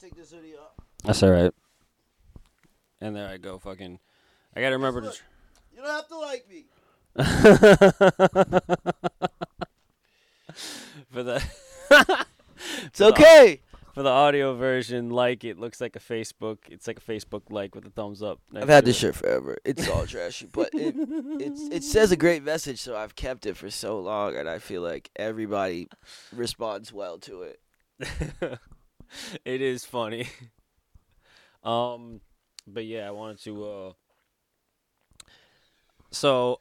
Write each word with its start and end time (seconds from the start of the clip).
take 0.00 0.14
this 0.16 0.30
hoodie 0.32 0.54
off. 0.56 0.72
That's 1.04 1.22
all 1.22 1.30
right. 1.30 1.52
And 3.00 3.14
there 3.16 3.28
I 3.28 3.36
go, 3.38 3.58
fucking. 3.58 3.98
I 4.56 4.60
gotta 4.60 4.76
remember 4.76 5.00
to. 5.02 5.06
Look, 5.08 5.16
You 5.74 5.82
don't 5.82 5.90
have 5.90 6.08
to 6.08 6.18
like 6.18 6.46
me. 6.48 6.66
for 11.10 11.22
the 11.22 11.42
It's 12.84 13.00
okay. 13.00 13.60
for 13.94 14.02
the 14.02 14.10
audio 14.10 14.54
version, 14.54 15.10
like 15.10 15.44
it 15.44 15.58
looks 15.58 15.80
like 15.80 15.96
a 15.96 15.98
Facebook. 15.98 16.58
It's 16.68 16.86
like 16.86 16.98
a 16.98 17.00
Facebook 17.00 17.42
like 17.50 17.74
with 17.74 17.86
a 17.86 17.90
thumbs 17.90 18.22
up. 18.22 18.38
next 18.52 18.62
I've 18.64 18.68
had 18.68 18.84
this 18.84 18.96
it. 18.96 19.00
shirt 19.00 19.14
forever. 19.16 19.58
It's 19.64 19.88
all 19.88 20.06
trashy, 20.06 20.46
but 20.52 20.70
it 20.74 20.94
it's, 21.40 21.62
it 21.74 21.82
says 21.84 22.12
a 22.12 22.16
great 22.16 22.42
message, 22.44 22.80
so 22.80 22.96
I've 22.96 23.16
kept 23.16 23.46
it 23.46 23.56
for 23.56 23.70
so 23.70 23.98
long, 23.98 24.36
and 24.36 24.48
I 24.48 24.58
feel 24.58 24.82
like 24.82 25.10
everybody 25.16 25.88
responds 26.34 26.92
well 26.92 27.18
to 27.18 27.42
it. 27.42 27.60
it 29.44 29.60
is 29.60 29.84
funny. 29.84 30.26
Um, 31.62 32.20
but 32.66 32.84
yeah, 32.84 33.06
I 33.08 33.10
wanted 33.10 33.40
to. 33.44 33.64
uh 33.64 33.92
So 36.10 36.60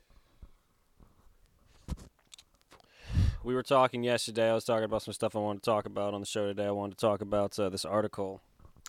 we 3.43 3.53
were 3.53 3.63
talking 3.63 4.03
yesterday. 4.03 4.49
I 4.49 4.53
was 4.53 4.65
talking 4.65 4.83
about 4.83 5.01
some 5.01 5.13
stuff 5.13 5.35
I 5.35 5.39
wanted 5.39 5.63
to 5.63 5.69
talk 5.69 5.85
about 5.85 6.13
on 6.13 6.19
the 6.21 6.25
show 6.27 6.45
today. 6.47 6.65
I 6.65 6.71
wanted 6.71 6.97
to 6.97 7.05
talk 7.05 7.21
about 7.21 7.57
uh, 7.59 7.69
this 7.69 7.85
article 7.85 8.41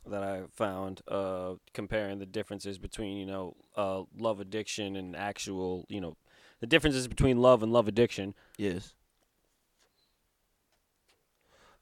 that 0.06 0.22
I 0.22 0.42
found 0.54 1.02
uh, 1.08 1.54
comparing 1.74 2.18
the 2.18 2.26
differences 2.26 2.78
between 2.78 3.16
you 3.16 3.26
know 3.26 3.56
uh, 3.76 4.02
love 4.18 4.40
addiction 4.40 4.96
and 4.96 5.16
actual 5.16 5.86
you 5.88 6.00
know 6.00 6.16
the 6.60 6.66
differences 6.66 7.08
between 7.08 7.38
love 7.40 7.62
and 7.62 7.72
love 7.72 7.88
addiction. 7.88 8.34
Yes. 8.58 8.94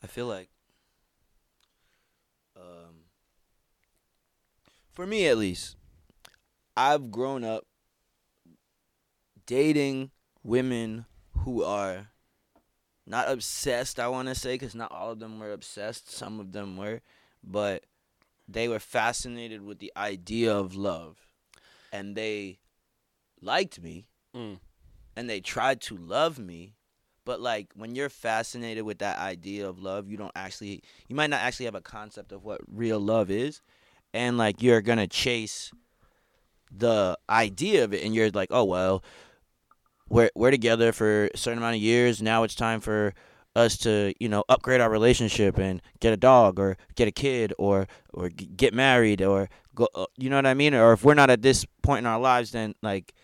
I 0.03 0.07
feel 0.09 0.27
like 0.27 0.49
um 2.57 3.05
for 4.99 5.07
me 5.07 5.29
at 5.29 5.39
least 5.39 5.77
I've 6.77 7.13
grown 7.13 7.45
up 7.45 7.67
dating 9.47 10.11
women 10.43 11.07
who 11.45 11.63
are 11.63 12.09
not 13.07 13.31
obsessed, 13.31 14.01
I 14.01 14.09
want 14.09 14.27
to 14.27 14.35
say 14.35 14.59
cuz 14.59 14.75
not 14.75 14.91
all 14.91 15.13
of 15.13 15.21
them 15.21 15.39
were 15.39 15.53
obsessed, 15.53 16.11
some 16.11 16.41
of 16.41 16.51
them 16.51 16.77
were, 16.77 17.01
but 17.45 17.85
they 18.49 18.67
were 18.67 18.81
fascinated 18.81 19.63
with 19.63 19.79
the 19.79 19.93
idea 19.97 20.53
of 20.53 20.75
love. 20.75 21.29
And 21.93 22.17
they 22.17 22.59
liked 23.41 23.81
me. 23.81 24.09
Mm. 24.35 24.59
and 25.15 25.31
they 25.31 25.41
tried 25.41 25.81
to 25.83 25.97
love 25.97 26.41
me. 26.41 26.75
But 27.25 27.41
like 27.41 27.69
when 27.77 27.95
you're 27.95 28.09
fascinated 28.09 28.83
with 28.83 28.99
that 28.99 29.19
idea 29.19 29.69
of 29.69 29.79
love 29.79 30.11
you 30.11 30.17
don't 30.17 30.33
actually 30.35 30.83
you 31.07 31.15
might 31.15 31.31
not 31.31 31.41
actually 31.41 31.67
have 31.67 31.77
a 31.77 31.81
concept 31.81 32.33
of 32.33 32.43
what 32.43 32.61
real 32.67 32.99
love 32.99 33.31
is 33.31 33.61
and 34.13 34.39
like 34.39 34.63
you're 34.63 34.81
gonna 34.81 35.07
chase 35.07 35.73
the 36.71 37.19
idea 37.31 37.85
of 37.85 37.95
it 37.95 38.05
and 38.05 38.15
you're 38.15 38.31
like 38.31 38.49
oh 38.51 38.65
well 38.65 39.03
we're 40.09 40.31
we're 40.35 40.51
together 40.51 40.93
for 40.93 41.27
a 41.27 41.37
certain 41.37 41.59
amount 41.59 41.77
of 41.77 41.83
years. 41.83 42.23
Now 42.23 42.43
it's 42.43 42.55
time 42.55 42.81
for 42.81 43.15
us 43.57 43.77
to 43.79 44.15
you 44.21 44.29
know 44.29 44.45
upgrade 44.49 44.81
our 44.81 44.91
relationship 44.91 45.59
and 45.59 45.83
get 46.01 46.13
a 46.13 46.17
dog 46.17 46.59
or 46.59 46.77
get 46.95 47.09
a 47.09 47.13
kid 47.13 47.53
or 47.59 47.87
or 48.13 48.29
get 48.29 48.73
married 48.75 49.21
or 49.23 49.49
go 49.75 49.89
uh, 49.95 50.07
you 50.17 50.31
know 50.31 50.37
what 50.37 50.47
i 50.47 50.55
mean? 50.55 50.75
Or 50.75 50.93
if 50.93 51.05
we're 51.05 51.15
not 51.15 51.31
at 51.31 51.43
this 51.43 51.67
point 51.83 52.01
in 52.01 52.07
our 52.07 52.21
lives 52.21 52.53
then 52.53 52.75
like 52.83 53.15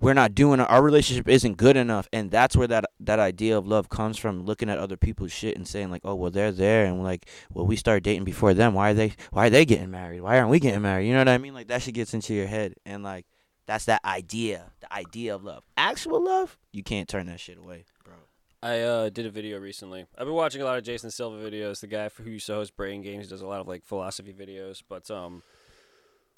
we're 0.00 0.14
not 0.14 0.34
doing 0.34 0.60
our 0.60 0.82
relationship 0.82 1.28
isn't 1.28 1.56
good 1.56 1.76
enough. 1.76 2.08
And 2.12 2.30
that's 2.30 2.56
where 2.56 2.68
that 2.68 2.84
that 3.00 3.18
idea 3.18 3.56
of 3.56 3.66
love 3.66 3.88
comes 3.88 4.16
from 4.16 4.44
looking 4.44 4.68
at 4.68 4.78
other 4.78 4.96
people's 4.96 5.32
shit 5.32 5.56
and 5.56 5.66
saying 5.66 5.90
like 5.90 6.02
oh 6.04 6.14
well 6.14 6.30
they're 6.30 6.52
there. 6.52 6.84
And 6.84 7.02
like 7.02 7.26
well 7.50 7.66
we 7.66 7.76
started 7.76 8.04
dating 8.04 8.24
before 8.24 8.54
them. 8.54 8.74
Why 8.74 8.90
are 8.90 8.94
they 8.94 9.12
why 9.30 9.46
are 9.46 9.50
they 9.50 9.64
getting 9.64 9.90
married? 9.90 10.20
Why 10.20 10.38
aren't 10.38 10.50
we 10.50 10.60
getting 10.60 10.82
married? 10.82 11.06
You 11.06 11.12
know 11.12 11.20
what 11.20 11.28
i 11.28 11.38
mean? 11.38 11.54
Like 11.54 11.68
that 11.68 11.82
shit 11.82 11.94
gets 11.94 12.14
into 12.14 12.34
your 12.34 12.46
head. 12.46 12.74
And 12.84 13.02
like 13.02 13.26
that's 13.66 13.86
that 13.86 14.04
idea 14.04 14.72
the 14.80 14.92
idea 14.92 15.34
of 15.34 15.44
love. 15.44 15.64
Actual 15.76 16.24
love? 16.24 16.58
You 16.72 16.82
can't 16.82 17.08
turn 17.08 17.26
that 17.26 17.40
shit 17.40 17.58
away 17.58 17.84
bro. 18.04 18.14
I 18.62 18.80
uh, 18.80 19.10
did 19.10 19.26
a 19.26 19.30
video 19.30 19.58
recently. 19.58 20.06
I've 20.16 20.26
been 20.26 20.34
watching 20.34 20.62
a 20.62 20.64
lot 20.64 20.78
of 20.78 20.84
Jason 20.84 21.10
Silva 21.10 21.38
videos. 21.38 21.80
The 21.80 21.86
guy 21.86 22.08
for 22.08 22.22
who 22.22 22.30
used 22.30 22.46
to 22.46 22.54
host 22.54 22.76
Brain 22.76 23.02
Games 23.02 23.28
does 23.28 23.42
a 23.42 23.46
lot 23.46 23.60
of 23.60 23.68
like 23.68 23.84
philosophy 23.84 24.32
videos. 24.32 24.82
But 24.88 25.10
um, 25.10 25.42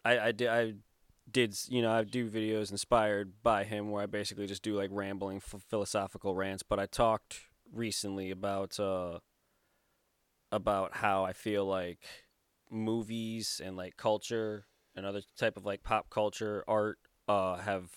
I 0.05 0.19
I 0.19 0.33
did 0.33 0.49
I 0.49 0.75
did 1.31 1.57
you 1.69 1.83
know 1.83 1.91
I 1.93 2.05
do 2.05 2.31
videos 2.31 2.71
inspired 2.71 3.43
by 3.43 3.65
him 3.65 3.91
where 3.91 4.03
I 4.03 4.07
basically 4.07 4.47
just 4.47 4.63
do 4.63 4.75
like 4.77 4.91
rambling 4.93 5.39
f- 5.39 5.63
philosophical 5.69 6.35
rants. 6.35 6.63
But 6.63 6.79
I 6.79 6.87
talked 6.87 7.41
recently 7.73 8.31
about 8.31 8.79
uh 8.81 9.19
about 10.51 10.97
how 10.97 11.25
I 11.25 11.33
feel 11.33 11.67
like 11.67 11.99
movies 12.71 13.61
and 13.65 13.77
like 13.77 13.97
culture 13.97 14.67
and 14.97 15.05
other 15.05 15.23
type 15.39 15.57
of 15.57 15.65
like 15.67 15.83
pop 15.83 16.09
culture 16.11 16.65
art 16.67 16.99
uh 17.29 17.57
have 17.57 17.91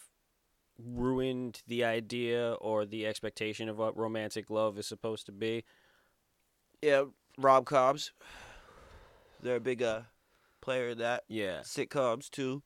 ruined 0.77 1.61
the 1.67 1.83
idea 1.83 2.53
or 2.53 2.85
the 2.85 3.05
expectation 3.05 3.69
of 3.69 3.77
what 3.77 3.95
romantic 3.97 4.49
love 4.49 4.77
is 4.79 4.87
supposed 4.87 5.25
to 5.27 5.31
be. 5.31 5.63
yeah 6.81 7.03
rom-coms 7.37 8.11
they're 9.41 9.57
a 9.57 9.59
big 9.61 9.81
uh 9.81 10.01
player 10.59 10.89
of 10.89 10.97
that 10.97 11.23
Yeah. 11.27 11.59
sitcoms 11.61 12.29
too. 12.29 12.61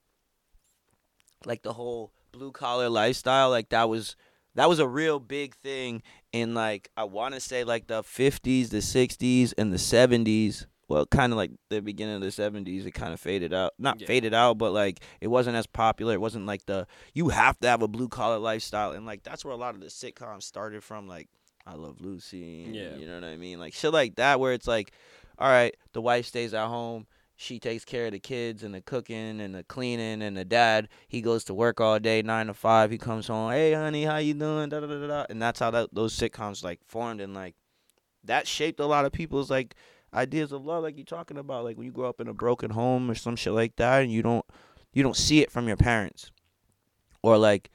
Like 1.44 1.62
the 1.62 1.72
whole 1.74 2.12
blue 2.32 2.52
collar 2.52 2.88
lifestyle, 2.88 3.50
like 3.50 3.68
that 3.70 3.88
was 3.88 4.16
that 4.54 4.68
was 4.68 4.78
a 4.78 4.88
real 4.88 5.18
big 5.20 5.54
thing 5.54 6.02
in 6.32 6.54
like 6.54 6.90
I 6.96 7.04
want 7.04 7.34
to 7.34 7.40
say 7.40 7.62
like 7.64 7.86
the 7.88 8.02
50s, 8.02 8.70
the 8.70 8.78
60s 8.78 9.52
and 9.58 9.72
the 9.72 9.76
70s. 9.76 10.66
Well, 10.88 11.04
kind 11.04 11.32
of 11.32 11.36
like 11.36 11.50
the 11.68 11.80
beginning 11.82 12.14
of 12.14 12.20
the 12.20 12.28
70s, 12.28 12.86
it 12.86 12.92
kind 12.92 13.12
of 13.12 13.18
faded 13.20 13.52
out. 13.52 13.72
Not 13.76 14.00
Yeah. 14.00 14.06
faded 14.06 14.32
out, 14.34 14.56
but 14.56 14.72
like 14.72 15.00
it 15.20 15.26
wasn't 15.26 15.56
as 15.56 15.66
popular. 15.66 16.14
It 16.14 16.20
wasn't 16.20 16.46
like 16.46 16.64
the 16.66 16.86
you 17.12 17.28
have 17.30 17.58
to 17.60 17.68
have 17.68 17.82
a 17.82 17.88
blue 17.88 18.08
collar 18.08 18.38
lifestyle 18.38 18.92
and 18.92 19.04
like 19.04 19.22
that's 19.24 19.44
where 19.44 19.52
a 19.54 19.56
lot 19.58 19.74
of 19.74 19.80
the 19.80 19.88
sitcoms 19.88 20.44
started 20.44 20.82
from 20.84 21.06
like 21.08 21.28
I 21.66 21.74
Love 21.74 22.00
Lucy. 22.00 22.64
and 22.64 22.74
Yeah. 22.74 22.96
You 22.96 23.06
know 23.06 23.14
what 23.16 23.24
I 23.24 23.36
mean? 23.36 23.58
Like 23.58 23.74
shit 23.74 23.92
like 23.92 24.14
that 24.16 24.38
where 24.40 24.52
it's 24.52 24.68
like 24.68 24.92
all 25.38 25.48
right, 25.50 25.76
the 25.92 26.00
wife 26.00 26.24
stays 26.26 26.54
at 26.54 26.66
home 26.68 27.06
she 27.36 27.60
takes 27.60 27.84
care 27.84 28.06
of 28.06 28.12
the 28.12 28.18
kids 28.18 28.62
and 28.62 28.74
the 28.74 28.80
cooking 28.80 29.40
and 29.40 29.54
the 29.54 29.62
cleaning 29.62 30.22
and 30.22 30.36
the 30.36 30.44
dad 30.44 30.88
he 31.06 31.20
goes 31.20 31.44
to 31.44 31.54
work 31.54 31.80
all 31.80 31.98
day 31.98 32.22
nine 32.22 32.46
to 32.46 32.54
five 32.54 32.90
he 32.90 32.98
comes 32.98 33.26
home 33.28 33.50
hey 33.52 33.72
honey 33.74 34.04
how 34.04 34.16
you 34.16 34.34
doing? 34.34 34.68
Da, 34.70 34.80
da, 34.80 34.86
da, 34.86 35.06
da, 35.06 35.26
and 35.28 35.40
that's 35.40 35.60
how 35.60 35.70
that, 35.70 35.90
those 35.92 36.16
sitcoms 36.16 36.64
like 36.64 36.80
formed 36.86 37.20
and 37.20 37.34
like 37.34 37.54
that 38.24 38.46
shaped 38.46 38.80
a 38.80 38.86
lot 38.86 39.04
of 39.04 39.12
people's 39.12 39.50
like 39.50 39.74
ideas 40.14 40.50
of 40.50 40.64
love 40.64 40.82
like 40.82 40.96
you're 40.96 41.04
talking 41.04 41.36
about 41.36 41.62
like 41.64 41.76
when 41.76 41.86
you 41.86 41.92
grow 41.92 42.08
up 42.08 42.20
in 42.20 42.28
a 42.28 42.34
broken 42.34 42.70
home 42.70 43.10
or 43.10 43.14
some 43.14 43.36
shit 43.36 43.52
like 43.52 43.76
that 43.76 44.02
and 44.02 44.10
you 44.10 44.22
don't 44.22 44.44
you 44.92 45.02
don't 45.02 45.16
see 45.16 45.40
it 45.42 45.52
from 45.52 45.68
your 45.68 45.76
parents. 45.76 46.30
Or 47.22 47.36
like 47.36 47.70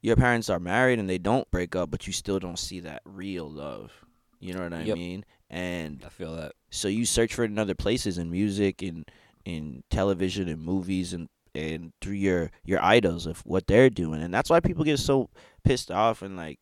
your 0.00 0.14
parents 0.14 0.48
are 0.48 0.60
married 0.60 1.00
and 1.00 1.10
they 1.10 1.18
don't 1.18 1.50
break 1.50 1.74
up 1.74 1.90
but 1.90 2.06
you 2.06 2.12
still 2.12 2.38
don't 2.38 2.58
see 2.58 2.78
that 2.80 3.02
real 3.04 3.50
love. 3.50 3.90
You 4.38 4.54
know 4.54 4.62
what 4.62 4.72
i 4.72 4.84
Yep. 4.84 4.96
mean? 4.96 5.24
And 5.50 6.02
I 6.06 6.08
feel 6.08 6.36
that. 6.36 6.52
So 6.72 6.88
you 6.88 7.04
search 7.04 7.34
for 7.34 7.44
it 7.44 7.50
in 7.50 7.58
other 7.58 7.74
places 7.74 8.16
in 8.16 8.30
music 8.30 8.80
and 8.82 9.08
in 9.44 9.84
television 9.90 10.48
and 10.48 10.60
movies 10.60 11.12
and 11.12 11.28
and 11.54 11.92
through 12.00 12.14
your 12.14 12.50
your 12.64 12.82
idols 12.82 13.26
of 13.26 13.40
what 13.40 13.66
they're 13.66 13.90
doing. 13.90 14.22
And 14.22 14.32
that's 14.32 14.48
why 14.48 14.60
people 14.60 14.84
get 14.84 14.98
so 14.98 15.28
pissed 15.64 15.90
off 15.90 16.22
and 16.22 16.36
like 16.36 16.58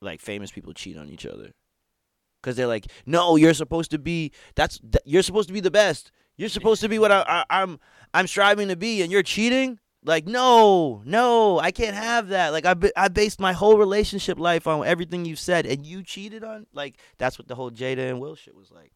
like 0.00 0.20
famous 0.20 0.50
people 0.50 0.72
cheat 0.74 0.98
on 0.98 1.08
each 1.08 1.26
other. 1.26 1.52
Because 2.42 2.56
they're 2.56 2.66
like 2.66 2.86
no 3.06 3.36
you're 3.36 3.54
supposed 3.54 3.92
to 3.92 3.98
be 3.98 4.32
that's 4.56 4.78
th- 4.80 4.96
you're 5.04 5.22
supposed 5.22 5.48
to 5.48 5.54
be 5.54 5.60
the 5.60 5.70
best. 5.70 6.10
You're 6.36 6.48
supposed 6.48 6.80
to 6.80 6.88
be 6.88 6.98
what 6.98 7.12
I, 7.12 7.24
I, 7.28 7.44
i'm 7.62 7.78
i'm 8.12 8.26
striving 8.26 8.66
to 8.68 8.76
be 8.76 9.02
and 9.02 9.12
you're 9.12 9.22
cheating? 9.22 9.78
Like 10.02 10.26
no 10.26 11.02
no 11.04 11.60
i 11.60 11.70
can't 11.70 11.94
have 11.94 12.28
that. 12.28 12.52
Like 12.52 12.66
I, 12.66 12.74
I 12.96 13.06
based 13.06 13.38
my 13.38 13.52
whole 13.52 13.78
relationship 13.78 14.40
life 14.40 14.66
on 14.66 14.84
everything 14.84 15.24
you've 15.24 15.38
said 15.38 15.66
and 15.66 15.86
you 15.86 16.02
cheated 16.02 16.42
on 16.42 16.66
like 16.72 16.98
that's 17.16 17.38
what 17.38 17.46
the 17.46 17.54
whole 17.54 17.70
jada 17.70 18.10
and 18.10 18.20
will 18.20 18.34
shit 18.34 18.56
was 18.56 18.72
like 18.72 18.90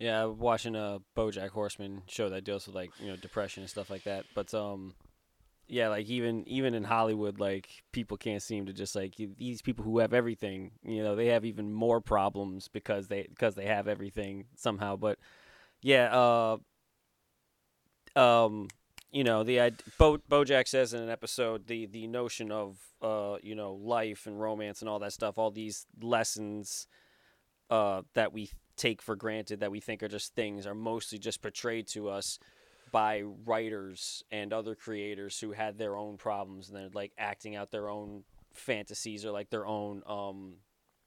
Yeah, 0.00 0.24
watching 0.24 0.76
a 0.76 1.02
BoJack 1.14 1.50
Horseman 1.50 2.02
show 2.08 2.30
that 2.30 2.42
deals 2.42 2.66
with 2.66 2.74
like 2.74 2.90
you 2.98 3.08
know 3.08 3.16
depression 3.16 3.62
and 3.62 3.68
stuff 3.68 3.90
like 3.90 4.04
that. 4.04 4.24
But 4.34 4.52
um, 4.54 4.94
yeah, 5.68 5.88
like 5.88 6.06
even 6.06 6.48
even 6.48 6.72
in 6.72 6.84
Hollywood, 6.84 7.38
like 7.38 7.68
people 7.92 8.16
can't 8.16 8.42
seem 8.42 8.64
to 8.64 8.72
just 8.72 8.96
like 8.96 9.14
these 9.16 9.60
people 9.60 9.84
who 9.84 9.98
have 9.98 10.14
everything. 10.14 10.70
You 10.82 11.02
know, 11.02 11.16
they 11.16 11.26
have 11.26 11.44
even 11.44 11.70
more 11.70 12.00
problems 12.00 12.66
because 12.66 13.08
they 13.08 13.26
because 13.28 13.54
they 13.56 13.66
have 13.66 13.88
everything 13.88 14.46
somehow. 14.56 14.96
But 14.96 15.18
yeah, 15.82 16.58
uh, 18.16 18.18
um, 18.18 18.68
you 19.12 19.22
know 19.22 19.44
the 19.44 19.70
Bo 19.98 20.16
BoJack 20.16 20.66
says 20.66 20.94
in 20.94 21.02
an 21.02 21.10
episode 21.10 21.66
the 21.66 21.84
the 21.84 22.06
notion 22.06 22.50
of 22.50 22.78
uh 23.02 23.36
you 23.42 23.54
know 23.54 23.74
life 23.74 24.26
and 24.26 24.40
romance 24.40 24.80
and 24.80 24.88
all 24.88 25.00
that 25.00 25.12
stuff, 25.12 25.36
all 25.36 25.50
these 25.50 25.86
lessons 26.00 26.86
uh 27.68 28.00
that 28.14 28.32
we 28.32 28.50
take 28.80 29.02
for 29.02 29.16
granted 29.16 29.60
that 29.60 29.70
we 29.70 29.80
think 29.80 30.02
are 30.02 30.08
just 30.08 30.34
things 30.34 30.66
are 30.66 30.74
mostly 30.74 31.18
just 31.18 31.42
portrayed 31.42 31.86
to 31.86 32.08
us 32.08 32.38
by 32.92 33.22
writers 33.44 34.24
and 34.30 34.52
other 34.52 34.74
creators 34.74 35.38
who 35.38 35.52
had 35.52 35.78
their 35.78 35.96
own 35.96 36.16
problems 36.16 36.68
and 36.68 36.76
they're 36.76 36.88
like 36.92 37.12
acting 37.18 37.54
out 37.54 37.70
their 37.70 37.88
own 37.88 38.24
fantasies 38.54 39.24
or 39.24 39.30
like 39.30 39.50
their 39.50 39.66
own 39.66 40.02
um 40.06 40.54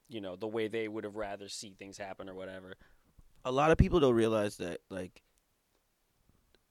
you 0.08 0.20
know 0.20 0.36
the 0.36 0.46
way 0.46 0.68
they 0.68 0.88
would 0.88 1.04
have 1.04 1.16
rather 1.16 1.48
see 1.48 1.74
things 1.78 1.98
happen 1.98 2.28
or 2.28 2.34
whatever 2.34 2.74
a 3.44 3.52
lot 3.52 3.70
of 3.70 3.76
people 3.76 4.00
don't 4.00 4.14
realize 4.14 4.56
that 4.56 4.80
like 4.88 5.22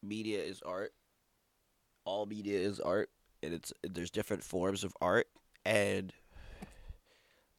media 0.03 0.41
is 0.43 0.61
art. 0.61 0.93
All 2.05 2.25
media 2.25 2.59
is 2.59 2.79
art, 2.79 3.09
and 3.41 3.53
it's 3.53 3.71
there's 3.83 4.11
different 4.11 4.43
forms 4.43 4.83
of 4.83 4.93
art, 4.99 5.27
and 5.65 6.13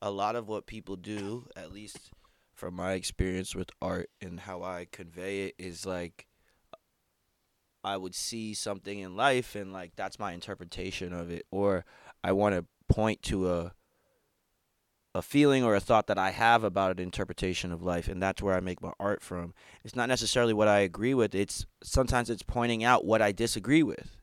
a 0.02 0.10
lot 0.10 0.36
of 0.36 0.48
what 0.48 0.66
people 0.66 0.96
do, 0.96 1.46
at 1.56 1.72
least 1.72 2.10
from 2.54 2.74
my 2.74 2.92
experience 2.92 3.54
with 3.54 3.70
art 3.82 4.10
and 4.20 4.40
how 4.40 4.62
I 4.62 4.86
convey 4.90 5.46
it, 5.46 5.54
is 5.58 5.84
like 5.84 6.26
I 7.82 7.96
would 7.96 8.14
see 8.14 8.54
something 8.54 8.98
in 8.98 9.16
life, 9.16 9.54
and 9.54 9.72
like 9.72 9.92
that's 9.96 10.18
my 10.18 10.32
interpretation 10.32 11.12
of 11.12 11.30
it, 11.30 11.46
or 11.50 11.84
I 12.22 12.32
want 12.32 12.54
to 12.54 12.64
point 12.88 13.22
to 13.22 13.50
a 13.50 13.72
a 15.16 15.22
feeling 15.22 15.62
or 15.62 15.76
a 15.76 15.80
thought 15.80 16.08
that 16.08 16.18
I 16.18 16.30
have 16.30 16.64
about 16.64 16.92
an 16.92 16.98
interpretation 16.98 17.72
of 17.72 17.82
life, 17.82 18.08
and 18.08 18.20
that's 18.20 18.42
where 18.42 18.54
I 18.54 18.60
make 18.60 18.82
my 18.82 18.92
art 18.98 19.22
from. 19.22 19.54
It's 19.84 19.94
not 19.94 20.08
necessarily 20.08 20.52
what 20.52 20.66
I 20.66 20.80
agree 20.80 21.14
with. 21.14 21.34
It's 21.34 21.66
sometimes 21.82 22.30
it's 22.30 22.42
pointing 22.42 22.82
out 22.82 23.04
what 23.04 23.22
I 23.22 23.30
disagree 23.30 23.82
with. 23.84 24.16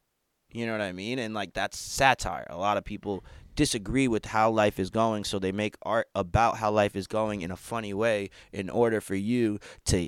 You 0.53 0.65
know 0.65 0.73
what 0.73 0.81
I 0.81 0.91
mean? 0.91 1.19
And 1.19 1.33
like 1.33 1.53
that's 1.53 1.77
satire. 1.77 2.45
A 2.49 2.57
lot 2.57 2.77
of 2.77 2.83
people 2.83 3.23
disagree 3.55 4.07
with 4.07 4.25
how 4.25 4.49
life 4.49 4.79
is 4.79 4.89
going, 4.89 5.23
so 5.23 5.39
they 5.39 5.51
make 5.51 5.75
art 5.81 6.07
about 6.15 6.57
how 6.57 6.71
life 6.71 6.95
is 6.95 7.07
going 7.07 7.41
in 7.41 7.51
a 7.51 7.55
funny 7.57 7.93
way 7.93 8.29
in 8.51 8.69
order 8.69 9.01
for 9.01 9.15
you 9.15 9.59
to 9.85 10.07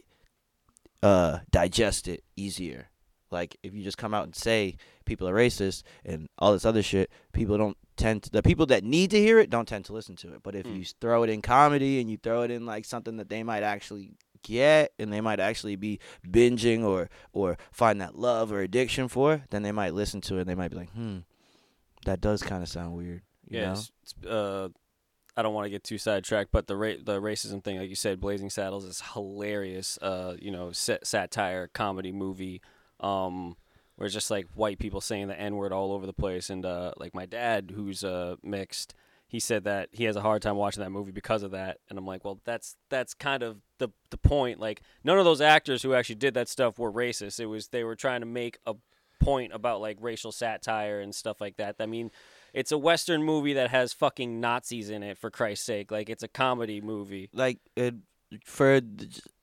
uh, 1.01 1.39
digest 1.51 2.07
it 2.07 2.23
easier. 2.35 2.89
Like 3.31 3.57
if 3.63 3.73
you 3.73 3.83
just 3.83 3.97
come 3.97 4.13
out 4.13 4.25
and 4.25 4.35
say 4.35 4.77
people 5.05 5.27
are 5.27 5.33
racist 5.33 5.83
and 6.05 6.29
all 6.37 6.53
this 6.53 6.65
other 6.65 6.83
shit, 6.83 7.09
people 7.33 7.57
don't 7.57 7.77
tend 7.97 8.23
to, 8.23 8.29
the 8.29 8.43
people 8.43 8.65
that 8.67 8.83
need 8.83 9.11
to 9.11 9.19
hear 9.19 9.39
it 9.39 9.49
don't 9.49 9.67
tend 9.67 9.85
to 9.85 9.93
listen 9.93 10.15
to 10.17 10.33
it. 10.33 10.43
But 10.43 10.55
if 10.55 10.65
Mm. 10.65 10.77
you 10.77 10.85
throw 11.01 11.23
it 11.23 11.29
in 11.29 11.41
comedy 11.41 11.99
and 11.99 12.09
you 12.09 12.17
throw 12.17 12.43
it 12.43 12.51
in 12.51 12.65
like 12.65 12.85
something 12.85 13.17
that 13.17 13.29
they 13.29 13.43
might 13.43 13.63
actually 13.63 14.11
get 14.43 14.93
and 14.99 15.11
they 15.11 15.21
might 15.21 15.39
actually 15.39 15.75
be 15.75 15.99
binging 16.27 16.83
or 16.83 17.09
or 17.31 17.57
find 17.71 17.99
that 18.01 18.17
love 18.17 18.51
or 18.51 18.61
addiction 18.61 19.07
for, 19.07 19.43
then 19.49 19.63
they 19.63 19.71
might 19.71 19.93
listen 19.93 20.21
to 20.21 20.37
it 20.37 20.41
and 20.41 20.49
they 20.49 20.55
might 20.55 20.71
be 20.71 20.77
like, 20.77 20.91
"Hmm, 20.91 21.19
that 22.05 22.21
does 22.21 22.43
kind 22.43 22.61
of 22.61 22.69
sound 22.69 22.93
weird." 22.93 23.21
You 23.47 23.59
yeah, 23.59 23.65
know? 23.65 23.71
it's, 23.73 23.91
it's, 24.03 24.25
uh, 24.25 24.69
I 25.35 25.41
don't 25.41 25.53
want 25.53 25.65
to 25.65 25.69
get 25.71 25.83
too 25.83 25.97
sidetracked, 25.97 26.51
but 26.51 26.67
the 26.67 26.77
ra- 26.77 27.01
the 27.03 27.19
racism 27.19 27.63
thing, 27.63 27.77
like 27.79 27.89
you 27.89 27.95
said, 27.95 28.19
Blazing 28.19 28.49
Saddles 28.49 28.85
is 28.85 29.01
hilarious. 29.13 29.97
Uh, 30.01 30.35
you 30.39 30.51
know, 30.51 30.71
sat- 30.71 31.07
satire 31.07 31.67
comedy 31.73 32.11
movie. 32.11 32.61
Um, 32.99 33.57
where 33.95 34.05
it's 34.05 34.13
just 34.13 34.31
like 34.31 34.47
white 34.55 34.79
people 34.79 35.01
saying 35.01 35.27
the 35.27 35.39
n 35.39 35.55
word 35.55 35.71
all 35.71 35.91
over 35.91 36.05
the 36.05 36.13
place, 36.13 36.49
and 36.49 36.65
uh, 36.65 36.93
like 36.97 37.13
my 37.13 37.25
dad, 37.25 37.73
who's 37.75 38.03
uh 38.03 38.35
mixed, 38.43 38.95
he 39.27 39.39
said 39.39 39.63
that 39.63 39.89
he 39.91 40.03
has 40.05 40.15
a 40.15 40.21
hard 40.21 40.41
time 40.41 40.55
watching 40.55 40.83
that 40.83 40.91
movie 40.91 41.11
because 41.11 41.43
of 41.43 41.51
that, 41.51 41.79
and 41.89 41.97
I'm 41.97 42.05
like, 42.05 42.23
well, 42.23 42.39
that's 42.45 42.75
that's 42.89 43.13
kind 43.13 43.43
of 43.43 43.57
the 43.83 43.93
the 44.09 44.17
point. 44.17 44.59
Like, 44.59 44.81
none 45.03 45.17
of 45.17 45.25
those 45.25 45.41
actors 45.41 45.83
who 45.83 45.93
actually 45.93 46.15
did 46.15 46.33
that 46.35 46.49
stuff 46.49 46.79
were 46.79 46.91
racist. 46.91 47.39
It 47.39 47.47
was 47.47 47.67
they 47.67 47.83
were 47.83 47.95
trying 47.95 48.21
to 48.21 48.25
make 48.25 48.57
a 48.65 48.75
point 49.19 49.53
about 49.53 49.81
like 49.81 49.97
racial 50.01 50.31
satire 50.31 50.99
and 50.99 51.13
stuff 51.13 51.39
like 51.41 51.57
that. 51.57 51.75
I 51.79 51.85
mean, 51.85 52.11
it's 52.53 52.71
a 52.71 52.77
western 52.77 53.23
movie 53.23 53.53
that 53.53 53.69
has 53.69 53.93
fucking 53.93 54.39
Nazis 54.39 54.89
in 54.89 55.03
it 55.03 55.17
for 55.17 55.29
Christ's 55.29 55.65
sake. 55.65 55.91
Like 55.91 56.09
it's 56.09 56.23
a 56.23 56.27
comedy 56.27 56.81
movie. 56.81 57.29
like 57.33 57.59
it, 57.75 57.95
for 58.45 58.81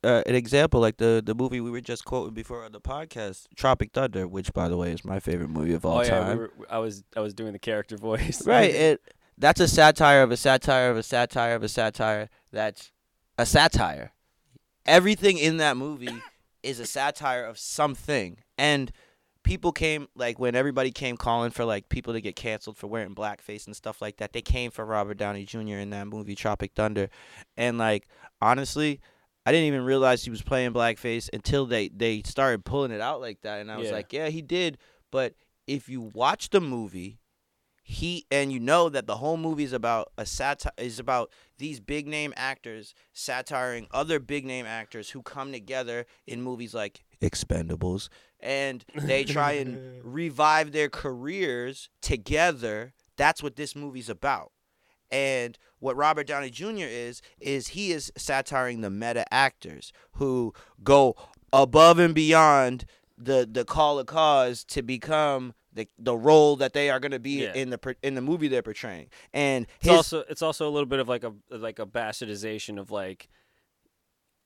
uh, 0.02 0.22
an 0.26 0.34
example, 0.34 0.81
like 0.81 0.96
the 0.96 1.22
the 1.25 1.34
movie 1.34 1.60
we 1.60 1.70
were 1.70 1.81
just 1.81 2.04
quoting 2.04 2.34
before 2.34 2.64
on 2.64 2.72
the 2.72 2.81
podcast, 2.81 3.46
Tropic 3.54 3.90
Thunder, 3.92 4.26
which 4.26 4.52
by 4.52 4.69
the 4.69 4.76
way 4.76 4.92
is 4.92 5.04
my 5.04 5.20
favorite 5.20 5.50
movie 5.50 5.75
of 5.75 5.84
all 5.84 5.98
oh 5.98 6.02
yeah, 6.02 6.08
time. 6.08 6.28
we 6.28 6.34
were, 6.37 6.52
I 6.69 6.78
was 6.78 7.04
I 7.16 7.20
was 7.20 7.34
doing 7.34 7.52
the 7.52 7.58
character 7.58 7.96
voice. 8.10 8.46
Right. 8.46 8.70
It 8.70 9.14
that's 9.38 9.60
a 9.60 9.69
satire 9.69 10.22
of 10.22 10.31
a 10.31 10.37
satire 10.37 10.90
of 10.90 10.96
a 10.96 11.02
satire 11.02 11.54
of 11.54 11.62
a 11.62 11.69
satire. 11.69 12.28
That's 12.52 12.92
a 13.38 13.46
satire. 13.46 14.12
Everything 14.90 15.38
in 15.38 15.58
that 15.58 15.76
movie 15.76 16.22
is 16.62 16.81
a 16.81 16.87
satire 16.87 17.44
of 17.44 17.58
something. 17.58 18.38
And 18.58 18.90
people 19.42 19.72
came 19.72 20.08
like 20.14 20.38
when 20.38 20.54
everybody 20.54 20.90
came 20.90 21.16
calling 21.16 21.50
for 21.50 21.64
like 21.64 21.88
people 21.88 22.12
to 22.12 22.20
get 22.20 22.37
canceled 22.37 22.76
for 22.76 22.87
wearing 22.87 23.14
blackface 23.14 23.66
and 23.66 23.75
stuff 23.75 24.02
like 24.02 24.19
that. 24.19 24.32
They 24.32 24.42
came 24.42 24.70
for 24.70 24.84
Robert 24.84 25.16
Downey 25.16 25.44
Jr. 25.46 25.78
in 25.78 25.90
that 25.90 26.06
movie 26.06 26.34
Tropic 26.34 26.72
Thunder. 26.75 27.08
And 27.56 27.78
like 27.78 28.08
honestly, 28.42 29.00
I 29.46 29.52
didn't 29.52 29.69
even 29.69 29.84
realize 29.84 30.22
he 30.25 30.31
was 30.31 30.42
playing 30.42 30.72
blackface 30.72 31.31
until 31.32 31.64
they 31.66 31.88
they 31.88 32.22
started 32.25 32.64
pulling 32.64 32.90
it 32.90 33.00
out 33.00 33.20
like 33.20 33.40
that 33.42 33.60
and 33.60 33.70
I 33.70 33.78
was 33.78 33.88
Yeah. 33.88 33.94
like, 33.94 34.12
yeah, 34.12 34.28
he 34.28 34.42
did. 34.42 34.76
But 35.10 35.34
if 35.66 35.88
you 35.88 36.00
watch 36.02 36.50
the 36.50 36.60
movie, 36.60 37.19
he 37.90 38.25
and 38.31 38.52
you 38.52 38.60
know 38.60 38.88
that 38.88 39.08
the 39.08 39.16
whole 39.16 39.37
movie 39.37 39.64
is 39.64 39.72
about 39.72 40.12
a 40.16 40.25
satire 40.25 40.70
is 40.78 41.00
about 41.00 41.28
these 41.58 41.81
big 41.81 42.06
name 42.06 42.32
actors 42.37 42.94
satiring 43.12 43.88
other 43.90 44.20
big 44.20 44.46
name 44.46 44.64
actors 44.64 45.10
who 45.10 45.22
come 45.22 45.50
together 45.50 46.06
in 46.25 46.40
movies 46.40 46.72
like 46.72 47.02
Expendables 47.20 48.08
and 48.38 48.84
they 48.94 49.25
try 49.25 49.52
and 49.52 50.00
revive 50.04 50.70
their 50.70 50.88
careers 50.88 51.90
together. 52.00 52.92
That's 53.16 53.42
what 53.42 53.56
this 53.56 53.75
movie's 53.75 54.08
about. 54.08 54.52
And 55.10 55.58
what 55.81 55.96
Robert 55.96 56.28
Downey 56.28 56.50
Jr. 56.50 56.87
is 56.87 57.20
is 57.40 57.69
he 57.69 57.90
is 57.90 58.12
satiring 58.16 58.82
the 58.82 58.90
meta 58.90 59.25
actors 59.34 59.92
who 60.12 60.54
go 60.84 61.16
above 61.52 61.98
and 61.98 62.14
beyond 62.14 62.84
the 63.19 63.48
the 63.50 63.64
call 63.64 63.98
of 63.98 64.06
cause 64.06 64.62
to 64.66 64.81
become 64.81 65.54
the 65.72 65.87
the 65.99 66.17
role 66.17 66.56
that 66.56 66.72
they 66.72 66.90
are 66.90 66.99
going 67.00 67.12
to 67.12 67.19
be 67.19 67.43
Yeah. 67.43 67.52
in 67.55 67.70
the 67.70 67.96
in 68.02 68.14
the 68.14 68.20
movie 68.22 68.49
they're 68.49 68.62
portraying. 68.62 69.08
And 69.32 69.67
It's 69.81 69.88
his 69.88 69.96
also 69.96 70.25
it's 70.28 70.43
also 70.43 70.69
a 70.69 70.72
little 70.72 70.87
bit 70.87 70.99
of 71.00 71.08
like 71.08 71.25
a 71.25 71.32
like 71.50 71.78
a 71.78 71.87
bastardization 71.87 72.78
of 72.78 72.90
like 72.90 73.28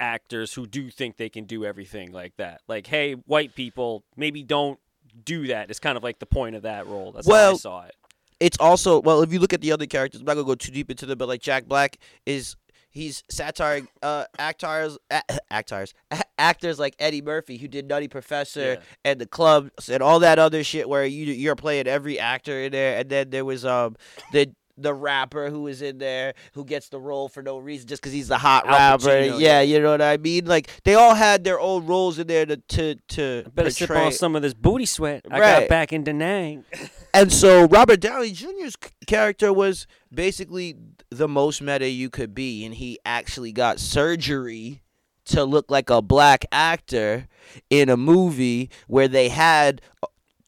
actors 0.01 0.55
who 0.55 0.67
do 0.67 0.91
think 0.91 1.17
they 1.17 1.29
can 1.29 1.45
do 1.45 1.65
everything 1.65 2.13
like 2.13 2.37
that. 2.37 2.61
Like, 2.69 2.87
hey, 2.87 3.13
white 3.15 3.55
people, 3.55 4.05
maybe 4.17 4.43
don't 4.43 4.79
do 5.25 5.47
that. 5.49 5.71
It's 5.71 5.79
kind 5.79 5.97
of 5.97 6.03
like 6.03 6.19
the 6.19 6.27
point 6.27 6.57
of 6.57 6.63
that 6.63 6.87
role. 6.87 7.13
That's 7.13 7.27
how 7.27 7.33
I 7.33 7.37
Well, 7.37 7.59
saw 7.59 7.83
it. 7.85 7.95
it's 8.41 8.59
also 8.59 9.01
well 9.01 9.23
if 9.23 9.33
you 9.33 9.39
look 9.39 9.53
at 9.53 9.61
the 9.61 9.71
other 9.71 9.87
characters 9.87 10.21
i'm 10.21 10.27
not 10.27 10.35
gonna 10.35 10.45
go 10.45 10.57
too 10.57 10.73
deep 10.73 10.91
into 10.91 11.07
them 11.07 11.17
but 11.17 11.29
like 11.29 11.41
jack 11.41 11.67
black 11.67 11.99
is 12.27 12.57
he's 12.91 13.23
satiring 13.31 13.87
uh 14.03 14.25
actors 14.39 14.99
a- 15.09 15.23
actors 15.53 15.95
actors 16.39 16.79
like 16.79 16.95
eddie 16.99 17.23
murphy 17.23 17.57
who 17.59 17.69
did 17.69 17.89
nutty 17.89 18.09
professor 18.09 18.75
Yeah. 18.75 18.81
and 19.05 19.21
the 19.21 19.27
Klumps 19.27 19.89
and 19.89 20.03
all 20.03 20.19
that 20.21 20.39
other 20.39 20.65
shit 20.65 20.89
where 20.89 21.05
you 21.05 21.27
you're 21.33 21.55
playing 21.57 21.87
every 21.87 22.19
actor 22.19 22.61
in 22.63 22.73
there 22.73 22.99
and 22.99 23.09
then 23.09 23.31
there 23.31 23.45
was 23.45 23.65
um 23.65 23.97
the 24.33 24.51
the 24.77 24.93
rapper 24.93 25.51
who 25.51 25.63
was 25.63 25.83
in 25.83 25.99
there 25.99 26.35
who 26.55 26.65
gets 26.65 26.89
the 26.89 26.99
role 26.99 27.29
for 27.29 27.45
no 27.45 27.59
reason 27.59 27.87
just 27.87 28.03
because 28.03 28.13
he's 28.13 28.27
the 28.27 28.39
hot 28.39 28.67
rapper 28.67 29.05
Pacino, 29.05 29.39
yeah 29.39 29.61
yeah. 29.61 29.61
you 29.61 29.81
know 29.81 29.93
what 29.93 30.03
i 30.03 30.17
mean 30.17 30.47
like 30.47 30.69
they 30.83 30.95
all 30.95 31.15
had 31.15 31.45
their 31.45 31.61
own 31.61 31.87
roles 31.87 32.19
in 32.19 32.27
there 32.27 32.45
to 32.45 32.57
to 32.57 32.97
to 33.07 33.45
Better 33.55 33.71
sip 33.71 33.87
portray- 33.87 34.07
on 34.07 34.13
some 34.13 34.35
of 34.35 34.43
this 34.43 34.53
booty 34.55 34.87
sweat. 34.87 35.25
I 35.31 35.39
got 35.39 35.69
back 35.69 35.93
in 35.93 36.03
Da 36.03 36.13
Nang. 36.13 36.65
And 37.15 37.33
so 37.33 37.67
Robert 37.69 38.01
Downey 38.01 38.33
Jr.'s 38.33 38.75
character 39.07 39.53
was 39.53 39.87
basically 40.13 40.75
the 41.11 41.29
most 41.29 41.63
meta 41.63 41.89
you 41.89 42.11
could 42.11 42.35
be, 42.35 42.65
and 42.65 42.75
he 42.75 42.99
actually 43.07 43.53
got 43.53 43.79
surgery 43.79 44.83
to 45.27 45.45
look 45.45 45.71
like 45.71 45.91
a 45.91 46.03
black 46.03 46.45
actor 46.53 47.27
in 47.71 47.89
a 47.89 47.97
movie 47.97 48.71
where 48.87 49.09
they 49.09 49.29
had 49.29 49.81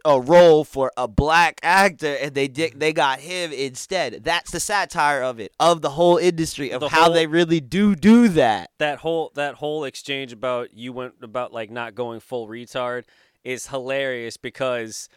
a- 0.04 0.21
role 0.21 0.62
for 0.64 0.92
a 0.97 1.09
black 1.09 1.59
actor 1.64 2.14
and 2.23 2.33
they 2.35 2.47
did 2.47 2.78
they 2.78 2.92
got 2.92 3.18
him 3.21 3.50
instead. 3.52 4.23
That's 4.23 4.52
the 4.52 4.61
satire 4.61 5.21
of 5.23 5.40
it, 5.40 5.52
of 5.59 5.83
the 5.83 5.90
whole 5.90 6.16
industry 6.16 6.71
of 6.71 6.80
The 6.80 6.88
how 6.90 7.04
whole- 7.06 7.12
they 7.14 7.26
really 7.26 7.61
do 7.61 7.97
do 7.97 8.28
that. 8.28 8.71
that 8.78 8.99
whole 9.00 9.33
that 9.35 9.56
whole 9.56 9.83
exchange 9.85 10.33
about 10.33 10.73
you 10.75 10.92
went 10.92 11.14
about 11.23 11.52
like 11.52 11.71
not 11.71 11.95
going 11.97 12.21
full 12.21 12.47
retard 12.47 13.02
is 13.42 13.66
hilarious 13.68 14.37
because 14.37 15.09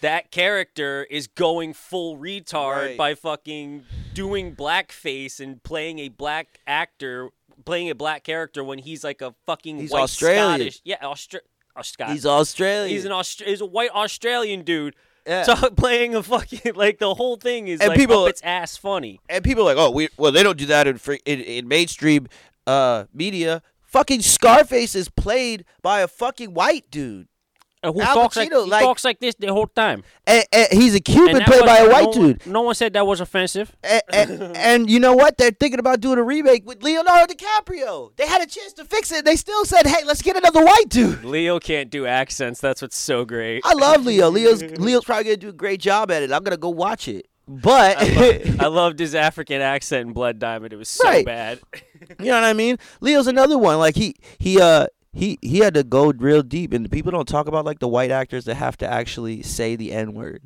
that 0.00 0.30
character 0.30 1.04
is 1.10 1.26
going 1.26 1.72
full 1.74 2.16
retard 2.16 2.76
Right. 2.90 2.96
by 2.96 3.14
fucking 3.16 3.84
doing 4.14 4.54
blackface 4.54 5.40
and 5.40 5.60
playing 5.64 5.98
a 5.98 6.08
black 6.08 6.60
actor 6.68 7.30
playing 7.64 7.90
a 7.90 7.94
black 7.94 8.24
character 8.24 8.62
when 8.64 8.78
he's 8.78 9.02
like 9.04 9.20
a 9.22 9.34
fucking 9.46 9.78
He's 9.78 9.90
white 9.90 10.02
Australian. 10.02 10.56
Scottish 10.72 10.80
yeah 10.84 10.96
Austra- 11.02 11.40
Scott. 11.82 12.10
He's 12.10 12.26
Australian. 12.26 12.90
he's 12.90 13.04
an 13.04 13.12
Austra- 13.12 13.46
he's 13.46 13.60
a 13.60 13.66
white 13.66 13.90
Australian 13.90 14.62
dude 14.62 14.96
Yeah. 15.26 15.42
so 15.44 15.54
playing 15.76 16.14
a 16.14 16.22
fucking 16.22 16.74
like 16.74 16.98
the 16.98 17.14
whole 17.14 17.36
thing 17.36 17.68
is 17.68 17.80
And 17.80 17.90
like 17.90 17.98
people- 17.98 18.26
its 18.26 18.42
ass 18.42 18.76
funny 18.76 19.20
and 19.28 19.44
people 19.44 19.62
are 19.62 19.74
like, 19.74 19.76
oh, 19.76 19.90
we 19.90 20.08
well, 20.16 20.32
they 20.32 20.42
don't 20.42 20.58
do 20.58 20.66
that 20.66 20.86
in 20.88 20.98
free, 20.98 21.20
in, 21.24 21.40
in 21.40 21.68
mainstream 21.68 22.26
uh 22.66 23.04
media. 23.14 23.62
Fucking 23.82 24.20
Scarface 24.22 24.94
is 24.94 25.08
played 25.08 25.64
by 25.82 26.00
a 26.00 26.08
fucking 26.08 26.52
white 26.52 26.90
dude, 26.90 27.26
who 27.82 28.00
Al 28.00 28.14
talks 28.14 28.36
like 28.36 28.50
Pacino, 28.50 28.64
he 28.64 28.70
like- 28.70 28.82
talks 28.84 29.04
like 29.04 29.20
this 29.20 29.34
the 29.38 29.52
whole 29.52 29.66
time 29.68 30.02
and, 30.26 30.44
and 30.52 30.68
he's 30.72 30.94
a 30.94 31.00
Cuban 31.00 31.42
played 31.44 31.64
by 31.64 31.78
a 31.78 31.88
white 31.90 32.08
one- 32.08 32.14
dude. 32.32 32.46
no 32.46 32.62
one 32.62 32.74
said 32.74 32.92
that 32.94 33.06
was 33.06 33.20
offensive 33.20 33.74
And, 33.84 34.02
and, 34.12 34.42
and 34.56 34.90
you 34.90 34.98
know 35.00 35.14
what? 35.14 35.36
They're 35.38 35.50
thinking 35.50 35.78
about 35.78 36.00
doing 36.00 36.18
a 36.18 36.22
remake 36.22 36.66
with 36.66 36.82
Leonardo 36.82 37.32
DiCaprio. 37.32 38.10
They 38.16 38.26
had 38.26 38.40
a 38.42 38.46
chance 38.46 38.72
to 38.74 38.84
fix 38.84 39.12
it. 39.12 39.24
They 39.24 39.36
still 39.36 39.64
said, 39.64 39.86
"Hey, 39.86 40.04
let's 40.04 40.22
get 40.22 40.36
another 40.36 40.64
white 40.64 40.88
dude." 40.88 41.24
Leo 41.24 41.58
can't 41.60 41.90
do 41.90 42.06
accents. 42.06 42.60
That's 42.60 42.82
what's 42.82 42.96
so 42.96 43.24
great. 43.24 43.62
I 43.64 43.74
love 43.74 44.04
Leo. 44.04 44.28
Leo's 44.38 44.62
Leo's 44.62 45.04
probably 45.04 45.24
gonna 45.24 45.36
do 45.36 45.48
a 45.50 45.52
great 45.52 45.80
job 45.80 46.10
at 46.10 46.22
it. 46.22 46.32
I'm 46.32 46.42
gonna 46.42 46.56
go 46.56 46.70
watch 46.70 47.08
it. 47.08 47.26
but 47.46 47.96
I 47.98 48.66
loved 48.68 48.98
his 48.98 49.14
African 49.14 49.60
accent 49.62 50.08
in 50.08 50.12
Blood 50.12 50.38
Diamond. 50.38 50.72
It 50.72 50.76
was 50.76 50.88
so 50.88 51.08
Right. 51.08 51.24
bad. 51.24 51.60
you 52.18 52.26
know 52.26 52.34
what 52.34 52.44
I 52.44 52.52
mean? 52.52 52.76
Leo's 53.00 53.26
another 53.26 53.56
one. 53.56 53.78
Like 53.78 53.94
he 53.96 54.16
he 54.38 54.60
uh 54.60 54.86
he 55.18 55.38
he 55.42 55.58
had 55.58 55.74
to 55.74 55.84
go 55.84 56.12
real 56.16 56.42
deep, 56.42 56.72
and 56.72 56.90
people 56.90 57.10
don't 57.12 57.28
talk 57.28 57.46
about 57.48 57.64
like 57.64 57.78
the 57.80 57.88
white 57.88 58.10
actors 58.10 58.44
that 58.46 58.54
have 58.54 58.76
to 58.78 58.86
actually 58.90 59.42
say 59.42 59.76
the 59.76 59.92
n 59.92 60.14
word. 60.14 60.42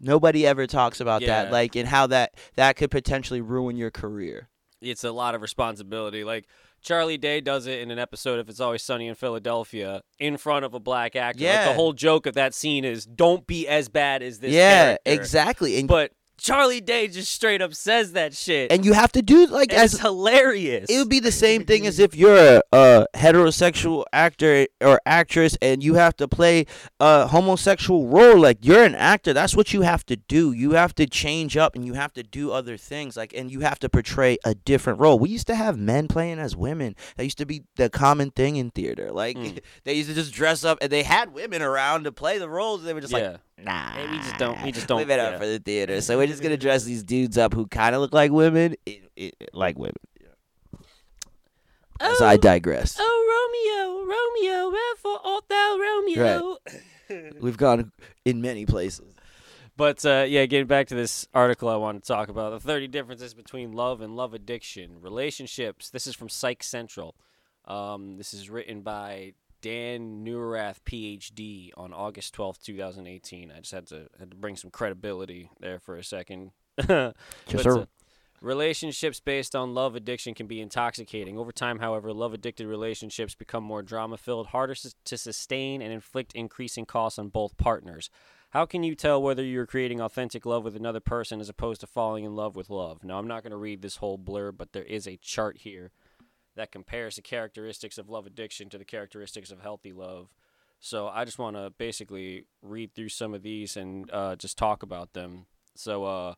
Nobody 0.00 0.46
ever 0.46 0.66
talks 0.66 1.00
about 1.00 1.22
Yeah. 1.22 1.44
that, 1.44 1.52
like, 1.52 1.76
and 1.76 1.88
how 1.88 2.06
that 2.08 2.34
that 2.56 2.76
could 2.76 2.90
potentially 2.90 3.40
ruin 3.40 3.76
your 3.76 3.90
career. 3.90 4.48
it's 4.82 5.02
a 5.04 5.12
lot 5.12 5.34
of 5.34 5.40
responsibility. 5.40 6.24
Like 6.24 6.44
Charlie 6.82 7.16
Day 7.16 7.40
does 7.40 7.66
it 7.66 7.80
in 7.80 7.90
an 7.90 7.98
episode 7.98 8.38
of 8.38 8.50
It's 8.50 8.60
Always 8.60 8.82
Sunny 8.82 9.06
in 9.06 9.14
Philadelphia 9.14 10.02
in 10.18 10.36
front 10.36 10.66
of 10.66 10.74
a 10.74 10.78
black 10.80 11.16
actor. 11.16 11.42
Like, 11.42 11.54
Yeah. 11.54 11.68
the 11.68 11.72
whole 11.74 11.94
joke 11.94 12.26
of 12.26 12.34
that 12.34 12.52
scene 12.52 12.84
is 12.84 13.06
don't 13.06 13.46
be 13.46 13.66
as 13.66 13.88
bad 13.88 14.22
as 14.22 14.40
this 14.40 14.52
yeah, 14.52 14.84
character. 14.98 15.10
exactly. 15.12 15.78
And 15.78 15.88
But 15.88 16.12
Charlie 16.36 16.80
Day 16.80 17.08
just 17.08 17.30
straight 17.32 17.62
up 17.62 17.74
says 17.74 18.12
that 18.12 18.34
shit. 18.34 18.70
and 18.72 18.84
you 18.84 18.92
have 18.92 19.12
to 19.12 19.22
do 19.22 19.46
like 19.46 19.72
And 19.72 19.80
as 19.82 19.94
it's 19.94 20.02
hilarious. 20.02 20.90
it 20.90 20.98
would 20.98 21.08
be 21.08 21.20
the 21.20 21.32
same 21.32 21.64
thing 21.64 21.86
as 21.86 21.98
if 21.98 22.14
you're 22.16 22.36
a, 22.36 22.62
a 22.72 23.06
heterosexual 23.14 24.04
actor 24.12 24.66
or 24.80 25.00
actress 25.06 25.56
and 25.62 25.82
you 25.82 25.94
have 25.94 26.16
to 26.16 26.26
play 26.28 26.66
a 27.00 27.26
homosexual 27.26 28.06
role 28.08 28.38
like 28.38 28.58
you're 28.62 28.84
an 28.84 28.94
actor 28.94 29.32
that's 29.32 29.56
what 29.56 29.72
you 29.72 29.82
have 29.82 30.04
to 30.06 30.16
do 30.16 30.52
you 30.52 30.72
have 30.72 30.94
to 30.94 31.06
change 31.06 31.56
up 31.56 31.74
and 31.74 31.84
you 31.84 31.94
have 31.94 32.12
to 32.12 32.22
do 32.22 32.50
other 32.50 32.76
things 32.76 33.16
like 33.16 33.32
and 33.34 33.50
you 33.50 33.60
have 33.60 33.78
to 33.78 33.88
portray 33.88 34.36
a 34.44 34.54
different 34.54 34.98
role 35.00 35.18
we 35.18 35.28
used 35.30 35.46
to 35.46 35.54
have 35.54 35.76
men 35.78 36.08
playing 36.08 36.38
as 36.38 36.56
women 36.56 36.94
that 37.16 37.24
used 37.24 37.38
to 37.38 37.46
be 37.46 37.62
the 37.76 37.88
common 37.90 38.30
thing 38.30 38.56
in 38.56 38.70
theater 38.70 39.10
like 39.12 39.34
Mm. 39.34 39.58
they 39.84 39.94
used 39.94 40.08
to 40.08 40.14
just 40.14 40.32
dress 40.32 40.64
up 40.64 40.78
and 40.80 40.92
they 40.92 41.02
had 41.02 41.34
women 41.34 41.60
around 41.60 42.04
to 42.04 42.12
play 42.12 42.38
the 42.38 42.48
roles 42.48 42.84
they 42.84 42.94
were 42.94 43.00
just 43.00 43.12
yeah. 43.12 43.30
like 43.30 43.40
nah 43.58 43.90
Hey, 43.92 44.10
we 44.10 44.16
just 44.18 44.36
don't- 44.38 44.62
we 44.62 44.72
just 44.72 44.86
don't- 44.88 44.98
live 44.98 45.10
it 45.10 45.20
up 45.20 45.32
yeah. 45.32 45.38
for 45.38 45.46
the 45.46 45.58
theater 45.58 46.00
so 46.00 46.16
we're 46.18 46.26
just 46.26 46.42
gonna 46.42 46.56
dress 46.56 46.84
these 46.84 47.02
dudes 47.02 47.38
up 47.38 47.54
who 47.54 47.66
kind 47.66 47.94
of 47.94 48.00
look 48.00 48.12
like 48.12 48.30
women 48.32 48.74
it, 48.86 49.02
it, 49.16 49.34
like 49.52 49.78
women 49.78 49.94
so 52.18 52.26
I 52.26 52.36
digress. 52.36 52.96
Oh, 53.00 53.20
Romeo, 53.34 54.04
Romeo, 54.04 54.70
wherefore 54.70 55.18
art 55.24 55.44
thou, 55.48 55.78
Romeo? 55.78 56.58
Right. 57.08 57.40
We've 57.40 57.56
gone 57.56 57.92
in 58.24 58.42
many 58.42 58.66
places. 58.66 59.14
But 59.76 60.04
uh, 60.04 60.24
yeah, 60.28 60.44
getting 60.46 60.66
back 60.66 60.88
to 60.88 60.94
this 60.94 61.26
article 61.34 61.68
I 61.68 61.76
want 61.76 62.02
to 62.02 62.06
talk 62.06 62.28
about 62.28 62.50
the 62.50 62.60
30 62.60 62.88
differences 62.88 63.32
between 63.34 63.72
love 63.72 64.00
and 64.00 64.16
love 64.16 64.34
addiction, 64.34 65.00
relationships. 65.00 65.90
This 65.90 66.06
is 66.06 66.14
from 66.14 66.28
Psych 66.28 66.62
Central. 66.62 67.14
Um, 67.64 68.16
this 68.18 68.34
is 68.34 68.50
written 68.50 68.82
by 68.82 69.32
Dan 69.64 70.22
Neuharth, 70.26 70.80
PhD, 70.84 71.70
on 71.74 71.94
August 71.94 72.36
12th, 72.36 72.60
2018. 72.62 73.50
I 73.50 73.60
just 73.60 73.72
had 73.72 73.86
to 73.86 74.08
had 74.18 74.30
to 74.30 74.36
bring 74.36 74.56
some 74.56 74.70
credibility 74.70 75.50
there 75.58 75.78
for 75.78 75.96
a 75.96 76.04
second. 76.04 76.50
Yes, 76.86 77.14
sir. 77.62 77.78
uh, 77.78 77.84
relationships 78.42 79.20
based 79.20 79.56
on 79.56 79.72
love 79.72 79.96
addiction 79.96 80.34
can 80.34 80.46
be 80.46 80.60
intoxicating. 80.60 81.38
Over 81.38 81.50
time, 81.50 81.78
however, 81.78 82.12
love 82.12 82.34
addicted 82.34 82.66
relationships 82.66 83.34
become 83.34 83.64
more 83.64 83.82
drama 83.82 84.18
filled, 84.18 84.48
harder 84.48 84.72
s- 84.74 84.94
to 85.06 85.16
sustain, 85.16 85.80
and 85.80 85.92
inflict 85.94 86.34
increasing 86.34 86.84
costs 86.84 87.18
on 87.18 87.28
both 87.28 87.56
partners. 87.56 88.10
How 88.50 88.66
can 88.66 88.82
you 88.82 88.94
tell 88.94 89.22
whether 89.22 89.42
you're 89.42 89.66
creating 89.66 90.00
authentic 90.00 90.44
love 90.44 90.62
with 90.62 90.76
another 90.76 91.00
person 91.00 91.40
as 91.40 91.48
opposed 91.48 91.80
to 91.80 91.86
falling 91.86 92.24
in 92.24 92.36
love 92.36 92.54
with 92.54 92.68
love? 92.68 93.02
Now, 93.02 93.18
I'm 93.18 93.26
not 93.26 93.42
going 93.42 93.50
to 93.52 93.56
read 93.56 93.80
this 93.80 93.96
whole 93.96 94.18
blurb, 94.18 94.58
but 94.58 94.72
there 94.72 94.84
is 94.84 95.06
a 95.08 95.16
chart 95.16 95.58
here 95.58 95.90
that 96.56 96.70
compares 96.72 97.16
the 97.16 97.22
characteristics 97.22 97.98
of 97.98 98.08
love 98.08 98.26
addiction 98.26 98.68
to 98.70 98.78
the 98.78 98.84
characteristics 98.84 99.50
of 99.50 99.60
healthy 99.60 99.92
love. 99.92 100.28
So 100.80 101.08
I 101.08 101.24
just 101.24 101.38
want 101.38 101.56
to 101.56 101.72
basically 101.78 102.44
read 102.62 102.94
through 102.94 103.08
some 103.08 103.34
of 103.34 103.42
these 103.42 103.76
and 103.76 104.10
uh, 104.12 104.36
just 104.36 104.58
talk 104.58 104.82
about 104.82 105.12
them. 105.14 105.46
So, 105.74 106.04
uh, 106.04 106.34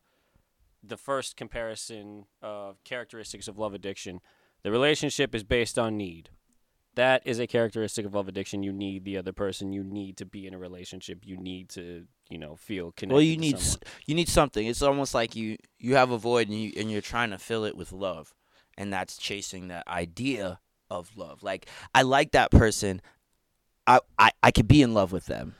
the 0.83 0.97
first 0.97 1.35
comparison 1.35 2.25
of 2.41 2.83
characteristics 2.83 3.47
of 3.47 3.57
love 3.57 3.73
addiction 3.73 4.21
the 4.63 4.71
relationship 4.71 5.35
is 5.35 5.43
based 5.43 5.77
on 5.77 5.97
need. 5.97 6.29
That 6.95 7.21
is 7.25 7.39
a 7.39 7.45
characteristic 7.45 8.05
of 8.07 8.15
love 8.15 8.27
addiction. 8.27 8.63
You 8.63 8.73
need 8.73 9.05
the 9.05 9.17
other 9.17 9.31
person. 9.31 9.71
You 9.71 9.83
need 9.83 10.17
to 10.17 10.25
be 10.25 10.47
in 10.47 10.53
a 10.53 10.57
relationship. 10.57 11.19
You 11.23 11.37
need 11.37 11.69
to, 11.69 12.05
you 12.27 12.39
know, 12.39 12.55
feel 12.55 12.91
connected. 12.91 13.13
Well, 13.13 13.21
you 13.21 13.37
need 13.37 13.55
s- 13.57 13.77
you 14.07 14.15
need 14.15 14.27
something. 14.29 14.65
It's 14.65 14.81
almost 14.81 15.13
like 15.13 15.35
you 15.35 15.57
you 15.77 15.95
have 15.95 16.09
a 16.09 16.17
void 16.17 16.47
and 16.49 16.59
you 16.59 16.73
and 16.75 16.89
you're 16.91 17.01
trying 17.01 17.29
to 17.29 17.37
fill 17.37 17.65
it 17.65 17.77
with 17.77 17.91
love, 17.91 18.33
and 18.77 18.91
that's 18.93 19.17
chasing 19.17 19.67
that 19.69 19.87
idea 19.87 20.59
of 20.89 21.09
love. 21.17 21.43
Like 21.43 21.67
I 21.95 22.03
like 22.03 22.31
that 22.31 22.51
person, 22.51 23.01
I 23.85 23.99
I, 24.17 24.31
I 24.43 24.51
could 24.51 24.67
be 24.67 24.81
in 24.81 24.93
love 24.93 25.11
with 25.11 25.25
them, 25.25 25.55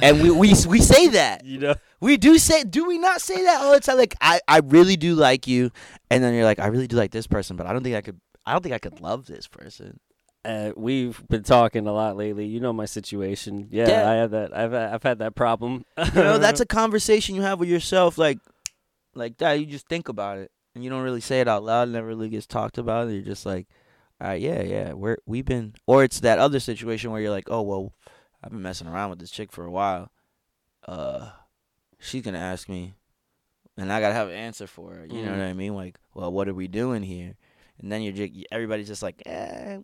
and 0.00 0.22
we 0.22 0.30
we 0.30 0.54
we 0.68 0.80
say 0.80 1.08
that 1.18 1.44
You 1.44 1.58
know, 1.58 1.74
we 2.00 2.16
do 2.16 2.38
say 2.38 2.64
do 2.64 2.86
we 2.86 2.98
not 2.98 3.20
say 3.20 3.42
that 3.44 3.60
all 3.60 3.72
the 3.72 3.80
time? 3.80 3.96
Like 3.96 4.14
I 4.20 4.40
I 4.48 4.58
really 4.58 4.96
do 4.96 5.14
like 5.14 5.46
you, 5.46 5.70
and 6.10 6.22
then 6.22 6.34
you're 6.34 6.44
like 6.44 6.58
I 6.58 6.66
really 6.66 6.86
do 6.86 6.96
like 6.96 7.10
this 7.12 7.26
person, 7.26 7.56
but 7.56 7.66
I 7.66 7.72
don't 7.72 7.82
think 7.82 7.96
I 7.96 8.00
could 8.02 8.20
I 8.46 8.52
don't 8.52 8.62
think 8.62 8.74
I 8.74 8.78
could 8.78 9.00
love 9.00 9.24
this 9.26 9.46
person. 9.48 9.98
uh, 10.44 10.72
we've 10.76 11.26
been 11.30 11.42
talking 11.42 11.86
a 11.86 11.92
lot 11.92 12.14
lately. 12.18 12.44
You 12.44 12.60
know 12.60 12.74
my 12.74 12.84
situation. 12.84 13.68
Yeah, 13.70 13.88
Yeah. 13.88 14.10
I 14.10 14.14
have 14.16 14.30
that. 14.32 14.54
I've 14.54 14.74
I've 14.74 15.02
had 15.02 15.18
that 15.20 15.34
problem. 15.34 15.86
You 15.96 16.22
know, 16.22 16.36
that's 16.36 16.60
a 16.66 16.66
conversation 16.66 17.34
you 17.34 17.40
have 17.40 17.58
with 17.58 17.70
yourself, 17.70 18.18
like, 18.18 18.38
like 19.14 19.38
that. 19.38 19.52
You 19.58 19.64
just 19.64 19.88
think 19.88 20.10
about 20.10 20.36
it, 20.36 20.50
and 20.50 20.53
you 20.82 20.90
don't 20.90 21.02
really 21.02 21.20
say 21.20 21.40
it 21.40 21.48
out 21.48 21.62
loud. 21.62 21.88
It 21.88 21.92
never 21.92 22.06
really 22.08 22.28
gets 22.28 22.46
talked 22.46 22.78
about. 22.78 23.08
You're 23.08 23.22
just 23.22 23.46
like, 23.46 23.68
all 24.20 24.28
right, 24.28 24.40
yeah, 24.40 24.62
yeah, 24.62 24.92
we're 24.92 25.18
we've 25.26 25.44
been, 25.44 25.74
or 25.86 26.02
it's 26.04 26.20
that 26.20 26.38
other 26.38 26.58
situation 26.60 27.10
where 27.10 27.20
you're 27.20 27.30
like, 27.30 27.48
oh 27.50 27.62
well, 27.62 27.92
I've 28.42 28.50
been 28.50 28.62
messing 28.62 28.88
around 28.88 29.10
with 29.10 29.18
this 29.20 29.30
chick 29.30 29.52
for 29.52 29.64
a 29.64 29.70
while. 29.70 30.10
Uh, 30.86 31.30
she's 31.98 32.22
gonna 32.22 32.38
ask 32.38 32.68
me, 32.68 32.94
and 33.76 33.92
I 33.92 34.00
gotta 34.00 34.14
have 34.14 34.28
an 34.28 34.34
answer 34.34 34.66
for 34.66 34.94
her. 34.94 35.06
You 35.06 35.22
know 35.22 35.30
Mhm. 35.32 35.38
what 35.38 35.44
I 35.46 35.52
mean? 35.52 35.74
Like, 35.74 35.98
well, 36.14 36.32
what 36.32 36.48
are 36.48 36.54
we 36.54 36.68
doing 36.68 37.02
here? 37.02 37.36
And 37.80 37.90
then 37.90 38.02
you're 38.02 38.12
just, 38.12 38.32
everybody's 38.52 38.86
just 38.88 39.02
like, 39.02 39.22
eh, 39.26 39.78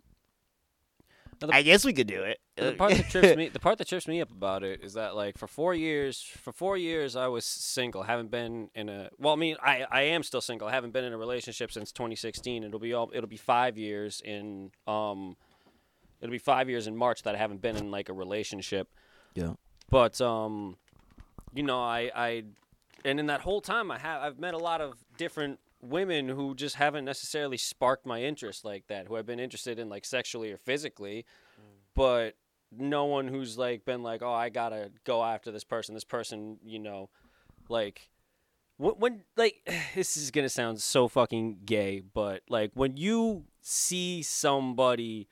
Now 1.41 1.47
the- 1.47 1.55
I 1.55 1.61
guess 1.63 1.83
we 1.83 1.93
could 1.93 2.07
do 2.07 2.21
it. 2.23 2.39
the 2.55 2.73
part 2.73 2.93
that 2.93 3.09
trips 3.09 3.35
me 3.35 3.47
the 3.49 3.59
part 3.59 3.77
that 3.79 3.87
trips 3.87 4.07
me 4.07 4.21
up 4.21 4.29
about 4.31 4.63
it 4.63 4.81
is 4.83 4.93
that 4.93 5.15
like 5.15 5.37
for 5.37 5.47
four 5.47 5.73
years 5.73 6.21
for 6.21 6.51
four 6.51 6.77
years 6.77 7.15
I 7.15 7.27
was 7.27 7.45
single 7.45 8.03
haven't 8.03 8.29
been 8.31 8.69
in 8.75 8.89
a 8.89 9.09
well 9.17 9.33
I 9.33 9.37
mean 9.37 9.55
I, 9.61 9.85
I 9.89 10.01
am 10.03 10.21
still 10.23 10.41
single 10.41 10.67
I 10.67 10.71
haven't 10.71 10.91
been 10.91 11.03
in 11.05 11.13
a 11.13 11.17
relationship 11.17 11.71
since 11.71 11.91
2016 11.91 12.63
it'll 12.63 12.79
be 12.79 12.93
all 12.93 13.09
it'll 13.13 13.29
be 13.29 13.37
five 13.37 13.77
years 13.77 14.21
in 14.23 14.71
um 14.87 15.35
it'll 16.21 16.31
be 16.31 16.37
five 16.37 16.69
years 16.69 16.85
in 16.87 16.95
March 16.95 17.23
that 17.23 17.33
I 17.33 17.37
haven't 17.39 17.61
been 17.61 17.75
in 17.77 17.89
like 17.89 18.09
a 18.09 18.13
relationship 18.13 18.87
Yeah. 19.33 19.53
but 19.89 20.21
um 20.21 20.77
you 21.53 21.63
know 21.63 21.81
I 21.81 22.11
I 22.15 22.43
and 23.03 23.19
in 23.19 23.25
that 23.27 23.41
whole 23.41 23.61
time 23.61 23.89
I 23.89 23.97
have 23.97 24.21
I've 24.21 24.39
met 24.39 24.53
a 24.53 24.59
lot 24.59 24.81
of 24.81 25.03
different 25.17 25.59
women 25.81 26.29
who 26.29 26.55
just 26.55 26.75
haven't 26.75 27.05
necessarily 27.05 27.57
sparked 27.57 28.05
my 28.05 28.21
interest 28.21 28.63
like 28.63 28.87
that 28.87 29.07
who 29.07 29.15
I've 29.15 29.25
been 29.25 29.39
interested 29.39 29.79
in 29.79 29.89
like 29.89 30.05
sexually 30.05 30.51
or 30.51 30.57
physically 30.57 31.25
mm. 31.59 31.63
but 31.95 32.35
no 32.71 33.05
one 33.05 33.27
who's 33.27 33.57
like 33.57 33.83
been 33.85 34.03
like 34.03 34.21
oh 34.21 34.33
I 34.33 34.49
gotta 34.49 34.91
go 35.03 35.23
after 35.23 35.51
this 35.51 35.63
person. 35.63 35.93
This 35.93 36.03
person 36.03 36.57
you 36.63 36.79
know 36.79 37.09
like 37.67 38.09
when, 38.77 38.93
when 38.95 39.21
like 39.35 39.67
this 39.95 40.17
is 40.17 40.31
gonna 40.31 40.49
sound 40.49 40.81
so 40.81 41.07
fucking 41.07 41.59
gay 41.65 42.01
but 42.01 42.41
like 42.49 42.71
when 42.73 42.97
you 42.97 43.45
see 43.61 44.21
somebody 44.21 45.27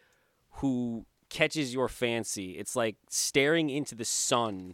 who 0.54 1.06
catches 1.30 1.74
your 1.74 1.88
fancy 1.88 2.52
it's 2.52 2.76
like 2.76 2.96
staring 3.08 3.70
into 3.70 3.94
the 3.94 4.06
sun 4.06 4.74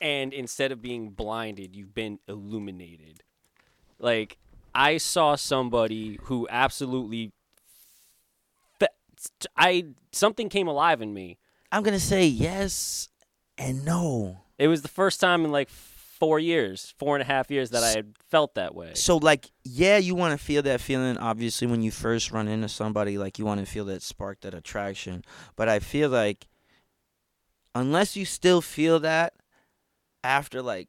and 0.00 0.32
instead 0.32 0.70
of 0.70 0.80
being 0.80 1.10
blinded 1.10 1.74
you've 1.74 1.94
been 1.94 2.18
illuminated. 2.28 3.22
Like 3.98 4.38
i 4.74 4.96
saw 4.96 5.34
somebody 5.36 6.18
who 6.24 6.46
absolutely 6.50 7.32
i 9.56 9.84
something 10.12 10.48
came 10.48 10.68
alive 10.68 11.00
in 11.00 11.14
me 11.14 11.38
I'm 11.72 11.82
gonna 11.82 11.98
say 11.98 12.26
yes 12.26 13.08
and 13.56 13.84
no. 13.84 14.38
it 14.58 14.68
was 14.68 14.82
the 14.82 14.88
first 14.88 15.20
time 15.20 15.44
in 15.44 15.50
like 15.52 15.68
four 15.70 16.38
years 16.38 16.94
four 16.98 17.16
and 17.16 17.22
a 17.22 17.24
half 17.24 17.50
years 17.50 17.70
that 17.70 17.82
i 17.82 17.90
had 17.90 18.14
felt 18.30 18.54
that 18.54 18.74
way 18.74 18.92
So 18.94 19.16
like, 19.16 19.50
yeah, 19.64 19.96
you 19.98 20.14
want 20.14 20.38
to 20.38 20.44
feel 20.44 20.62
that 20.62 20.80
feeling. 20.80 21.16
Obviously, 21.18 21.66
when 21.66 21.82
you 21.82 21.90
first 21.90 22.30
run 22.30 22.48
into 22.48 22.68
somebody, 22.68 23.18
like 23.18 23.38
you 23.38 23.44
want 23.44 23.60
to 23.60 23.66
feel 23.66 23.84
that 23.86 24.02
spark, 24.02 24.40
that 24.42 24.54
attraction. 24.54 25.24
But 25.56 25.68
I 25.68 25.78
feel 25.80 26.10
like, 26.10 26.46
unless 27.74 28.16
you 28.16 28.24
still 28.24 28.60
feel 28.60 29.00
that 29.00 29.34
after 30.22 30.62
like 30.62 30.88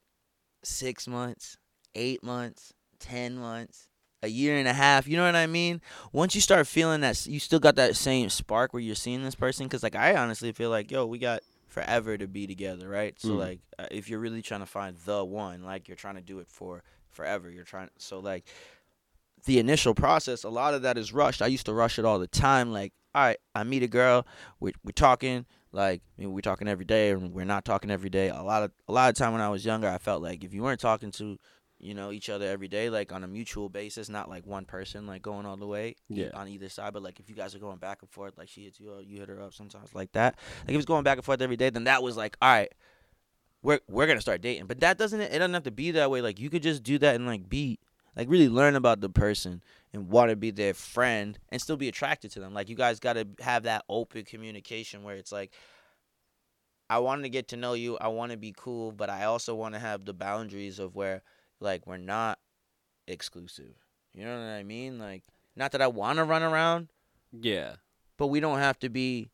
six 0.64 1.08
months, 1.08 1.58
eight 1.96 2.24
months, 2.24 2.74
ten 3.06 3.38
months, 3.38 3.88
a 4.24 4.28
year 4.28 4.58
and 4.58 4.68
a 4.68 4.74
half, 4.74 5.08
you 5.08 5.18
know 5.18 5.26
what 5.26 5.36
I 5.36 5.46
mean? 5.48 5.82
Once 6.12 6.34
you 6.34 6.42
start 6.42 6.66
feeling 6.66 7.02
that, 7.02 7.26
you 7.28 7.40
still 7.40 7.60
got 7.60 7.76
that 7.76 7.96
same 7.96 8.30
spark 8.30 8.74
where 8.74 8.82
you're 8.82 8.96
seeing 8.96 9.24
this 9.24 9.36
person. 9.36 9.68
Because 9.68 9.84
like, 9.84 9.96
I 9.96 10.16
honestly 10.16 10.52
feel 10.52 10.70
like, 10.72 10.90
yo, 10.92 11.06
we 11.06 11.20
got 11.20 11.42
forever 11.68 12.18
to 12.18 12.28
be 12.28 12.48
together, 12.48 12.90
right? 12.90 13.20
So 13.20 13.34
Mm. 13.34 13.38
like, 13.38 13.60
uh, 13.78 13.86
if 13.92 14.10
you're 14.10 14.20
really 14.20 14.42
trying 14.42 14.62
to 14.62 14.66
find 14.66 14.98
the 15.06 15.24
one, 15.24 15.64
like 15.64 15.88
you're 15.88 15.98
trying 15.98 16.16
to 16.16 16.22
do 16.22 16.40
it 16.40 16.48
for 16.48 16.82
forever. 17.10 17.50
You're 17.50 17.64
trying 17.64 17.90
so 17.98 18.20
like 18.20 18.46
the 19.46 19.60
initial 19.60 19.94
process, 19.94 20.44
a 20.44 20.50
lot 20.50 20.74
of 20.74 20.82
that 20.82 20.98
is 20.98 21.14
rushed. 21.14 21.42
I 21.42 21.48
used 21.48 21.66
to 21.68 21.74
rush 21.74 22.00
it 22.00 22.06
all 22.06 22.18
the 22.18 22.28
time. 22.28 22.72
Like, 22.72 22.94
all 23.14 23.24
right, 23.24 23.38
I 23.54 23.64
meet 23.64 23.84
a 23.84 23.88
girl, 23.88 24.26
we're, 24.60 24.74
we're 24.84 24.92
talking, 24.92 25.46
Like 25.72 26.02
I 26.18 26.22
mean, 26.22 26.34
we're 26.34 26.42
talking 26.42 26.68
every 26.68 26.86
day, 26.86 27.12
and 27.12 27.34
we're 27.34 27.46
not 27.46 27.64
talking 27.66 27.92
every 27.92 28.10
day. 28.10 28.30
A 28.30 28.42
lot 28.42 28.64
of 28.64 28.72
a 28.88 28.92
lot 28.92 29.10
of 29.10 29.16
time 29.16 29.34
when 29.34 29.42
I 29.42 29.50
was 29.50 29.66
younger, 29.66 29.88
I 29.88 29.98
felt 30.00 30.24
like 30.24 30.44
if 30.44 30.54
you 30.54 30.64
weren't 30.64 30.80
talking 30.80 31.12
to, 31.12 31.38
you 31.86 31.94
know, 31.94 32.12
each 32.12 32.30
other 32.30 32.48
every 32.48 32.68
day, 32.68 32.90
like 32.90 33.12
on 33.12 33.24
a 33.24 33.28
mutual 33.28 33.70
basis, 33.70 34.10
not 34.10 34.30
like 34.30 34.46
one 34.46 34.66
person 34.66 35.06
like 35.06 35.22
going 35.22 35.46
all 35.46 35.58
the 35.58 35.68
way 35.68 35.96
Yeah. 36.10 36.30
on 36.34 36.48
either 36.48 36.68
side, 36.70 36.94
but 36.94 37.04
like 37.04 37.20
if 37.20 37.30
you 37.30 37.36
guys 37.36 37.54
are 37.56 37.60
going 37.60 37.78
back 37.78 38.02
and 38.02 38.10
forth, 38.10 38.38
like 38.38 38.50
she 38.50 38.64
hits 38.64 38.80
you, 38.80 38.92
up, 38.92 39.04
you 39.06 39.20
hit 39.20 39.30
her 39.30 39.42
up 39.42 39.54
sometimes 39.54 39.94
like 39.94 40.12
that. 40.14 40.38
Like 40.62 40.70
if 40.72 40.76
it's 40.78 40.86
going 40.86 41.04
back 41.04 41.18
and 41.18 41.26
forth 41.26 41.42
every 41.42 41.58
day, 41.58 41.70
then 41.70 41.84
that 41.86 42.02
was 42.02 42.18
like, 42.18 42.36
all 42.42 42.50
right, 42.50 42.72
we're 43.62 43.80
we're 43.88 44.08
gonna 44.08 44.22
start 44.22 44.42
dating. 44.42 44.66
But 44.66 44.80
that 44.82 44.98
doesn't 44.98 45.22
it 45.22 45.38
doesn't 45.40 45.54
have 45.54 45.64
to 45.64 45.72
be 45.72 45.92
that 45.92 46.10
way. 46.12 46.22
Like 46.22 46.40
you 46.40 46.50
could 46.50 46.64
just 46.64 46.84
do 46.84 46.98
that 47.00 47.16
and 47.16 47.26
like 47.26 47.48
be 47.48 47.80
like 48.16 48.30
really 48.30 48.50
learn 48.50 48.76
about 48.76 49.02
the 49.02 49.10
person 49.10 49.62
and 49.94 50.10
want 50.10 50.30
to 50.30 50.36
be 50.36 50.52
their 50.52 50.74
friend 50.74 51.38
and 51.50 51.62
still 51.62 51.78
be 51.78 51.88
attracted 51.88 52.32
to 52.32 52.40
them. 52.40 52.54
Like 52.54 52.70
you 52.70 52.76
guys 52.76 53.00
got 53.00 53.14
to 53.14 53.28
have 53.42 53.64
that 53.64 53.84
open 53.90 54.24
communication 54.24 55.04
where 55.04 55.16
it's 55.16 55.32
like 55.32 55.52
I 56.90 57.00
want 57.00 57.24
to 57.24 57.30
get 57.30 57.48
to 57.50 57.58
know 57.58 57.74
you, 57.74 57.98
I 57.98 58.10
want 58.10 58.32
to 58.32 58.38
be 58.38 58.54
cool, 58.56 58.92
but 58.92 59.10
I 59.10 59.24
also 59.26 59.56
want 59.56 59.74
to 59.74 59.80
have 59.80 60.06
the 60.06 60.14
boundaries 60.14 60.78
of 60.80 60.96
where 60.96 61.24
like 61.60 61.86
we're 61.88 61.98
not 61.98 62.40
exclusive. 63.08 63.76
You 64.14 64.26
know 64.26 64.38
what 64.38 64.46
I 64.46 64.64
mean? 64.64 65.00
Like 65.00 65.24
not 65.56 65.72
that 65.72 65.82
I 65.82 65.88
want 65.88 66.18
to 66.18 66.24
run 66.24 66.44
around, 66.44 66.90
Yeah. 67.32 67.76
but 68.18 68.28
we 68.28 68.40
don't 68.40 68.60
have 68.60 68.80
to 68.80 68.90
be 68.90 69.30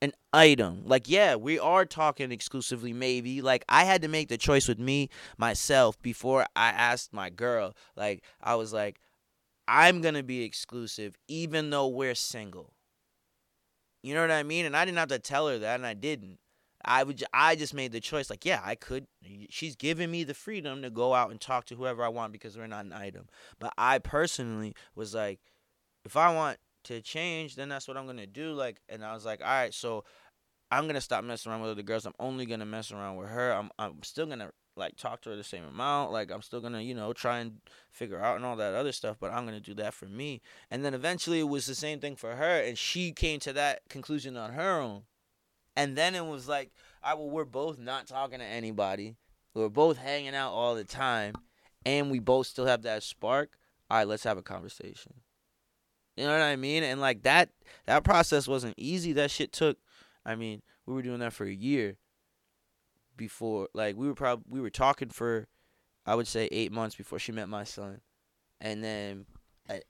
an 0.00 0.12
item. 0.32 0.82
Like, 0.84 1.08
yeah, 1.08 1.36
we 1.36 1.58
are 1.60 1.84
talking 1.84 2.32
exclusively, 2.32 2.92
maybe. 2.92 3.40
Like, 3.40 3.64
I 3.68 3.84
had 3.84 4.02
to 4.02 4.08
make 4.08 4.28
the 4.28 4.36
choice 4.36 4.66
with 4.66 4.80
me, 4.80 5.08
myself, 5.38 6.00
before 6.02 6.44
I 6.56 6.70
asked 6.70 7.12
my 7.12 7.30
girl. 7.30 7.76
Like, 7.96 8.24
I 8.42 8.56
was 8.56 8.72
like, 8.72 8.98
I'm 9.68 10.00
going 10.00 10.14
to 10.14 10.24
be 10.24 10.42
exclusive, 10.42 11.14
even 11.28 11.70
though 11.70 11.86
we're 11.86 12.16
single. 12.16 12.72
You 14.02 14.14
know 14.14 14.22
what 14.22 14.32
I 14.32 14.42
mean? 14.42 14.66
And 14.66 14.76
I 14.76 14.84
didn't 14.84 14.98
have 14.98 15.08
to 15.10 15.20
tell 15.20 15.46
her 15.46 15.58
that, 15.58 15.76
and 15.76 15.86
I 15.86 15.94
didn't. 15.94 16.38
I 16.84 17.04
would. 17.04 17.22
I 17.32 17.56
just 17.56 17.74
made 17.74 17.92
the 17.92 18.00
choice. 18.00 18.30
Like, 18.30 18.44
yeah, 18.44 18.60
I 18.64 18.74
could. 18.74 19.06
She's 19.50 19.76
giving 19.76 20.10
me 20.10 20.24
the 20.24 20.34
freedom 20.34 20.82
to 20.82 20.90
go 20.90 21.14
out 21.14 21.30
and 21.30 21.40
talk 21.40 21.66
to 21.66 21.76
whoever 21.76 22.04
I 22.04 22.08
want 22.08 22.32
because 22.32 22.56
we're 22.56 22.66
not 22.66 22.84
an 22.84 22.92
item. 22.92 23.26
But 23.58 23.72
I 23.78 23.98
personally 23.98 24.74
was 24.94 25.14
like, 25.14 25.40
if 26.04 26.16
I 26.16 26.34
want 26.34 26.58
to 26.84 27.00
change, 27.00 27.56
then 27.56 27.68
that's 27.68 27.86
what 27.86 27.96
I'm 27.96 28.06
gonna 28.06 28.26
do. 28.26 28.52
Like, 28.52 28.80
and 28.88 29.04
I 29.04 29.14
was 29.14 29.24
like, 29.24 29.40
all 29.40 29.46
right, 29.46 29.72
so 29.72 30.04
I'm 30.70 30.86
gonna 30.86 31.00
stop 31.00 31.24
messing 31.24 31.52
around 31.52 31.62
with 31.62 31.70
other 31.70 31.82
girls. 31.82 32.06
I'm 32.06 32.14
only 32.18 32.46
gonna 32.46 32.66
mess 32.66 32.90
around 32.90 33.16
with 33.16 33.28
her. 33.28 33.52
I'm 33.52 33.70
I'm 33.78 34.02
still 34.02 34.26
gonna 34.26 34.50
like 34.74 34.96
talk 34.96 35.20
to 35.22 35.30
her 35.30 35.36
the 35.36 35.44
same 35.44 35.64
amount. 35.64 36.12
Like, 36.12 36.30
I'm 36.32 36.42
still 36.42 36.60
gonna 36.60 36.80
you 36.80 36.94
know 36.94 37.12
try 37.12 37.38
and 37.38 37.58
figure 37.90 38.20
out 38.20 38.36
and 38.36 38.44
all 38.44 38.56
that 38.56 38.74
other 38.74 38.92
stuff. 38.92 39.16
But 39.20 39.32
I'm 39.32 39.44
gonna 39.44 39.60
do 39.60 39.74
that 39.74 39.94
for 39.94 40.06
me. 40.06 40.40
And 40.70 40.84
then 40.84 40.94
eventually 40.94 41.40
it 41.40 41.48
was 41.48 41.66
the 41.66 41.74
same 41.74 42.00
thing 42.00 42.16
for 42.16 42.36
her, 42.36 42.60
and 42.60 42.76
she 42.76 43.12
came 43.12 43.38
to 43.40 43.52
that 43.52 43.82
conclusion 43.88 44.36
on 44.36 44.54
her 44.54 44.80
own. 44.80 45.02
And 45.76 45.96
then 45.96 46.14
it 46.14 46.24
was 46.24 46.48
like, 46.48 46.70
right, 47.04 47.16
well, 47.16 47.30
we're 47.30 47.44
both 47.44 47.78
not 47.78 48.06
talking 48.06 48.38
to 48.38 48.44
anybody. 48.44 49.16
We're 49.54 49.68
both 49.68 49.98
hanging 49.98 50.34
out 50.34 50.52
all 50.52 50.74
the 50.74 50.84
time, 50.84 51.34
and 51.84 52.10
we 52.10 52.18
both 52.18 52.46
still 52.46 52.66
have 52.66 52.82
that 52.82 53.02
spark. 53.02 53.58
All 53.90 53.98
right, 53.98 54.08
let's 54.08 54.24
have 54.24 54.38
a 54.38 54.42
conversation. 54.42 55.12
You 56.16 56.24
know 56.24 56.32
what 56.32 56.42
I 56.42 56.56
mean? 56.56 56.82
And 56.82 57.00
like 57.00 57.22
that 57.22 57.50
that 57.86 58.04
process 58.04 58.46
wasn't 58.46 58.74
easy. 58.76 59.12
That 59.12 59.30
shit 59.30 59.52
took 59.52 59.78
I 60.24 60.34
mean, 60.34 60.62
we 60.86 60.94
were 60.94 61.02
doing 61.02 61.20
that 61.20 61.32
for 61.32 61.44
a 61.44 61.52
year 61.52 61.96
before 63.16 63.68
like 63.74 63.96
we 63.96 64.06
were 64.06 64.14
probably 64.14 64.44
we 64.48 64.60
were 64.60 64.70
talking 64.70 65.08
for 65.08 65.46
I 66.04 66.14
would 66.14 66.26
say 66.26 66.48
8 66.50 66.72
months 66.72 66.96
before 66.96 67.18
she 67.18 67.32
met 67.32 67.48
my 67.48 67.64
son. 67.64 68.00
And 68.60 68.82
then 68.82 69.26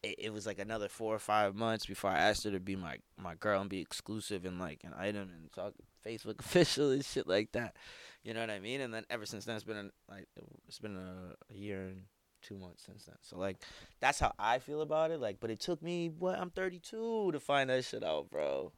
it, 0.03 0.33
was 0.33 0.47
like 0.47 0.59
another 0.59 0.89
4 0.89 1.15
or 1.15 1.19
5 1.19 1.55
months 1.55 1.87
before 1.87 2.11
I 2.11 2.19
asked 2.19 2.45
her 2.45 2.51
to 2.51 2.61
be 2.61 2.77
my 2.77 2.99
my 3.17 3.35
girl 3.35 3.61
and 3.61 3.69
be 3.71 3.81
exclusive 3.81 4.45
and 4.45 4.59
like 4.59 4.81
an 4.85 4.93
item 4.97 5.31
and 5.35 5.51
talk 5.53 5.75
Facebook 6.07 6.39
official 6.47 6.91
and 6.91 7.05
shit 7.05 7.27
like 7.27 7.53
that. 7.53 7.77
You 8.25 8.35
know 8.35 8.41
what 8.41 8.51
I 8.51 8.61
mean? 8.61 8.81
And 8.81 8.93
then 8.95 9.05
ever 9.11 9.27
since 9.27 9.45
then 9.45 9.57
it's 9.57 9.65
been 9.65 9.77
a, 9.77 9.91
like 10.13 10.27
it's 10.69 10.79
been 10.79 10.97
a, 10.97 11.35
a 11.53 11.57
year 11.57 11.83
and 11.83 12.03
2 12.43 12.57
months 12.59 12.85
since 12.85 13.05
then. 13.05 13.17
So 13.23 13.39
like 13.39 13.57
that's 14.01 14.19
how 14.21 14.33
I 14.39 14.59
feel 14.59 14.81
about 14.83 15.11
it. 15.11 15.21
Like, 15.21 15.39
but 15.41 15.51
it 15.51 15.61
took 15.61 15.83
me 15.83 16.09
what 16.09 16.39
I'm 16.39 16.51
32 16.51 17.31
to 17.33 17.41
find 17.41 17.71
that 17.71 17.85
shit 17.85 18.03
out, 18.05 18.31
bro. 18.31 18.73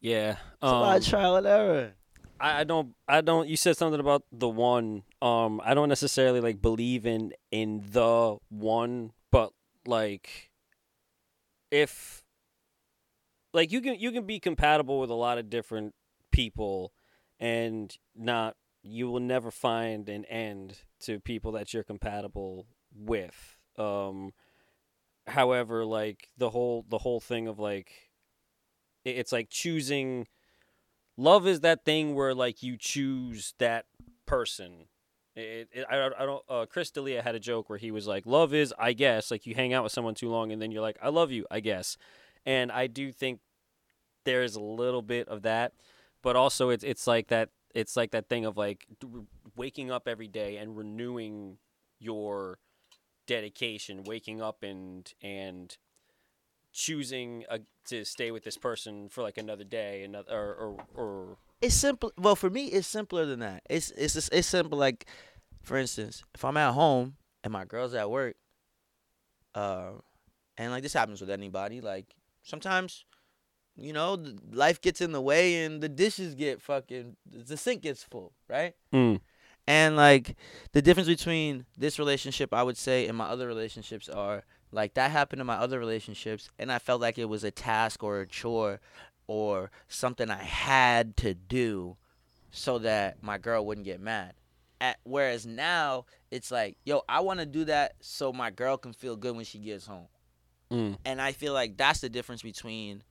Yeah. 0.00 0.32
It's 0.32 0.38
a 0.62 0.66
lot 0.66 0.90
Um, 0.90 0.96
of 0.96 1.06
trial 1.06 1.36
and 1.36 1.46
error. 1.46 1.92
I, 2.40 2.60
I 2.60 2.64
don't 2.64 2.94
I 3.08 3.20
don't 3.20 3.48
you 3.48 3.56
said 3.56 3.76
something 3.76 3.98
about 4.00 4.22
the 4.30 4.48
one. 4.48 5.02
Um 5.20 5.60
I 5.64 5.74
don't 5.74 5.88
necessarily 5.88 6.40
like 6.40 6.62
believe 6.62 7.04
in 7.06 7.32
in 7.50 7.82
the 7.90 8.36
one, 8.48 9.12
but 9.32 9.52
like 9.88 10.50
if 11.70 12.22
like 13.54 13.72
you 13.72 13.80
can 13.80 13.98
you 13.98 14.12
can 14.12 14.26
be 14.26 14.38
compatible 14.38 15.00
with 15.00 15.10
a 15.10 15.14
lot 15.14 15.38
of 15.38 15.50
different 15.50 15.94
people 16.30 16.92
and 17.40 17.96
not 18.14 18.56
you 18.82 19.10
will 19.10 19.20
never 19.20 19.50
find 19.50 20.08
an 20.08 20.24
end 20.26 20.78
to 21.00 21.18
people 21.18 21.52
that 21.52 21.72
you're 21.72 21.82
compatible 21.82 22.66
with. 22.94 23.56
Um 23.76 24.32
however 25.26 25.84
like 25.84 26.30
the 26.36 26.50
whole 26.50 26.84
the 26.88 26.98
whole 26.98 27.20
thing 27.20 27.48
of 27.48 27.58
like 27.58 28.10
it's 29.04 29.32
like 29.32 29.48
choosing 29.50 30.26
love 31.16 31.46
is 31.46 31.60
that 31.60 31.84
thing 31.84 32.14
where 32.14 32.34
like 32.34 32.62
you 32.62 32.76
choose 32.78 33.54
that 33.58 33.86
person 34.26 34.86
it, 35.38 35.68
it, 35.72 35.86
I, 35.90 36.06
I 36.06 36.26
don't 36.26 36.42
uh, 36.48 36.66
chris 36.66 36.90
D'Elia 36.90 37.22
had 37.22 37.34
a 37.34 37.40
joke 37.40 37.68
where 37.68 37.78
he 37.78 37.90
was 37.90 38.06
like 38.06 38.26
love 38.26 38.52
is 38.54 38.74
i 38.78 38.92
guess 38.92 39.30
like 39.30 39.46
you 39.46 39.54
hang 39.54 39.72
out 39.72 39.82
with 39.82 39.92
someone 39.92 40.14
too 40.14 40.28
long 40.28 40.52
and 40.52 40.60
then 40.60 40.70
you're 40.70 40.82
like 40.82 40.98
i 41.02 41.08
love 41.08 41.30
you 41.30 41.46
i 41.50 41.60
guess 41.60 41.96
and 42.44 42.70
i 42.72 42.86
do 42.86 43.12
think 43.12 43.40
there 44.24 44.42
is 44.42 44.56
a 44.56 44.60
little 44.60 45.02
bit 45.02 45.28
of 45.28 45.42
that 45.42 45.72
but 46.22 46.36
also 46.36 46.70
it's 46.70 46.84
it's 46.84 47.06
like 47.06 47.28
that 47.28 47.50
it's 47.74 47.96
like 47.96 48.10
that 48.10 48.28
thing 48.28 48.44
of 48.44 48.56
like 48.56 48.86
waking 49.56 49.90
up 49.90 50.08
every 50.08 50.28
day 50.28 50.56
and 50.56 50.76
renewing 50.76 51.58
your 51.98 52.58
dedication 53.26 54.02
waking 54.04 54.40
up 54.40 54.62
and 54.62 55.12
and 55.22 55.76
choosing 56.72 57.44
a, 57.50 57.60
to 57.84 58.04
stay 58.04 58.30
with 58.30 58.44
this 58.44 58.56
person 58.56 59.08
for 59.08 59.22
like 59.22 59.38
another 59.38 59.64
day 59.64 60.02
another 60.02 60.32
or 60.32 60.54
or, 60.54 60.76
or 60.94 61.36
It's 61.60 61.74
simple. 61.74 62.12
Well, 62.16 62.36
for 62.36 62.50
me, 62.50 62.66
it's 62.66 62.86
simpler 62.86 63.26
than 63.26 63.40
that. 63.40 63.62
It's 63.68 63.90
it's 63.92 64.28
it's 64.28 64.46
simple. 64.46 64.78
Like, 64.78 65.06
for 65.62 65.76
instance, 65.76 66.22
if 66.34 66.44
I'm 66.44 66.56
at 66.56 66.72
home 66.72 67.16
and 67.44 67.52
my 67.52 67.64
girl's 67.64 67.94
at 67.94 68.10
work, 68.10 68.36
uh, 69.54 69.90
and 70.56 70.72
like 70.72 70.82
this 70.82 70.92
happens 70.92 71.20
with 71.20 71.30
anybody. 71.30 71.80
Like 71.80 72.14
sometimes, 72.42 73.04
you 73.76 73.92
know, 73.92 74.22
life 74.52 74.80
gets 74.80 75.00
in 75.00 75.12
the 75.12 75.20
way 75.20 75.64
and 75.64 75.80
the 75.80 75.88
dishes 75.88 76.34
get 76.34 76.60
fucking 76.60 77.16
the 77.30 77.56
sink 77.56 77.82
gets 77.82 78.02
full, 78.02 78.32
right? 78.48 78.74
Mm. 78.92 79.20
And 79.66 79.96
like 79.96 80.36
the 80.72 80.82
difference 80.82 81.08
between 81.08 81.66
this 81.76 81.98
relationship, 81.98 82.54
I 82.54 82.62
would 82.62 82.76
say, 82.76 83.06
and 83.06 83.16
my 83.16 83.26
other 83.26 83.46
relationships 83.46 84.08
are 84.08 84.44
like 84.72 84.94
that 84.94 85.10
happened 85.10 85.40
in 85.40 85.46
my 85.46 85.56
other 85.56 85.78
relationships, 85.78 86.50
and 86.58 86.70
I 86.72 86.78
felt 86.78 87.00
like 87.00 87.18
it 87.18 87.28
was 87.28 87.44
a 87.44 87.50
task 87.50 88.02
or 88.02 88.20
a 88.20 88.26
chore 88.26 88.80
or 89.26 89.70
something 89.88 90.30
I 90.30 90.42
had 90.42 91.16
to 91.18 91.34
do 91.34 91.96
so 92.50 92.78
that 92.78 93.22
my 93.22 93.38
girl 93.38 93.64
wouldn't 93.64 93.84
get 93.84 94.00
mad. 94.00 94.34
At, 94.80 94.98
whereas 95.02 95.44
now 95.44 96.04
it's 96.30 96.50
like, 96.50 96.76
yo, 96.84 97.02
I 97.08 97.20
want 97.20 97.40
to 97.40 97.46
do 97.46 97.64
that 97.64 97.94
so 98.00 98.32
my 98.32 98.50
girl 98.50 98.76
can 98.76 98.92
feel 98.92 99.16
good 99.16 99.34
when 99.34 99.44
she 99.44 99.58
gets 99.58 99.86
home 99.86 100.06
Mm. 100.70 100.98
and 101.04 101.20
I 101.20 101.32
feel 101.32 101.54
like 101.54 101.76
that's 101.78 102.00
the 102.00 102.10
difference 102.10 102.42
between, 102.42 103.02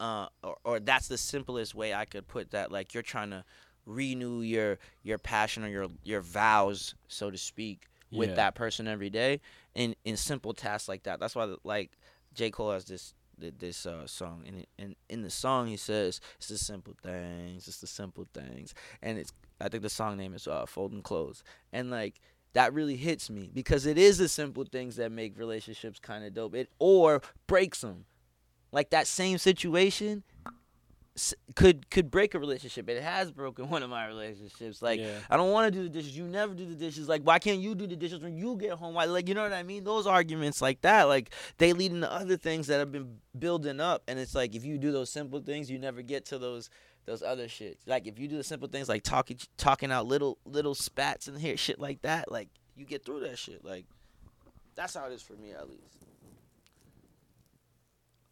uh, 0.00 0.26
or, 0.42 0.56
or 0.64 0.80
that's 0.80 1.08
the 1.08 1.18
simplest 1.18 1.74
way 1.74 1.94
I 1.94 2.04
could 2.04 2.26
put 2.28 2.50
that. 2.52 2.72
Like 2.72 2.94
you're 2.94 3.02
trying 3.02 3.30
to 3.30 3.44
renew 3.86 4.40
your 4.42 4.78
your 5.02 5.18
passion 5.18 5.64
or 5.64 5.68
your 5.68 5.88
your 6.04 6.20
vows, 6.20 6.94
so 7.08 7.30
to 7.30 7.38
speak, 7.38 7.86
with 8.10 8.30
Yeah. 8.30 8.34
that 8.36 8.54
person 8.54 8.86
every 8.88 9.10
day, 9.10 9.40
in 9.74 9.94
in 10.04 10.16
simple 10.16 10.54
tasks 10.54 10.88
like 10.88 11.04
that. 11.04 11.20
That's 11.20 11.34
why 11.34 11.54
like 11.64 11.90
J 12.34 12.50
Cole 12.50 12.72
has 12.72 12.84
this 12.84 13.14
this 13.38 13.86
uh, 13.86 14.06
song, 14.06 14.44
and 14.46 14.66
in 14.78 14.94
in 15.08 15.22
the 15.22 15.30
song 15.30 15.66
he 15.66 15.76
says 15.76 16.20
it's 16.36 16.48
the 16.48 16.58
simple 16.58 16.94
things, 17.02 17.66
it's 17.66 17.80
the 17.80 17.86
simple 17.86 18.26
things, 18.32 18.74
and 19.02 19.18
it's 19.18 19.32
I 19.62 19.68
think 19.68 19.82
the 19.82 19.90
song 19.90 20.16
name 20.16 20.34
is 20.34 20.46
uh, 20.46 20.66
Folding 20.66 21.02
Clothes, 21.02 21.44
and 21.72 21.90
like 21.90 22.20
that 22.52 22.72
really 22.74 22.96
hits 22.96 23.30
me 23.30 23.50
because 23.52 23.86
it 23.86 23.96
is 23.96 24.18
the 24.18 24.28
simple 24.28 24.64
things 24.64 24.96
that 24.96 25.10
make 25.10 25.38
relationships 25.38 25.98
kind 25.98 26.24
of 26.24 26.34
dope. 26.34 26.54
It 26.54 26.70
or 26.78 27.22
breaks 27.46 27.80
them. 27.80 28.04
Like 28.72 28.90
that 28.90 29.06
same 29.06 29.38
situation 29.38 30.24
could 31.54 31.90
could 31.90 32.10
break 32.10 32.34
a 32.34 32.38
relationship. 32.38 32.88
It 32.88 33.02
has 33.02 33.30
broken 33.30 33.68
one 33.70 33.82
of 33.82 33.90
my 33.90 34.06
relationships. 34.06 34.80
Like 34.80 35.00
Yeah. 35.00 35.18
I 35.30 35.36
don't 35.36 35.50
want 35.50 35.72
to 35.72 35.78
do 35.78 35.84
the 35.84 35.90
dishes. 35.90 36.16
You 36.16 36.24
never 36.24 36.54
do 36.54 36.66
the 36.66 36.74
dishes. 36.74 37.08
Like 37.08 37.22
why 37.22 37.38
can't 37.38 37.60
you 37.60 37.74
do 37.74 37.86
the 37.86 37.96
dishes 37.96 38.20
when 38.20 38.36
you 38.36 38.56
get 38.56 38.72
home? 38.72 38.94
Why 38.94 39.04
like 39.04 39.28
you 39.28 39.34
know 39.34 39.42
what 39.42 39.52
I 39.52 39.62
mean? 39.62 39.84
Those 39.84 40.06
arguments 40.06 40.62
like 40.62 40.80
that, 40.82 41.04
like 41.04 41.30
they 41.58 41.72
lead 41.72 41.92
into 41.92 42.10
other 42.10 42.36
things 42.36 42.66
that 42.68 42.78
have 42.78 42.92
been 42.92 43.18
building 43.38 43.80
up. 43.80 44.02
And 44.08 44.18
it's 44.18 44.34
like 44.34 44.54
if 44.54 44.64
you 44.64 44.78
do 44.78 44.90
those 44.92 45.10
simple 45.10 45.40
things, 45.40 45.70
you 45.70 45.78
never 45.78 46.02
get 46.02 46.24
to 46.26 46.38
those 46.38 46.70
those 47.04 47.22
other 47.22 47.46
shits. 47.46 47.78
Like 47.86 48.06
if 48.06 48.18
you 48.18 48.28
do 48.28 48.36
the 48.36 48.44
simple 48.44 48.68
things 48.68 48.88
like 48.88 49.02
talking 49.02 49.38
talking 49.56 49.90
out 49.90 50.06
little 50.06 50.38
little 50.44 50.74
spats 50.74 51.28
in 51.28 51.36
here, 51.36 51.56
shit 51.58 51.78
like 51.78 52.02
that, 52.02 52.30
like 52.30 52.48
you 52.76 52.84
get 52.84 53.04
through 53.04 53.20
that 53.20 53.38
shit. 53.38 53.64
Like 53.64 53.86
that's 54.74 54.94
how 54.94 55.06
it 55.06 55.12
is 55.12 55.22
for 55.22 55.34
me 55.34 55.52
at 55.52 55.68
least. 55.68 55.98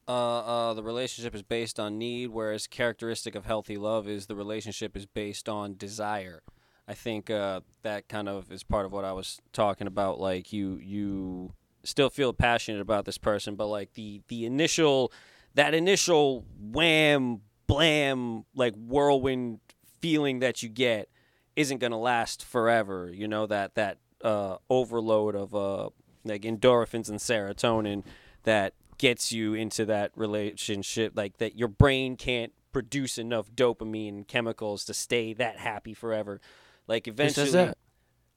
uh, 0.09 0.41
uh, 0.71 0.75
the 0.75 0.83
relationship 0.83 1.35
is 1.37 1.43
based 1.43 1.79
on 1.79 1.97
need, 1.97 2.31
whereas 2.31 2.67
characteristic 2.67 3.37
of 3.37 3.47
healthy 3.47 3.77
love 3.77 4.09
is 4.09 4.27
the 4.27 4.35
relationship 4.35 4.97
is 4.97 5.07
based 5.07 5.49
on 5.49 5.77
desire. 5.77 6.43
I 6.89 6.95
think 6.95 7.31
uh, 7.31 7.61
that 7.83 8.09
kind 8.09 8.29
of 8.29 8.51
is 8.51 8.65
part 8.65 8.87
of 8.87 8.93
what 8.93 9.05
I 9.05 9.13
was 9.13 9.41
talking 9.53 9.87
about. 9.87 10.19
Like 10.19 10.53
you, 10.53 10.81
you 10.83 11.53
still 11.85 12.11
feel 12.11 12.33
passionate 12.33 12.81
about 12.81 13.05
this 13.05 13.19
person, 13.19 13.55
but 13.55 13.67
like 13.67 13.93
the 13.93 14.23
the 14.27 14.45
initial, 14.45 15.13
that 15.55 15.75
initial 15.75 16.45
wham 16.59 17.43
blam 17.71 18.45
like 18.55 18.75
whirlwind 18.75 19.61
feeling 20.01 20.41
that 20.41 20.63
you 20.63 20.69
get 20.69 21.09
isn't 21.57 21.79
gonna 21.79 21.99
last 21.99 22.45
forever. 22.45 23.11
You 23.13 23.29
know 23.29 23.47
that 23.47 23.75
that 23.77 23.99
uh, 24.23 24.57
overload 24.69 25.35
of 25.35 25.55
uh, 25.55 25.91
like 26.25 26.43
endorphins 26.43 27.09
and 27.09 27.19
serotonin 27.19 28.05
that 28.43 28.75
gets 28.99 29.33
you 29.33 29.55
into 29.55 29.87
that 29.87 30.13
relationship 30.15 31.13
like 31.17 31.39
that 31.39 31.57
your 31.57 31.69
brain 31.69 32.17
can't 32.17 32.53
produce 32.73 33.17
enough 33.19 33.51
dopamine 33.53 34.29
chemicals 34.29 34.85
to 34.85 34.93
stay 34.93 35.33
that 35.33 35.59
happy 35.59 35.95
forever 35.95 36.39
like 36.87 37.09
eventually 37.09 37.47
Who 37.47 37.53
says 37.53 37.67
that? 37.69 37.79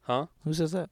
huh 0.04 0.26
Who 0.46 0.54
says 0.54 0.72
that? 0.72 0.89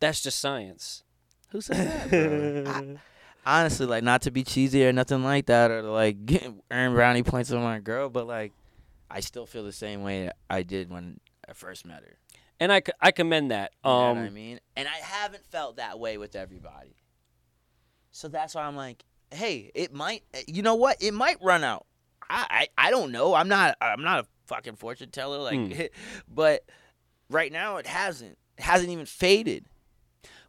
that's 0.00 0.20
just 0.20 0.40
science 0.40 1.04
Who 1.50 1.60
says 1.60 1.78
that? 2.10 2.96
Honestly, 3.46 3.86
like 3.86 4.04
not 4.04 4.22
to 4.22 4.30
be 4.30 4.44
cheesy 4.44 4.86
or 4.86 4.92
nothing 4.92 5.24
like 5.24 5.46
that, 5.46 5.70
or 5.70 5.82
to, 5.82 5.90
like 5.90 6.24
get, 6.26 6.48
earn 6.70 6.92
brownie 6.94 7.22
points 7.22 7.50
on 7.52 7.62
my 7.62 7.78
girl, 7.80 8.08
but 8.08 8.26
like 8.26 8.52
I 9.10 9.20
still 9.20 9.46
feel 9.46 9.64
the 9.64 9.72
same 9.72 10.02
way 10.02 10.30
I 10.48 10.62
did 10.62 10.90
when 10.90 11.20
I 11.48 11.52
first 11.54 11.84
met 11.86 12.02
her. 12.02 12.16
and 12.60 12.72
I, 12.72 12.82
I 13.00 13.10
commend 13.10 13.50
that 13.50 13.72
You 13.84 13.90
know 13.90 13.96
um 13.96 14.16
what 14.18 14.26
I 14.26 14.30
mean? 14.30 14.60
And 14.76 14.86
I 14.86 14.96
haven't 15.02 15.44
felt 15.46 15.76
that 15.76 15.98
way 15.98 16.16
with 16.18 16.36
everybody. 16.36 16.94
So 18.12 18.28
that's 18.28 18.54
why 18.54 18.62
I'm 18.62 18.76
like, 18.76 19.04
hey, 19.30 19.70
it 19.74 19.92
might. 19.94 20.22
You 20.46 20.62
know 20.62 20.74
what? 20.74 20.96
It 21.00 21.14
might 21.14 21.38
run 21.42 21.64
out. 21.64 21.86
I 22.28 22.68
I, 22.78 22.86
I 22.88 22.90
don't 22.90 23.10
know. 23.12 23.34
I'm 23.34 23.48
not 23.48 23.76
I'm 23.80 24.02
not 24.02 24.24
a 24.24 24.26
fucking 24.46 24.76
fortune 24.76 25.10
teller. 25.10 25.38
Like, 25.38 25.58
Hmm. 25.74 25.80
but 26.28 26.64
right 27.30 27.50
now 27.52 27.76
it 27.76 27.86
hasn't. 27.86 28.36
It 28.58 28.64
hasn't 28.64 28.90
even 28.90 29.06
faded. 29.06 29.64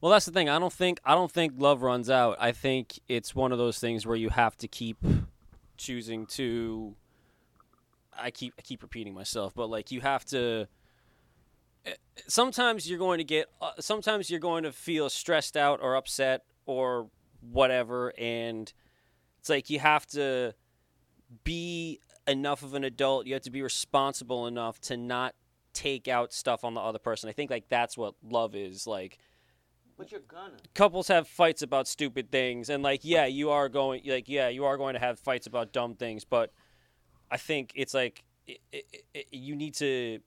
Well, 0.01 0.11
that's 0.11 0.25
the 0.25 0.31
thing. 0.31 0.49
I 0.49 0.57
don't 0.59 0.73
think 0.73 0.99
I 1.05 1.13
don't 1.13 1.31
think 1.31 1.53
love 1.57 1.83
runs 1.83 2.09
out. 2.09 2.37
I 2.39 2.51
think 2.51 2.99
it's 3.07 3.35
one 3.35 3.51
of 3.51 3.57
those 3.59 3.79
things 3.79 4.05
where 4.05 4.15
you 4.15 4.29
have 4.29 4.57
to 4.57 4.67
keep 4.67 4.97
choosing 5.77 6.25
to. 6.27 6.95
I 8.17 8.31
keep 8.31 8.53
I 8.57 8.61
keep 8.61 8.81
repeating 8.81 9.13
myself, 9.13 9.53
but 9.55 9.69
like 9.69 9.91
you 9.91 10.01
have 10.01 10.25
to. 10.25 10.67
eh, 11.85 11.93
Sometimes 12.27 12.89
you're 12.89 12.99
going 12.99 13.19
to 13.19 13.23
get. 13.23 13.47
Uh, 13.61 13.71
sometimes 13.79 14.29
you're 14.29 14.39
going 14.39 14.63
to 14.63 14.71
feel 14.71 15.09
stressed 15.09 15.55
out 15.55 15.79
or 15.81 15.95
upset 15.95 16.41
or 16.65 17.09
whatever, 17.41 18.13
and 18.17 18.73
it's 19.39 19.49
like 19.49 19.69
you 19.69 19.79
have 19.79 20.05
to 20.07 20.53
be 21.43 21.99
enough 22.27 22.63
of 22.63 22.73
an 22.73 22.83
adult. 22.83 23.27
You 23.27 23.33
have 23.33 23.43
to 23.43 23.51
be 23.51 23.61
responsible 23.61 24.47
enough 24.47 24.79
to 24.81 24.97
not 24.97 25.35
take 25.73 26.07
out 26.07 26.33
stuff 26.33 26.63
on 26.63 26.73
the 26.73 26.81
other 26.81 26.99
person. 26.99 27.29
I 27.29 27.33
think 27.33 27.49
like 27.51 27.69
that's 27.69 27.97
what 27.97 28.15
love 28.27 28.55
is 28.55 28.85
like 28.87 29.17
But 30.01 30.11
you're 30.11 30.21
gonna. 30.21 30.57
couples 30.73 31.09
have 31.09 31.27
fights 31.27 31.61
about 31.61 31.87
stupid 31.87 32.31
things 32.31 32.71
and 32.71 32.81
like 32.81 33.01
yeah 33.03 33.27
you 33.27 33.51
are 33.51 33.69
going 33.69 34.01
like 34.03 34.27
yeah 34.27 34.47
you 34.47 34.65
are 34.65 34.75
going 34.75 34.95
to 34.95 34.99
have 34.99 35.19
fights 35.19 35.45
about 35.45 35.71
dumb 35.71 35.93
things 35.93 36.25
but 36.25 36.51
i 37.29 37.37
think 37.37 37.71
it's 37.75 37.93
like 37.93 38.23
i 38.49 38.57
i 38.73 38.81
i 39.15 39.23
you 39.31 39.55
need 39.55 39.75
to 39.75 40.17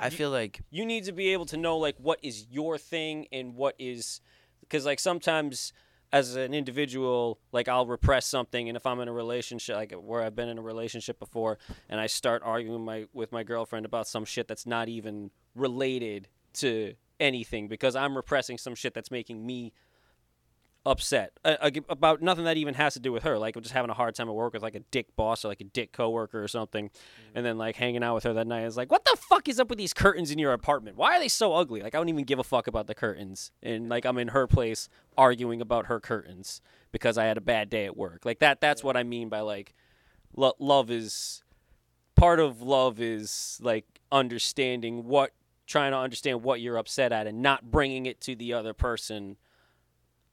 I 0.00 0.10
feel 0.10 0.30
like 0.30 0.60
you 0.70 0.84
need 0.84 1.04
to 1.04 1.12
be 1.12 1.28
able 1.28 1.46
to 1.46 1.56
know 1.56 1.78
like 1.78 1.94
what 1.98 2.18
is 2.20 2.46
your 2.50 2.78
thing 2.78 3.28
and 3.30 3.54
what 3.54 3.76
is 3.78 4.20
because 4.62 4.84
like 4.84 4.98
sometimes 4.98 5.72
as 6.12 6.34
an 6.34 6.54
individual 6.54 7.38
like 7.52 7.68
i'll 7.68 7.86
repress 7.86 8.26
something 8.26 8.68
and 8.68 8.76
if 8.76 8.84
i'm 8.86 8.98
in 8.98 9.06
a 9.06 9.12
relationship 9.12 9.76
like 9.76 9.92
where 9.92 10.24
i've 10.24 10.34
been 10.34 10.48
in 10.48 10.58
a 10.58 10.62
relationship 10.62 11.20
before 11.20 11.60
and 11.88 12.00
i 12.00 12.08
start 12.08 12.42
arguing 12.44 12.84
my 12.84 13.04
with 13.12 13.30
my 13.30 13.44
girlfriend 13.44 13.86
about 13.86 14.08
some 14.08 14.24
shit 14.24 14.48
that's 14.48 14.66
not 14.66 14.88
even 14.88 15.30
related 15.54 16.26
to 16.54 16.94
anything 17.22 17.68
because 17.68 17.96
i'm 17.96 18.16
repressing 18.16 18.58
some 18.58 18.74
shit 18.74 18.92
that's 18.92 19.10
making 19.10 19.46
me 19.46 19.72
upset 20.84 21.32
uh, 21.44 21.54
uh, 21.60 21.70
about 21.88 22.20
nothing 22.20 22.44
that 22.44 22.56
even 22.56 22.74
has 22.74 22.94
to 22.94 23.00
do 23.00 23.12
with 23.12 23.22
her 23.22 23.38
like 23.38 23.54
i'm 23.54 23.62
just 23.62 23.72
having 23.72 23.90
a 23.90 23.94
hard 23.94 24.16
time 24.16 24.28
at 24.28 24.34
work 24.34 24.52
with 24.52 24.62
like 24.62 24.74
a 24.74 24.80
dick 24.90 25.14
boss 25.14 25.44
or 25.44 25.48
like 25.48 25.60
a 25.60 25.64
dick 25.64 25.92
coworker 25.92 26.42
or 26.42 26.48
something. 26.48 26.90
And 27.34 27.46
then 27.46 27.56
like 27.56 27.76
hanging 27.76 28.02
out 28.02 28.16
with 28.16 28.24
her 28.24 28.32
that 28.32 28.46
night 28.48 28.64
is 28.64 28.76
like 28.76 28.90
what 28.90 29.04
the 29.04 29.16
fuck 29.16 29.48
is 29.48 29.60
up 29.60 29.68
with 29.70 29.78
these 29.78 29.94
curtains 29.94 30.32
in 30.32 30.38
your 30.38 30.52
apartment? 30.52 30.96
Why 30.96 31.16
are 31.16 31.20
they 31.20 31.28
so 31.28 31.54
ugly? 31.54 31.82
Like 31.82 31.94
i 31.94 31.98
don't 31.98 32.08
even 32.08 32.24
give 32.24 32.40
a 32.40 32.44
fuck 32.44 32.66
about 32.66 32.88
the 32.88 32.94
curtains. 32.94 33.52
And 33.62 33.88
like 33.88 34.04
i'm 34.04 34.18
in 34.18 34.28
her 34.28 34.48
place 34.48 34.88
arguing 35.16 35.60
about 35.60 35.86
her 35.86 36.00
curtains 36.00 36.60
because 36.90 37.16
i 37.16 37.24
had 37.24 37.38
a 37.38 37.40
bad 37.42 37.70
day 37.70 37.84
at 37.84 37.96
work. 37.96 38.24
Like 38.24 38.40
that 38.40 38.60
that's 38.60 38.82
what 38.82 38.96
i 38.96 39.04
mean 39.04 39.28
by 39.28 39.40
like 39.40 39.74
lo- 40.36 40.56
love 40.58 40.90
is 40.90 41.44
part 42.16 42.40
of 42.40 42.60
love 42.60 43.00
is 43.00 43.58
like 43.62 43.84
understanding 44.10 45.04
what 45.04 45.32
trying 45.66 45.92
to 45.92 45.98
understand 45.98 46.42
what 46.42 46.60
you're 46.60 46.76
upset 46.76 47.12
at 47.12 47.26
and 47.26 47.42
not 47.42 47.70
bringing 47.70 48.06
it 48.06 48.20
to 48.22 48.34
the 48.34 48.52
other 48.52 48.74
person 48.74 49.36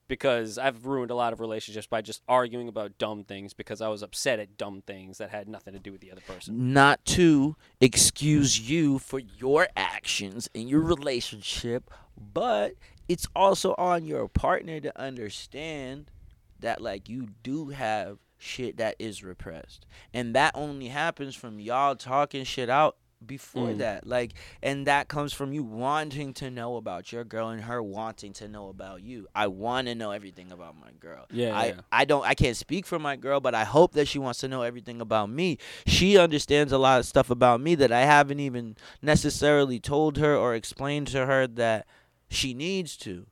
because 0.09 0.57
I've 0.57 0.87
ruined 0.87 1.11
a 1.11 1.15
lot 1.15 1.33
of 1.33 1.39
relationships 1.39 1.85
by 1.87 2.01
just 2.01 2.23
arguing 2.27 2.67
about 2.67 2.97
dumb 2.97 3.23
things 3.23 3.53
because 3.53 3.79
I 3.79 3.87
was 3.89 4.01
upset 4.01 4.39
at 4.39 4.57
dumb 4.57 4.81
things 4.85 5.19
that 5.19 5.29
had 5.29 5.47
nothing 5.47 5.73
to 5.73 5.79
do 5.79 5.91
with 5.91 6.01
the 6.01 6.11
other 6.11 6.21
person. 6.21 6.73
not 6.73 7.05
to 7.05 7.55
excuse 7.79 8.59
you 8.69 8.99
for 8.99 9.19
your 9.19 9.67
actions 9.77 10.49
in 10.53 10.67
your 10.67 10.81
relationship, 10.81 11.91
but 12.17 12.73
it's 13.07 13.27
also 13.35 13.75
on 13.77 14.03
your 14.03 14.27
partner 14.27 14.79
to 14.79 14.99
understand 14.99 16.11
that 16.59 16.81
like 16.81 17.07
you 17.07 17.27
do 17.43 17.69
have 17.69 18.17
shit 18.37 18.77
that 18.77 18.95
is 18.97 19.23
repressed. 19.23 19.85
And 20.13 20.33
that 20.35 20.51
only 20.55 20.87
happens 20.87 21.35
from 21.35 21.59
y'all 21.59 21.95
talking 21.95 22.43
shit 22.43 22.69
out 22.69 22.97
before 23.25 23.69
Mm. 23.69 23.77
that. 23.79 24.07
Like 24.07 24.33
and 24.63 24.87
that 24.87 25.07
comes 25.07 25.33
from 25.33 25.53
you 25.53 25.63
wanting 25.63 26.33
to 26.35 26.49
know 26.49 26.77
about 26.77 27.11
your 27.11 27.23
girl 27.23 27.49
and 27.49 27.61
her 27.63 27.81
wanting 27.83 28.33
to 28.33 28.47
know 28.47 28.69
about 28.69 29.01
you. 29.03 29.27
I 29.35 29.47
want 29.47 29.87
to 29.87 29.95
know 29.95 30.11
everything 30.11 30.51
about 30.51 30.75
my 30.79 30.91
girl. 30.99 31.25
Yeah, 31.31 31.57
I, 31.57 31.65
yeah. 31.67 31.81
I 31.91 32.05
don't 32.05 32.25
I 32.25 32.33
can't 32.33 32.55
speak 32.57 32.85
for 32.85 32.99
my 32.99 33.15
girl, 33.15 33.39
but 33.39 33.53
I 33.55 33.63
hope 33.65 33.93
that 33.93 34.07
she 34.07 34.19
wants 34.19 34.39
to 34.39 34.47
know 34.47 34.61
everything 34.61 35.01
about 35.01 35.29
me. 35.29 35.57
She 35.85 36.17
understands 36.17 36.71
a 36.71 36.77
lot 36.77 36.99
of 36.99 37.05
stuff 37.05 37.29
about 37.29 37.61
me 37.61 37.75
that 37.75 37.91
I 37.91 38.01
haven't 38.01 38.39
even 38.39 38.77
necessarily 39.01 39.79
told 39.79 40.17
her 40.17 40.35
or 40.35 40.55
explained 40.55 41.07
to 41.07 41.25
her 41.25 41.45
that 41.47 41.85
she 42.29 42.53
needs 42.53 42.95
to. 42.97 43.25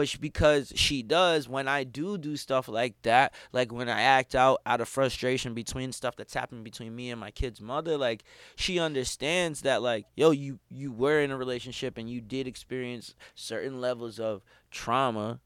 But 0.00 0.18
because 0.18 0.72
she 0.76 1.02
does, 1.02 1.46
when 1.46 1.68
I 1.68 1.84
do 1.84 2.16
do 2.16 2.34
stuff 2.38 2.68
like 2.68 2.94
that, 3.02 3.34
like 3.52 3.70
when 3.70 3.90
I 3.90 4.00
act 4.00 4.34
out 4.34 4.62
out 4.64 4.80
of 4.80 4.88
frustration 4.88 5.52
between 5.52 5.92
stuff 5.92 6.16
that's 6.16 6.32
happening 6.32 6.64
between 6.64 6.96
me 6.96 7.10
and 7.10 7.20
my 7.20 7.30
kid's 7.30 7.60
mother, 7.60 7.98
like 7.98 8.24
she 8.56 8.78
understands 8.78 9.60
that, 9.60 9.82
like, 9.82 10.06
yo, 10.16 10.30
you 10.30 10.58
you 10.70 10.90
were 10.90 11.20
in 11.20 11.30
a 11.30 11.36
relationship 11.36 11.98
and 11.98 12.08
you 12.08 12.22
did 12.22 12.46
experience 12.46 13.14
certain 13.34 13.78
levels 13.78 14.18
of 14.18 14.42
trauma, 14.70 15.38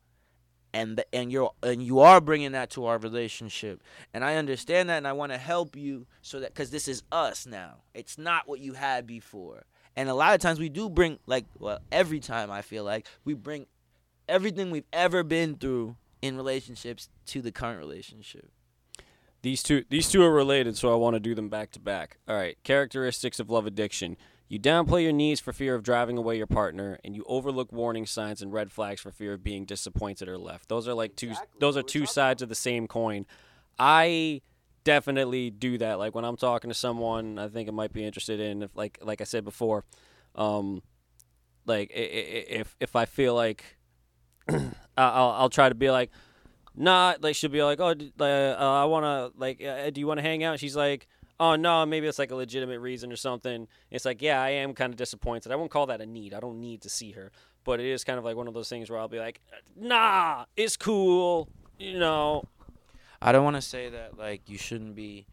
and 0.72 0.98
the, 0.98 1.06
and 1.12 1.32
you're 1.32 1.50
and 1.64 1.82
you 1.82 1.98
are 1.98 2.20
bringing 2.20 2.52
that 2.52 2.70
to 2.70 2.86
our 2.86 2.98
relationship. 2.98 3.82
And 4.12 4.24
i 4.24 4.36
understand 4.36 4.88
that 4.88 4.98
and 4.98 5.08
i 5.08 5.12
want 5.12 5.32
to 5.32 5.38
help 5.38 5.74
you 5.74 6.06
so 6.22 6.38
that 6.38 6.54
because 6.54 6.70
this 6.70 6.86
is 6.86 7.02
us 7.10 7.44
now. 7.44 7.78
It's 7.92 8.18
not 8.18 8.46
what 8.46 8.60
you 8.60 8.74
had 8.74 9.04
before. 9.04 9.64
And 9.96 10.08
a 10.08 10.14
lot 10.14 10.34
of 10.34 10.40
times 10.40 10.60
we 10.60 10.68
do 10.68 10.88
bring 10.88 11.18
like 11.26 11.46
well 11.58 11.80
every 11.90 12.20
time 12.20 12.52
i 12.52 12.62
feel 12.62 12.84
like 12.84 13.08
we 13.24 13.34
bring 13.34 13.66
everything 14.28 14.70
we've 14.70 14.86
ever 14.92 15.22
been 15.22 15.56
through 15.56 15.96
in 16.22 16.36
relationships 16.36 17.08
to 17.26 17.42
the 17.42 17.52
current 17.52 17.78
relationship 17.78 18.50
These 19.42 19.62
two 19.62 19.84
these 19.90 20.10
two 20.10 20.22
are 20.22 20.32
related, 20.32 20.76
so 20.76 20.92
I 20.92 20.96
want 20.96 21.14
to 21.14 21.20
do 21.20 21.34
them 21.34 21.48
back 21.50 21.70
to 21.72 21.80
back. 21.80 22.18
All 22.26 22.36
right, 22.36 22.56
characteristics 22.64 23.38
of 23.38 23.50
love 23.50 23.66
addiction. 23.66 24.16
You 24.48 24.58
downplay 24.58 25.02
your 25.02 25.12
needs 25.12 25.40
for 25.40 25.52
fear 25.52 25.74
of 25.74 25.82
driving 25.82 26.16
away 26.16 26.36
your 26.36 26.46
partner, 26.46 26.98
and 27.04 27.14
you 27.16 27.24
overlook 27.26 27.72
warning 27.72 28.06
signs 28.06 28.40
and 28.42 28.52
red 28.52 28.70
flags 28.72 29.00
for 29.00 29.10
fear 29.10 29.34
of 29.34 29.44
being 29.44 29.64
disappointed 29.64 30.28
or 30.28 30.38
left. 30.38 30.68
Those 30.68 30.86
are 30.88 30.94
like 30.94 31.16
two 31.16 31.30
Exactly 31.30 31.58
those 31.60 31.76
are 31.76 31.82
two 31.82 32.06
sides 32.06 32.42
of 32.42 32.48
the 32.48 32.54
same 32.54 32.86
coin. 32.86 33.26
I 33.78 34.42
definitely 34.84 35.50
do 35.50 35.78
that. 35.78 35.98
Like 35.98 36.14
when 36.14 36.24
I'm 36.24 36.36
talking 36.36 36.70
to 36.70 36.74
someone, 36.74 37.38
I 37.38 37.48
think 37.48 37.68
I 37.68 37.72
might 37.72 37.92
be 37.92 38.04
interested 38.04 38.40
in 38.40 38.62
if 38.62 38.76
like 38.76 38.98
like 39.02 39.20
I 39.20 39.24
said 39.24 39.44
before, 39.44 39.84
um, 40.34 40.82
like 41.66 41.90
if 41.94 42.76
if 42.80 42.96
I 42.96 43.04
feel 43.06 43.34
like 43.34 43.76
I'll 44.96 45.30
I'll 45.30 45.50
try 45.50 45.68
to 45.68 45.74
be 45.74 45.90
like, 45.90 46.10
nah, 46.76 47.14
like 47.20 47.36
she'll 47.36 47.50
be 47.50 47.62
like, 47.62 47.80
oh, 47.80 47.94
uh, 48.20 48.54
I 48.54 48.84
want 48.84 49.04
to 49.04 49.38
like, 49.38 49.62
uh, 49.62 49.90
do 49.90 50.00
you 50.00 50.06
want 50.06 50.18
to 50.18 50.22
hang 50.22 50.44
out? 50.44 50.60
She's 50.60 50.76
like, 50.76 51.06
oh 51.40 51.56
no, 51.56 51.84
maybe 51.86 52.06
it's 52.06 52.18
like 52.18 52.30
a 52.30 52.36
legitimate 52.36 52.80
reason 52.80 53.12
or 53.12 53.16
something. 53.16 53.68
It's 53.90 54.04
like, 54.04 54.22
yeah, 54.22 54.40
I 54.40 54.50
am 54.50 54.74
kind 54.74 54.92
of 54.92 54.96
disappointed. 54.96 55.52
I 55.52 55.56
won't 55.56 55.70
call 55.70 55.86
that 55.86 56.00
a 56.00 56.06
need. 56.06 56.34
I 56.34 56.40
don't 56.40 56.60
need 56.60 56.82
to 56.82 56.88
see 56.88 57.12
her, 57.12 57.32
but 57.64 57.80
it 57.80 57.86
is 57.86 58.04
kind 58.04 58.18
of 58.18 58.24
like 58.24 58.36
one 58.36 58.48
of 58.48 58.54
those 58.54 58.68
things 58.68 58.90
where 58.90 58.98
I'll 58.98 59.08
be 59.08 59.18
like, 59.18 59.40
nah, 59.76 60.44
it's 60.56 60.76
cool, 60.76 61.48
you 61.78 61.98
know. 61.98 62.44
i 63.22 63.32
don't 63.32 63.44
want 63.44 63.56
to 63.56 63.62
say 63.62 63.88
that 63.88 64.18
like 64.18 64.48
you 64.48 64.58
shouldn't 64.58 64.94
be 64.94 65.26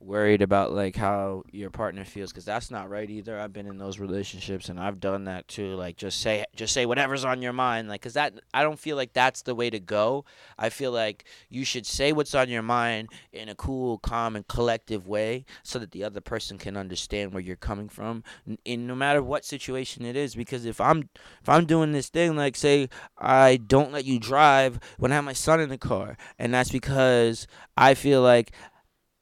worried 0.00 0.42
about 0.42 0.72
like 0.72 0.96
how 0.96 1.42
your 1.50 1.70
partner 1.70 2.04
feels 2.04 2.30
because 2.30 2.44
that's 2.44 2.70
not 2.70 2.90
right 2.90 3.08
either. 3.10 3.38
I've 3.38 3.52
been 3.52 3.66
in 3.66 3.78
those 3.78 3.98
relationships 3.98 4.68
and 4.68 4.78
i've 4.78 5.00
done 5.00 5.24
that 5.24 5.48
too 5.48 5.74
like 5.74 5.96
just 5.96 6.20
say 6.20 6.44
just 6.54 6.72
say 6.72 6.86
whatever's 6.86 7.24
on 7.24 7.42
your 7.42 7.52
mind 7.52 7.88
like 7.88 8.00
because 8.00 8.14
that 8.14 8.34
i 8.52 8.62
don't 8.62 8.78
feel 8.78 8.96
like 8.96 9.12
that's 9.12 9.42
the 9.42 9.54
way 9.54 9.70
to 9.70 9.80
go. 9.80 10.24
I 10.58 10.68
feel 10.68 10.92
like 10.92 11.24
you 11.48 11.64
should 11.64 11.86
say 11.86 12.12
what's 12.12 12.34
on 12.34 12.48
your 12.48 12.62
mind 12.62 13.08
in 13.32 13.48
a 13.48 13.54
cool 13.54 13.98
calm 13.98 14.36
and 14.36 14.46
collective 14.46 15.06
way 15.06 15.44
so 15.62 15.78
that 15.78 15.92
the 15.92 16.04
other 16.04 16.20
person 16.20 16.58
can 16.58 16.76
understand 16.76 17.32
where 17.32 17.42
you're 17.42 17.56
coming 17.56 17.88
from 17.88 18.22
in 18.64 18.86
no 18.86 18.94
matter 18.94 19.22
what 19.22 19.44
situation 19.44 20.04
it 20.04 20.16
is. 20.16 20.34
Because 20.34 20.64
if 20.64 20.80
i'm 20.80 21.08
if 21.42 21.48
i'm 21.48 21.66
doing 21.66 21.92
this 21.92 22.08
thing 22.08 22.36
like 22.36 22.56
say 22.56 22.88
i 23.18 23.56
don't 23.56 23.92
let 23.92 24.04
you 24.04 24.18
drive 24.18 24.78
when 24.98 25.12
i 25.12 25.14
have 25.14 25.24
my 25.24 25.32
son 25.32 25.60
in 25.60 25.68
the 25.68 25.78
car 25.78 26.16
and 26.38 26.52
that's 26.52 26.70
because 26.70 27.46
i 27.76 27.94
feel 27.94 28.22
like 28.22 28.52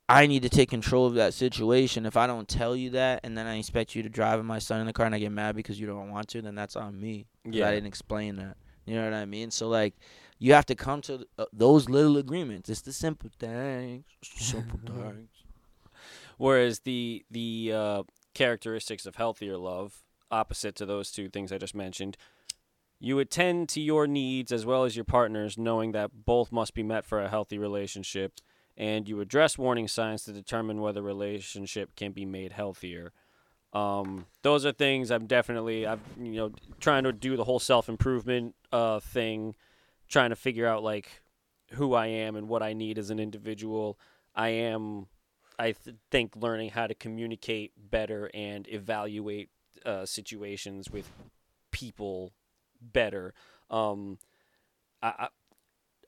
I 0.08 0.26
need 0.26 0.42
to 0.42 0.50
take 0.50 0.68
control 0.68 1.06
of 1.06 1.14
that 1.14 1.32
situation. 1.32 2.04
If 2.04 2.16
I 2.16 2.26
don't 2.26 2.46
tell 2.46 2.76
you 2.76 2.90
that, 2.90 3.20
and 3.24 3.38
then 3.38 3.46
I 3.46 3.56
expect 3.56 3.94
you 3.94 4.02
to 4.02 4.08
drive 4.08 4.44
my 4.44 4.58
son 4.58 4.80
in 4.80 4.86
the 4.86 4.92
car, 4.92 5.06
and 5.06 5.14
I 5.14 5.18
get 5.18 5.32
mad 5.32 5.56
because 5.56 5.80
you 5.80 5.86
don't 5.86 6.10
want 6.10 6.28
to, 6.28 6.42
then 6.42 6.54
that's 6.54 6.76
on 6.76 7.00
me. 7.00 7.26
Yeah. 7.44 7.68
I 7.68 7.70
didn't 7.70 7.86
explain 7.86 8.36
that. 8.36 8.56
You 8.84 8.96
know 8.96 9.04
what 9.04 9.14
I 9.14 9.24
mean? 9.24 9.50
So 9.50 9.68
like, 9.68 9.94
you 10.38 10.52
have 10.52 10.66
to 10.66 10.74
come 10.74 11.00
to 11.02 11.26
uh, 11.38 11.46
those 11.52 11.88
little 11.88 12.18
agreements. 12.18 12.68
It's 12.68 12.82
the 12.82 12.92
simple 12.92 13.30
things. 13.38 14.04
Simple 14.22 14.78
things. 14.86 15.30
Whereas 16.36 16.80
the 16.80 17.24
the 17.30 17.72
uh, 17.74 18.02
characteristics 18.34 19.06
of 19.06 19.16
healthier 19.16 19.56
love, 19.56 20.02
opposite 20.30 20.74
to 20.76 20.86
those 20.86 21.10
two 21.10 21.30
things 21.30 21.50
I 21.50 21.58
just 21.58 21.74
mentioned, 21.74 22.18
you 22.98 23.18
attend 23.20 23.68
to 23.70 23.80
your 23.80 24.06
needs 24.06 24.52
as 24.52 24.66
well 24.66 24.84
as 24.84 24.96
your 24.96 25.04
partner's, 25.04 25.56
knowing 25.56 25.92
that 25.92 26.24
both 26.26 26.52
must 26.52 26.74
be 26.74 26.82
met 26.82 27.04
for 27.06 27.22
a 27.22 27.28
healthy 27.28 27.58
relationship, 27.58 28.40
and 28.76 29.08
you 29.08 29.20
address 29.20 29.56
warning 29.56 29.88
signs 29.88 30.24
to 30.24 30.32
determine 30.32 30.80
whether 30.80 31.02
relationship 31.02 31.94
can 31.96 32.12
be 32.12 32.24
made 32.24 32.52
healthier. 32.52 33.12
Um, 33.72 34.26
those 34.42 34.64
are 34.64 34.72
things 34.72 35.10
I'm 35.10 35.26
definitely 35.26 35.86
I've 35.86 36.00
you 36.18 36.34
know 36.34 36.52
trying 36.80 37.04
to 37.04 37.12
do 37.12 37.36
the 37.36 37.44
whole 37.44 37.58
self 37.58 37.88
improvement 37.88 38.54
uh, 38.72 39.00
thing, 39.00 39.56
trying 40.08 40.30
to 40.30 40.36
figure 40.36 40.66
out 40.66 40.82
like 40.82 41.22
who 41.72 41.94
I 41.94 42.06
am 42.06 42.36
and 42.36 42.48
what 42.48 42.62
I 42.62 42.72
need 42.72 42.98
as 42.98 43.10
an 43.10 43.18
individual. 43.18 43.98
I 44.34 44.48
am 44.48 45.06
I 45.58 45.72
th- 45.72 45.96
think 46.10 46.36
learning 46.36 46.70
how 46.70 46.86
to 46.86 46.94
communicate 46.94 47.72
better 47.76 48.30
and 48.34 48.66
evaluate 48.68 49.50
uh, 49.84 50.06
situations 50.06 50.90
with 50.90 51.10
people 51.70 52.32
better. 52.80 53.34
Um, 53.70 54.18
I, 55.02 55.28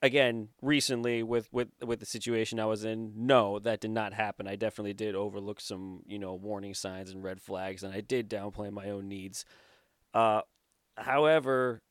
again, 0.06 0.48
recently 0.62 1.22
with, 1.22 1.52
with 1.52 1.68
with 1.84 2.00
the 2.00 2.06
situation 2.06 2.58
I 2.58 2.64
was 2.66 2.84
in, 2.84 3.12
no, 3.14 3.58
that 3.58 3.80
did 3.80 3.90
not 3.90 4.14
happen. 4.14 4.46
I 4.48 4.56
definitely 4.56 4.94
did 4.94 5.14
overlook 5.14 5.60
some 5.60 6.02
you 6.06 6.18
know 6.18 6.34
warning 6.34 6.74
signs 6.74 7.10
and 7.10 7.22
red 7.22 7.40
flags, 7.40 7.82
and 7.82 7.92
I 7.94 8.00
did 8.00 8.30
downplay 8.30 8.70
my 8.70 8.88
own 8.88 9.08
needs. 9.08 9.44
Uh, 10.14 10.40
however, 10.96 11.82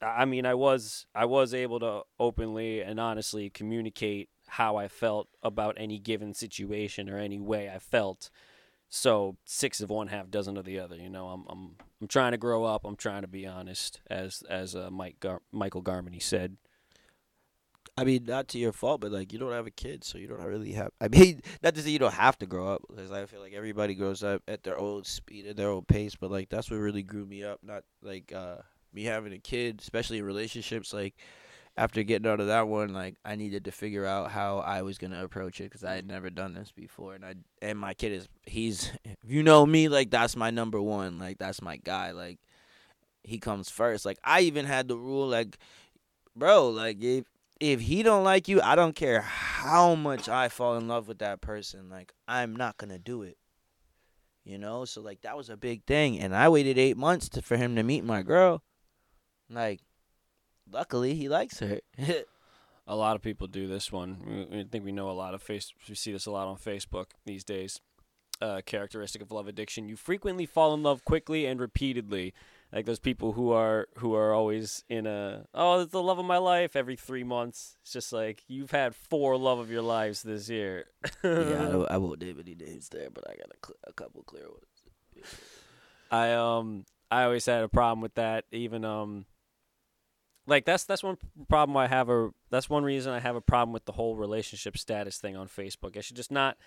I 0.00 0.24
mean, 0.24 0.46
I 0.46 0.54
was 0.54 1.06
I 1.14 1.24
was 1.24 1.52
able 1.54 1.80
to 1.80 2.02
openly 2.20 2.80
and 2.82 3.00
honestly 3.00 3.50
communicate 3.50 4.28
how 4.46 4.76
I 4.76 4.88
felt 4.88 5.28
about 5.42 5.76
any 5.78 5.98
given 5.98 6.34
situation 6.34 7.10
or 7.10 7.18
any 7.18 7.40
way 7.40 7.68
I 7.68 7.78
felt. 7.78 8.30
So 8.88 9.36
six 9.44 9.80
of 9.80 9.90
one, 9.90 10.08
half 10.08 10.30
dozen 10.30 10.56
of 10.56 10.64
the 10.64 10.78
other. 10.78 10.96
You 10.96 11.10
know, 11.10 11.28
I'm 11.28 11.44
I'm 11.48 11.76
I'm 12.00 12.08
trying 12.08 12.32
to 12.32 12.38
grow 12.38 12.64
up. 12.64 12.84
I'm 12.84 12.96
trying 12.96 13.22
to 13.22 13.28
be 13.28 13.46
honest, 13.46 14.00
as 14.08 14.42
as 14.48 14.76
uh, 14.76 14.90
Mike 14.90 15.20
Gar- 15.20 15.42
Michael 15.52 15.82
Garmany 15.82 16.22
said. 16.22 16.56
I 17.98 18.04
mean, 18.04 18.24
not 18.26 18.48
to 18.48 18.58
your 18.58 18.72
fault, 18.72 19.00
but 19.00 19.10
like 19.10 19.32
you 19.32 19.38
don't 19.38 19.52
have 19.52 19.66
a 19.66 19.72
kid, 19.72 20.04
so 20.04 20.18
you 20.18 20.28
don't 20.28 20.42
really 20.42 20.72
have. 20.72 20.90
I 21.00 21.08
mean, 21.08 21.42
not 21.62 21.74
to 21.74 21.82
say 21.82 21.90
you 21.90 21.98
don't 21.98 22.14
have 22.14 22.38
to 22.38 22.46
grow 22.46 22.68
up, 22.68 22.82
because 22.88 23.10
I 23.10 23.26
feel 23.26 23.40
like 23.40 23.54
everybody 23.54 23.94
grows 23.94 24.22
up 24.22 24.42
at 24.46 24.62
their 24.62 24.78
own 24.78 25.04
speed, 25.04 25.46
and 25.46 25.56
their 25.56 25.70
own 25.70 25.84
pace. 25.84 26.14
But 26.14 26.30
like 26.30 26.48
that's 26.48 26.70
what 26.70 26.76
really 26.78 27.02
grew 27.02 27.26
me 27.26 27.42
up. 27.42 27.60
Not 27.62 27.82
like 28.02 28.32
uh 28.32 28.56
me 28.92 29.04
having 29.04 29.32
a 29.32 29.38
kid, 29.38 29.80
especially 29.80 30.18
in 30.18 30.24
relationships. 30.24 30.92
Like 30.92 31.14
after 31.76 32.02
getting 32.02 32.28
out 32.30 32.40
of 32.40 32.46
that 32.46 32.68
one, 32.68 32.92
like 32.92 33.16
I 33.24 33.34
needed 33.34 33.64
to 33.64 33.72
figure 33.72 34.06
out 34.06 34.30
how 34.30 34.58
I 34.58 34.82
was 34.82 34.98
gonna 34.98 35.24
approach 35.24 35.60
it, 35.60 35.64
because 35.64 35.84
I 35.84 35.94
had 35.94 36.06
never 36.06 36.30
done 36.30 36.54
this 36.54 36.70
before, 36.70 37.14
and 37.14 37.24
I 37.24 37.34
and 37.60 37.78
my 37.78 37.94
kid 37.94 38.12
is 38.12 38.28
he's 38.46 38.92
if 39.04 39.16
you 39.26 39.42
know 39.42 39.66
me, 39.66 39.88
like 39.88 40.10
that's 40.10 40.36
my 40.36 40.50
number 40.50 40.80
one, 40.80 41.18
like 41.18 41.38
that's 41.38 41.60
my 41.60 41.78
guy, 41.78 42.12
like 42.12 42.38
he 43.24 43.38
comes 43.38 43.70
first. 43.70 44.06
Like 44.06 44.18
I 44.22 44.42
even 44.42 44.66
had 44.66 44.88
the 44.88 44.96
rule, 44.96 45.26
like 45.26 45.58
bro, 46.36 46.68
like 46.70 47.02
if 47.02 47.24
if 47.60 47.80
he 47.80 48.02
don't 48.02 48.24
like 48.24 48.48
you, 48.48 48.60
I 48.60 48.74
don't 48.74 48.94
care 48.94 49.20
how 49.20 49.94
much 49.94 50.28
I 50.28 50.48
fall 50.48 50.76
in 50.76 50.88
love 50.88 51.08
with 51.08 51.18
that 51.18 51.40
person. 51.40 51.88
Like 51.88 52.12
I'm 52.26 52.54
not 52.56 52.76
gonna 52.76 52.98
do 52.98 53.22
it. 53.22 53.36
You 54.44 54.58
know, 54.58 54.84
so 54.84 55.02
like 55.02 55.22
that 55.22 55.36
was 55.36 55.50
a 55.50 55.56
big 55.56 55.84
thing, 55.84 56.18
and 56.18 56.34
I 56.34 56.48
waited 56.48 56.78
eight 56.78 56.96
months 56.96 57.28
to, 57.30 57.42
for 57.42 57.56
him 57.56 57.76
to 57.76 57.82
meet 57.82 58.02
my 58.02 58.22
girl. 58.22 58.62
Like, 59.50 59.80
luckily 60.70 61.14
he 61.14 61.28
likes 61.28 61.58
her. 61.58 61.80
A 62.90 62.96
lot 62.96 63.16
of 63.16 63.20
people 63.20 63.46
do 63.46 63.68
this 63.68 63.92
one. 63.92 64.48
I 64.50 64.64
think 64.72 64.82
we 64.82 64.92
know 64.92 65.10
a 65.10 65.12
lot 65.12 65.34
of 65.34 65.42
face. 65.42 65.74
We 65.86 65.94
see 65.94 66.10
this 66.10 66.24
a 66.24 66.30
lot 66.30 66.48
on 66.48 66.56
Facebook 66.56 67.08
these 67.26 67.44
days. 67.44 67.82
Uh, 68.40 68.62
characteristic 68.64 69.20
of 69.20 69.30
love 69.30 69.46
addiction: 69.46 69.90
you 69.90 69.96
frequently 69.96 70.46
fall 70.46 70.72
in 70.72 70.82
love 70.82 71.04
quickly 71.04 71.44
and 71.44 71.60
repeatedly. 71.60 72.32
Like 72.72 72.84
those 72.84 72.98
people 72.98 73.32
who 73.32 73.52
are 73.52 73.88
who 73.96 74.14
are 74.14 74.34
always 74.34 74.84
in 74.90 75.06
a 75.06 75.46
oh, 75.54 75.80
it's 75.80 75.92
the 75.92 76.02
love 76.02 76.18
of 76.18 76.26
my 76.26 76.36
life 76.36 76.76
every 76.76 76.96
three 76.96 77.24
months. 77.24 77.78
It's 77.80 77.92
just 77.92 78.12
like 78.12 78.42
you've 78.46 78.72
had 78.72 78.94
four 78.94 79.38
love 79.38 79.58
of 79.58 79.70
your 79.70 79.80
lives 79.80 80.22
this 80.22 80.50
year. 80.50 80.84
yeah, 81.24 81.68
I, 81.88 81.94
I 81.94 81.96
won't 81.96 82.20
name 82.20 82.38
any 82.38 82.54
names 82.54 82.90
there, 82.90 83.08
but 83.10 83.24
I 83.26 83.36
got 83.36 83.48
a, 83.50 83.66
cl- 83.66 83.78
a 83.84 83.92
couple 83.94 84.22
clear 84.22 84.48
ones. 84.48 85.26
I 86.10 86.32
um 86.34 86.84
I 87.10 87.22
always 87.22 87.46
had 87.46 87.64
a 87.64 87.68
problem 87.68 88.02
with 88.02 88.16
that. 88.16 88.44
Even 88.52 88.84
um 88.84 89.24
like 90.46 90.66
that's 90.66 90.84
that's 90.84 91.02
one 91.02 91.16
problem 91.48 91.76
I 91.76 91.86
have 91.86 92.10
a 92.10 92.30
that's 92.50 92.68
one 92.68 92.84
reason 92.84 93.14
I 93.14 93.20
have 93.20 93.36
a 93.36 93.40
problem 93.40 93.72
with 93.72 93.86
the 93.86 93.92
whole 93.92 94.14
relationship 94.14 94.76
status 94.76 95.16
thing 95.16 95.36
on 95.36 95.48
Facebook. 95.48 95.96
I 95.96 96.00
should 96.00 96.16
just 96.16 96.30
not 96.30 96.58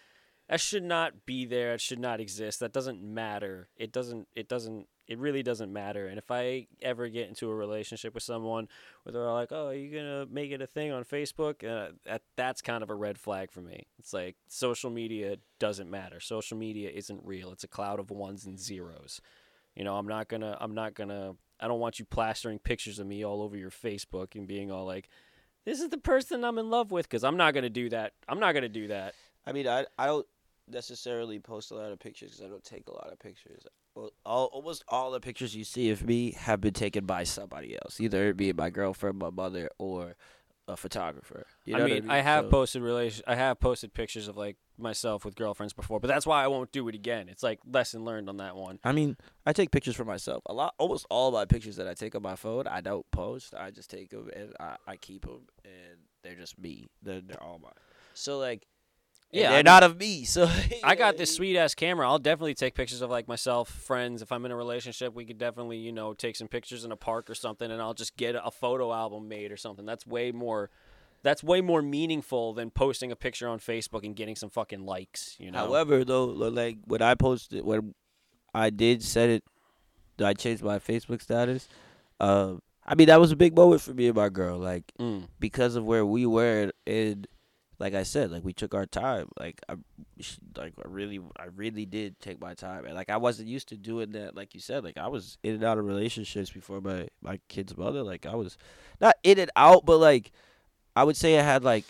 that 0.50 0.60
should 0.60 0.84
not 0.84 1.26
be 1.26 1.46
there. 1.46 1.74
It 1.74 1.82
should 1.82 2.00
not 2.00 2.20
exist. 2.20 2.60
That 2.60 2.74
doesn't 2.74 3.02
matter. 3.02 3.70
It 3.76 3.92
doesn't 3.92 4.28
it 4.36 4.48
doesn't 4.50 4.88
it 5.12 5.20
really 5.20 5.44
doesn't 5.44 5.74
matter. 5.74 6.08
And 6.08 6.18
if 6.18 6.32
I 6.32 6.68
ever 6.82 7.10
get 7.10 7.28
into 7.28 7.50
a 7.50 7.54
relationship 7.54 8.14
with 8.14 8.24
someone 8.24 8.70
where 9.04 9.12
they're 9.12 9.30
like, 9.30 9.52
"Oh, 9.52 9.68
are 9.68 9.74
you 9.74 9.90
to 10.00 10.26
make 10.32 10.52
it 10.52 10.62
a 10.62 10.68
thing 10.68 10.94
on 10.94 11.04
Facebook?" 11.04 11.66
Uh, 11.66 11.92
that 12.06 12.22
that's 12.38 12.62
kind 12.62 12.82
of 12.82 12.90
a 12.90 12.96
red 12.96 13.18
flag 13.18 13.52
for 13.52 13.60
me. 13.60 13.88
It's 14.00 14.14
like 14.14 14.38
social 14.48 14.90
media 14.90 15.36
doesn't 15.60 15.92
matter. 15.92 16.22
Social 16.22 16.58
media 16.58 16.90
isn't 16.92 17.26
real. 17.26 17.52
It's 17.52 17.66
a 17.66 17.68
cloud 17.68 18.00
of 18.00 18.10
ones 18.10 18.46
and 18.46 18.58
zeros. 18.58 19.20
You 19.76 19.84
know, 19.84 19.98
I'm 19.98 20.08
not 20.08 20.30
to 20.42 20.58
I'm 20.62 20.74
not 20.74 20.96
to 21.10 21.36
I 21.60 21.68
don't 21.68 21.82
want 21.82 22.00
you 22.00 22.06
plastering 22.06 22.58
pictures 22.58 22.98
of 22.98 23.06
me 23.06 23.26
all 23.26 23.42
over 23.42 23.58
your 23.58 23.70
Facebook 23.70 24.36
and 24.36 24.48
being 24.48 24.72
all 24.72 24.86
like, 24.86 25.10
"This 25.66 25.82
is 25.82 25.90
the 25.90 25.98
person 25.98 26.46
I'm 26.46 26.58
in 26.58 26.70
love 26.70 26.90
with," 26.90 27.10
because 27.10 27.26
I'm 27.26 27.38
not 27.38 27.54
to 27.64 27.70
do 27.70 27.90
that. 27.90 28.14
I'm 28.30 28.40
not 28.40 28.54
to 28.64 28.70
do 28.70 28.88
that. 28.88 29.14
I 29.46 29.52
mean, 29.52 29.68
I 29.68 29.88
I 29.98 30.06
don't 30.06 30.28
necessarily 30.72 31.40
post 31.40 31.72
a 31.72 31.76
lot 31.76 31.92
of 31.92 32.00
pictures 32.00 32.32
because 32.32 32.46
I 32.46 32.50
don't 32.50 32.64
take 32.64 32.88
a 32.88 32.92
lot 32.94 33.10
of 33.12 33.20
pictures. 33.20 33.66
Well, 33.96 34.12
all 34.26 34.46
almost 34.48 34.84
all 34.88 35.12
the 35.12 35.20
pictures 35.20 35.56
you 35.56 35.64
see 35.64 35.90
of 35.92 36.04
me 36.06 36.32
have 36.32 36.62
been 36.62 36.74
taken 36.74 37.06
by 37.06 37.24
somebody 37.24 37.76
else, 37.84 38.00
either 38.00 38.30
it 38.30 38.38
be 38.38 38.54
my 38.54 38.70
girlfriend, 38.70 39.20
my 39.20 39.30
mother, 39.30 39.70
or 39.78 40.16
a 40.68 40.78
photographer. 40.78 41.46
You 41.66 41.74
know 41.74 41.80
I 41.80 41.84
what 41.84 41.92
mean, 42.04 42.10
I, 42.10 42.20
have 42.22 42.46
So- 42.46 42.50
posted 42.50 42.82
relation. 42.84 43.24
I 43.28 43.36
have 43.36 43.60
posted 43.60 43.94
pictures 43.94 44.28
of 44.28 44.38
like 44.38 44.58
myself 44.78 45.26
with 45.26 45.36
girlfriends 45.36 45.74
before, 45.74 46.00
but 46.00 46.08
that's 46.08 46.26
why 46.26 46.44
I 46.44 46.48
won't 46.48 46.72
do 46.72 46.88
it 46.88 46.96
again. 46.96 47.28
It's 47.30 47.44
like 47.44 47.60
lesson 47.70 48.06
learned 48.06 48.30
on 48.30 48.38
that 48.38 48.56
one. 48.56 48.80
I 48.84 48.92
mean, 48.94 49.18
I 49.46 49.54
take 49.54 49.72
pictures 49.72 49.96
for 49.96 50.06
myself. 50.06 50.42
A 50.46 50.54
lot, 50.54 50.74
almost 50.78 51.06
all 51.10 51.32
my 51.32 51.46
pictures 51.46 51.76
that 51.76 51.88
I 51.88 51.94
take 51.94 52.16
on 52.16 52.22
my 52.22 52.36
phone, 52.36 52.68
I 52.68 52.80
don't 52.82 53.06
post. 53.12 53.54
I 53.54 53.72
just 53.72 53.90
take 53.92 54.12
them 54.12 54.30
and 54.36 54.54
I, 54.60 54.78
I 54.88 54.96
keep 54.96 55.24
them, 55.26 55.42
and 55.66 56.00
they're 56.24 56.36
just 56.36 56.58
me. 56.58 56.90
They're 57.04 57.22
they're 57.22 57.44
all 57.44 57.60
mine. 57.62 57.74
So 58.14 58.38
like, 58.40 58.66
Yeah, 59.32 59.50
they're 59.50 59.58
mean- 59.60 59.66
not 59.66 59.84
of 59.84 59.98
me. 60.00 60.26
So 60.26 60.50
I 60.84 60.96
got 60.96 61.18
this 61.18 61.34
sweet 61.34 61.58
ass 61.58 61.74
camera. 61.76 62.08
I'll 62.10 62.20
definitely 62.20 62.54
take 62.54 62.76
pictures 62.76 63.02
of 63.02 63.10
like 63.10 63.28
myself, 63.28 63.70
friends. 63.70 64.22
If 64.22 64.32
I'm 64.32 64.46
in 64.46 64.52
a 64.52 64.56
relationship, 64.56 65.14
we 65.14 65.26
could 65.26 65.38
definitely, 65.38 65.78
you 65.78 65.92
know, 65.92 66.14
take 66.14 66.36
some 66.36 66.48
pictures 66.48 66.84
in 66.86 66.92
a 66.92 66.98
park 66.98 67.30
or 67.30 67.36
something, 67.36 67.72
and 67.72 67.82
I'll 67.82 67.94
just 67.94 68.18
get 68.18 68.36
a 68.36 68.52
photo 68.52 68.92
album 68.94 69.28
made 69.30 69.52
or 69.52 69.58
something. 69.58 69.86
That's 69.86 70.06
way 70.06 70.32
more. 70.32 70.70
That's 71.24 71.44
way 71.44 71.62
more 71.62 71.82
meaningful 71.84 72.54
than 72.54 72.72
posting 72.72 73.12
a 73.12 73.16
picture 73.16 73.48
on 73.48 73.60
Facebook 73.60 74.04
and 74.04 74.16
getting 74.16 74.36
some 74.36 74.50
fucking 74.50 74.86
likes. 74.86 75.36
You 75.40 75.52
know. 75.52 75.60
However, 75.60 76.04
though, 76.04 76.26
like 76.26 76.78
when 76.86 77.02
I 77.02 77.14
posted, 77.16 77.64
when 77.64 77.94
I 78.54 78.70
did 78.72 79.02
set 79.04 79.30
it, 79.30 79.44
I 80.22 80.34
changed 80.34 80.64
my 80.64 80.80
Facebook 80.80 81.22
status. 81.22 81.68
Uh, 82.20 82.56
I 82.86 82.96
mean, 82.96 83.08
that 83.08 83.20
was 83.20 83.32
a 83.32 83.36
big 83.36 83.56
moment 83.56 83.82
for 83.82 83.94
me 83.94 84.08
and 84.08 84.16
my 84.16 84.30
girl. 84.30 84.58
Like 84.58 84.92
Mm. 85.00 85.28
because 85.40 85.76
of 85.76 85.86
where 85.86 86.06
we 86.06 86.26
were, 86.26 86.72
and 86.88 87.28
like 87.82 87.94
I 87.96 88.04
said, 88.04 88.32
like 88.32 88.46
we 88.46 88.54
took 88.54 88.74
our 88.74 88.86
time. 88.86 89.28
Like 89.38 89.60
I, 89.68 89.74
like 90.56 90.74
I 90.78 90.88
really, 90.88 91.20
I 91.38 91.46
really 91.56 91.86
did 91.86 92.20
take 92.22 92.40
my 92.40 92.54
time, 92.54 92.86
and 92.86 92.96
like 92.96 93.10
I 93.10 93.18
wasn't 93.18 93.50
used 93.50 93.68
to 93.70 93.76
doing 93.78 94.12
that. 94.14 94.36
Like 94.36 94.54
you 94.54 94.62
said, 94.62 94.84
like 94.84 94.98
I 94.98 95.08
was 95.08 95.38
in 95.44 95.56
and 95.56 95.64
out 95.64 95.78
of 95.80 95.86
relationships 95.86 96.50
before 96.52 96.80
my 96.80 97.08
my 97.22 97.40
kid's 97.50 97.76
mother. 97.76 98.04
Like 98.04 98.26
I 98.26 98.36
was 98.36 98.58
not 99.02 99.16
in 99.24 99.40
and 99.40 99.52
out, 99.56 99.86
but 99.86 99.98
like 99.98 100.32
I 100.96 101.04
would 101.04 101.18
say 101.18 101.38
I 101.38 101.42
had 101.42 101.64
like 101.64 101.86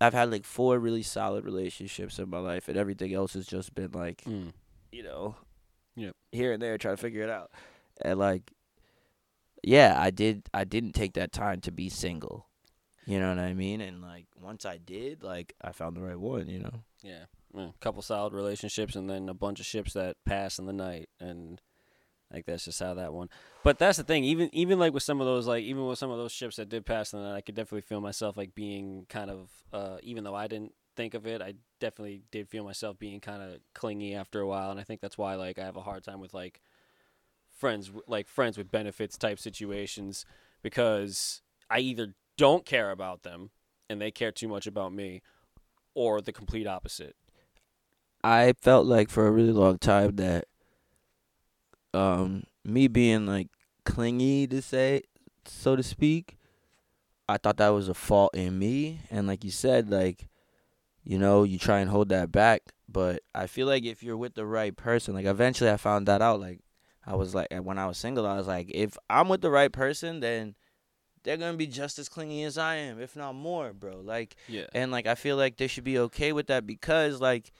I've 0.00 0.14
had 0.14 0.30
like 0.30 0.44
four 0.44 0.78
really 0.78 1.02
solid 1.02 1.44
relationships 1.44 2.18
in 2.18 2.30
my 2.30 2.38
life, 2.38 2.66
and 2.68 2.76
everything 2.76 3.12
else 3.14 3.34
has 3.34 3.46
just 3.46 3.74
been 3.74 3.92
like 3.92 4.22
Mm. 4.24 4.52
you 4.90 5.02
know, 5.02 5.36
Yep. 5.96 6.16
here 6.32 6.52
and 6.52 6.62
there 6.62 6.78
trying 6.78 6.96
to 6.96 7.02
figure 7.02 7.22
it 7.22 7.30
out. 7.30 7.50
And 8.00 8.18
like 8.18 8.50
yeah, 9.62 9.96
I 10.00 10.10
did 10.10 10.48
I 10.54 10.64
didn't 10.64 10.92
take 10.92 11.12
that 11.14 11.32
time 11.32 11.60
to 11.62 11.70
be 11.72 11.88
single. 11.88 12.46
You 13.08 13.18
know 13.20 13.30
what 13.30 13.38
I 13.38 13.54
mean? 13.54 13.80
And 13.80 14.02
like 14.02 14.26
once 14.38 14.66
I 14.66 14.76
did, 14.76 15.22
like 15.22 15.54
I 15.62 15.72
found 15.72 15.96
the 15.96 16.02
right 16.02 16.20
one, 16.20 16.46
you 16.46 16.58
know. 16.58 16.82
Yeah. 17.02 17.24
A 17.56 17.72
couple 17.80 18.02
solid 18.02 18.34
relationships 18.34 18.96
and 18.96 19.08
then 19.08 19.30
a 19.30 19.34
bunch 19.34 19.60
of 19.60 19.66
ships 19.66 19.94
that 19.94 20.16
pass 20.26 20.58
in 20.58 20.66
the 20.66 20.74
night 20.74 21.08
and 21.18 21.58
like 22.30 22.44
that's 22.44 22.66
just 22.66 22.80
how 22.80 22.92
that 22.92 23.14
one. 23.14 23.30
But 23.64 23.78
that's 23.78 23.96
the 23.96 24.04
thing, 24.04 24.24
even 24.24 24.50
even 24.52 24.78
like 24.78 24.92
with 24.92 25.02
some 25.02 25.22
of 25.22 25.26
those 25.26 25.46
like 25.46 25.64
even 25.64 25.86
with 25.86 25.98
some 25.98 26.10
of 26.10 26.18
those 26.18 26.32
ships 26.32 26.56
that 26.56 26.68
did 26.68 26.84
pass 26.84 27.14
in 27.14 27.20
the 27.22 27.28
night, 27.30 27.36
I 27.36 27.40
could 27.40 27.54
definitely 27.54 27.80
feel 27.80 28.02
myself 28.02 28.36
like 28.36 28.54
being 28.54 29.06
kind 29.08 29.30
of 29.30 29.48
uh 29.72 29.96
even 30.02 30.22
though 30.22 30.34
I 30.34 30.46
didn't 30.46 30.74
think 30.94 31.14
of 31.14 31.26
it, 31.26 31.40
I 31.40 31.54
definitely 31.80 32.24
did 32.30 32.50
feel 32.50 32.64
myself 32.64 32.98
being 32.98 33.20
kind 33.20 33.40
of 33.40 33.60
clingy 33.72 34.14
after 34.14 34.42
a 34.42 34.46
while 34.46 34.70
and 34.70 34.78
I 34.78 34.82
think 34.82 35.00
that's 35.00 35.16
why 35.16 35.34
like 35.36 35.58
I 35.58 35.64
have 35.64 35.76
a 35.76 35.82
hard 35.82 36.04
time 36.04 36.20
with 36.20 36.34
like 36.34 36.60
friends 37.56 37.90
like 38.06 38.28
friends 38.28 38.58
with 38.58 38.70
benefits 38.70 39.16
type 39.16 39.38
situations 39.38 40.26
because 40.62 41.40
I 41.70 41.78
either 41.78 42.14
don't 42.38 42.64
care 42.64 42.90
about 42.90 43.24
them 43.24 43.50
and 43.90 44.00
they 44.00 44.10
care 44.10 44.32
too 44.32 44.48
much 44.48 44.66
about 44.66 44.94
me 44.94 45.20
or 45.94 46.22
the 46.22 46.32
complete 46.32 46.66
opposite. 46.66 47.16
I 48.24 48.54
felt 48.60 48.86
like 48.86 49.10
for 49.10 49.26
a 49.26 49.30
really 49.30 49.52
long 49.52 49.78
time 49.78 50.16
that 50.16 50.46
um 51.92 52.44
me 52.64 52.88
being 52.88 53.26
like 53.26 53.48
clingy 53.84 54.46
to 54.46 54.62
say 54.62 55.02
so 55.44 55.76
to 55.76 55.82
speak, 55.82 56.36
I 57.28 57.36
thought 57.38 57.56
that 57.58 57.70
was 57.70 57.88
a 57.88 57.94
fault 57.94 58.34
in 58.34 58.58
me 58.58 59.00
and 59.10 59.26
like 59.26 59.44
you 59.44 59.50
said 59.50 59.90
like 59.90 60.28
you 61.04 61.18
know, 61.18 61.42
you 61.42 61.58
try 61.58 61.80
and 61.80 61.90
hold 61.90 62.10
that 62.10 62.30
back, 62.30 62.62
but 62.86 63.22
I 63.34 63.46
feel 63.46 63.66
like 63.66 63.84
if 63.84 64.02
you're 64.02 64.16
with 64.16 64.34
the 64.34 64.44
right 64.44 64.76
person, 64.76 65.14
like 65.14 65.24
eventually 65.24 65.70
I 65.70 65.78
found 65.78 66.06
that 66.06 66.22
out 66.22 66.38
like 66.38 66.60
I 67.04 67.16
was 67.16 67.34
like 67.34 67.48
when 67.50 67.78
I 67.78 67.86
was 67.86 67.98
single, 67.98 68.26
I 68.26 68.36
was 68.36 68.46
like 68.46 68.70
if 68.72 68.96
I'm 69.10 69.28
with 69.28 69.40
the 69.40 69.50
right 69.50 69.72
person, 69.72 70.20
then 70.20 70.54
they're 71.28 71.36
going 71.36 71.52
to 71.52 71.58
be 71.58 71.66
just 71.66 71.98
as 71.98 72.08
clingy 72.08 72.42
as 72.44 72.56
I 72.56 72.76
am, 72.76 72.98
if 72.98 73.14
not 73.14 73.34
more, 73.34 73.74
bro. 73.74 74.00
Like 74.02 74.34
Yeah. 74.48 74.64
and 74.72 74.90
like 74.90 75.06
I 75.06 75.14
feel 75.14 75.36
like 75.36 75.58
they 75.58 75.66
should 75.66 75.84
be 75.84 75.98
okay 75.98 76.32
with 76.32 76.46
that 76.46 76.66
because 76.66 77.20
like 77.20 77.52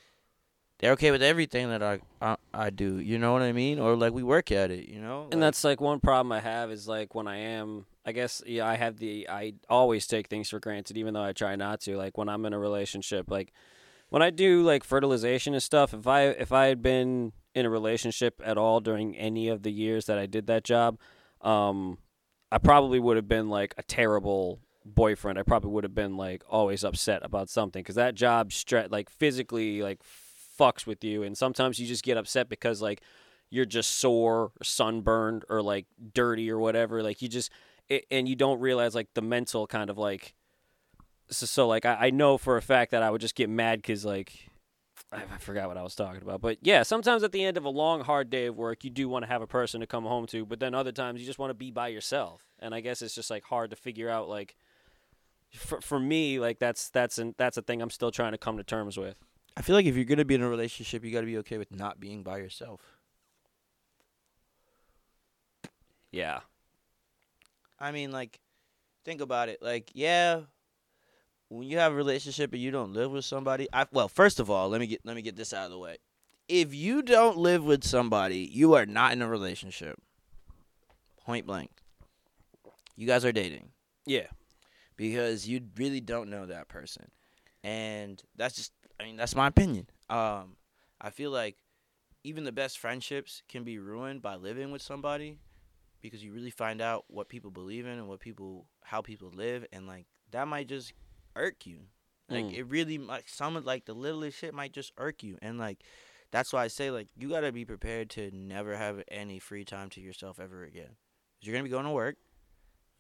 they're 0.79 0.93
okay 0.93 1.11
with 1.11 1.23
everything 1.23 1.69
that 1.69 1.83
I, 1.83 2.01
I 2.23 2.37
I 2.55 2.71
do. 2.71 2.99
You 2.99 3.19
know 3.19 3.35
what 3.35 3.43
I 3.43 3.53
mean? 3.53 3.79
Or 3.79 3.95
like 3.95 4.15
we 4.15 4.23
work 4.23 4.51
at 4.51 4.71
it. 4.71 4.89
You 4.89 5.03
know? 5.03 5.25
And 5.25 5.35
Like, 5.35 5.41
that's 5.41 5.65
like 5.65 5.83
one 5.83 6.01
problem 6.01 6.33
I 6.33 6.41
have 6.41 6.71
is 6.71 6.89
like 6.89 7.15
when 7.15 7.29
I 7.29 7.37
am 7.37 7.85
I 8.07 8.13
guess 8.13 8.43
yeah, 8.47 8.67
I 8.67 8.77
have 8.77 8.97
the 8.97 9.29
I 9.29 9.53
always 9.69 10.07
take 10.07 10.29
things 10.29 10.49
for 10.49 10.61
granted 10.61 10.97
even 10.97 11.13
though 11.13 11.23
I 11.23 11.35
try 11.35 11.55
not 11.55 11.83
to. 11.83 11.99
Like 11.99 12.17
when 12.17 12.31
I'm 12.31 12.47
in 12.47 12.55
a 12.55 12.59
relationship, 12.59 13.31
like 13.31 13.53
when 14.09 14.23
I 14.23 14.31
do 14.31 14.63
like 14.63 14.83
fertilization 14.83 15.53
and 15.53 15.63
stuff, 15.63 15.93
if 15.93 16.07
I 16.07 16.23
if 16.29 16.53
I 16.53 16.69
had 16.69 16.81
been 16.81 17.33
in 17.55 17.67
a 17.67 17.71
relationship 17.71 18.41
at 18.43 18.57
all 18.57 18.81
during 18.81 19.15
any 19.15 19.49
of 19.49 19.63
the 19.63 19.71
years 19.73 20.07
that 20.07 20.17
I 20.17 20.25
did 20.25 20.47
that 20.47 20.65
job, 20.65 20.99
um 21.43 21.99
I 22.51 22.59
probably 22.59 22.99
would 22.99 23.17
have 23.17 23.29
been 23.29 23.49
like 23.49 23.75
a 23.77 23.83
terrible 23.83 24.61
boyfriend. 24.85 25.39
I 25.39 25.43
probably 25.43 25.71
would 25.71 25.85
have 25.85 25.95
been 25.95 26.17
like 26.17 26.43
always 26.49 26.85
upset 26.85 27.21
about 27.25 27.51
something 27.51 27.85
cuz 27.85 27.97
that 27.97 28.15
job 28.15 28.51
stre- 28.51 28.91
like 28.91 29.11
physically 29.11 29.83
like 29.83 30.01
fucks 30.59 30.87
with 30.87 31.05
you 31.05 31.23
and 31.23 31.37
sometimes 31.37 31.79
you 31.79 31.87
just 31.87 32.03
get 32.03 32.17
upset 32.17 32.49
because 32.49 32.83
like 32.83 33.03
you're 33.51 33.65
just 33.65 33.99
sore 33.99 34.53
or 34.61 34.65
sunburned 34.65 35.45
or 35.49 35.63
like 35.63 35.87
dirty 36.15 36.51
or 36.51 36.59
whatever 36.59 37.03
like 37.03 37.23
you 37.23 37.29
just 37.29 37.51
it, 37.89 38.07
and 38.11 38.29
you 38.29 38.35
don't 38.35 38.61
realize 38.61 38.95
like 38.95 39.09
the 39.15 39.23
mental 39.23 39.67
kind 39.67 39.89
of 39.89 39.97
like 39.97 40.35
so, 41.31 41.47
so 41.47 41.69
like 41.69 41.87
I, 41.87 42.07
I 42.07 42.11
know 42.11 42.39
for 42.39 42.57
a 42.57 42.63
fact 42.63 42.91
that 42.91 43.03
i 43.03 43.11
would 43.11 43.21
just 43.21 43.35
get 43.35 43.49
mad 43.49 43.81
because 43.81 44.05
like 44.05 44.51
I, 45.13 45.23
I 45.35 45.39
forgot 45.39 45.69
what 45.69 45.77
i 45.77 45.83
was 45.83 45.95
talking 45.95 46.23
about 46.23 46.41
but 46.41 46.59
yeah 46.63 46.83
sometimes 46.83 47.23
at 47.23 47.33
the 47.33 47.45
end 47.45 47.57
of 47.57 47.65
a 47.65 47.71
long 47.71 48.03
hard 48.03 48.31
day 48.31 48.47
of 48.47 48.57
work 48.57 48.85
you 48.85 48.91
do 48.91 49.09
want 49.09 49.25
to 49.25 49.29
have 49.29 49.43
a 49.43 49.47
person 49.47 49.81
to 49.81 49.87
come 49.87 50.05
home 50.05 50.27
to 50.29 50.45
but 50.45 50.61
then 50.61 50.75
other 50.75 50.93
times 50.93 51.21
you 51.21 51.27
just 51.27 51.39
want 51.39 51.51
to 51.51 51.55
be 51.55 51.71
by 51.71 51.89
yourself 51.89 52.43
and 52.59 52.75
i 52.75 52.81
guess 52.81 53.03
it's 53.03 53.15
just 53.15 53.31
like 53.31 53.45
hard 53.45 53.71
to 53.71 53.77
figure 53.77 54.11
out 54.11 54.29
like 54.29 54.57
for, 55.55 55.81
for 55.81 55.99
me 55.99 56.39
like 56.39 56.59
that's 56.59 56.91
that's 56.91 57.19
an, 57.19 57.35
that's 57.39 57.57
a 57.57 57.63
thing 57.63 57.81
i'm 57.81 57.91
still 57.91 58.11
trying 58.11 58.33
to 58.33 58.39
come 58.39 58.57
to 58.57 58.65
terms 58.65 58.97
with 58.97 59.19
I 59.57 59.61
feel 59.61 59.75
like 59.75 59.87
if 59.87 59.97
you're 59.97 60.05
gonna 60.05 60.25
be 60.25 60.37
in 60.37 60.43
a 60.43 60.49
relationship, 60.49 61.05
you 61.05 61.11
got 61.11 61.23
to 61.23 61.27
be 61.27 61.39
okay 61.39 61.59
with 61.59 61.73
not 61.73 61.99
being 61.99 62.23
by 62.23 62.39
yourself. 62.39 62.81
yeah 66.13 66.39
I 67.81 67.91
mean, 67.93 68.13
like, 68.13 68.41
think 69.05 69.21
about 69.21 69.49
it. 69.49 69.63
Like, 69.63 69.91
yeah, 69.95 70.43
when 71.49 71.69
you 71.69 71.79
have 71.79 71.93
a 71.93 71.97
relationship 71.97 72.53
and 72.53 72.63
you 72.63 72.71
don't 72.71 72.93
live 72.93 73.11
with 73.11 73.25
somebody, 73.25 73.69
I 73.73 73.87
well, 73.93 74.09
first 74.09 74.41
of 74.41 74.51
all, 74.51 74.69
let 74.69 74.81
me 74.81 74.87
get 74.87 75.01
let 75.05 75.17
me 75.17 75.23
get 75.23 75.37
this 75.37 75.53
out 75.53 75.67
of 75.67 75.71
the 75.71 75.79
way. 75.79 75.97
If 76.49 76.75
you 76.75 77.03
don't 77.03 77.37
live 77.37 77.65
with 77.65 77.85
somebody, 77.85 78.49
you 78.53 78.75
are 78.75 78.87
not 78.87 79.13
in 79.13 79.23
a 79.23 79.29
relationship. 79.29 80.01
Point 81.25 81.47
blank. 81.47 81.71
You 82.97 83.07
guys 83.07 83.25
are 83.25 83.33
dating 83.33 83.71
yeah 84.09 84.27
because 84.97 85.47
you 85.47 85.61
really 85.77 86.01
don't 86.01 86.31
know 86.31 86.47
that 86.47 86.67
person. 86.67 87.11
And 87.63 88.21
that's 88.37 88.57
just 88.57 88.73
I 88.99 89.05
mean, 89.05 89.17
that's 89.17 89.37
my 89.37 89.47
opinion. 89.47 89.89
Um 90.11 90.57
I 91.01 91.11
feel 91.11 91.31
like 91.31 91.57
even 92.25 92.43
the 92.45 92.53
best 92.53 92.79
friendships 92.79 93.43
can 93.49 93.63
be 93.63 93.79
ruined 93.79 94.23
by 94.23 94.35
living 94.35 94.73
with 94.73 94.83
somebody 94.83 95.39
because 96.03 96.25
you 96.25 96.33
really 96.33 96.51
find 96.51 96.81
out 96.81 97.05
what 97.09 97.29
people 97.29 97.51
believe 97.51 97.87
in 97.87 97.93
and 97.93 98.09
what 98.09 98.19
people 98.19 98.67
how 98.83 99.03
people 99.03 99.31
live 99.33 99.65
and 99.73 99.87
like 99.87 100.07
that 100.33 100.49
might 100.49 100.67
just 100.67 100.93
irk 101.39 101.65
you. 101.67 101.87
Like 102.29 102.45
Mm. 102.47 102.55
it 102.59 102.65
really 102.65 102.99
like 102.99 103.29
some 103.29 103.57
of 103.57 103.65
like 103.65 103.87
the 103.87 103.95
littlest 103.95 104.39
shit 104.39 104.53
might 104.53 104.73
just 104.73 104.93
irk 104.99 105.23
you 105.23 105.39
and 105.41 105.59
like 105.59 105.83
that's 106.31 106.53
why 106.53 106.65
I 106.65 106.69
say 106.69 106.91
like 106.91 107.09
you 107.17 107.31
got 107.31 107.41
to 107.41 107.53
be 107.53 107.65
prepared 107.65 108.11
to 108.11 108.31
never 108.31 108.77
have 108.77 109.03
any 109.09 109.39
free 109.39 109.65
time 109.65 109.89
to 109.91 110.01
yourself 110.01 110.39
ever 110.39 110.63
again. 110.65 110.97
Cuz 111.41 111.47
you're 111.47 111.55
to 111.65 111.69
be 111.71 111.71
going 111.71 111.87
to 111.87 111.91
work. 111.91 112.17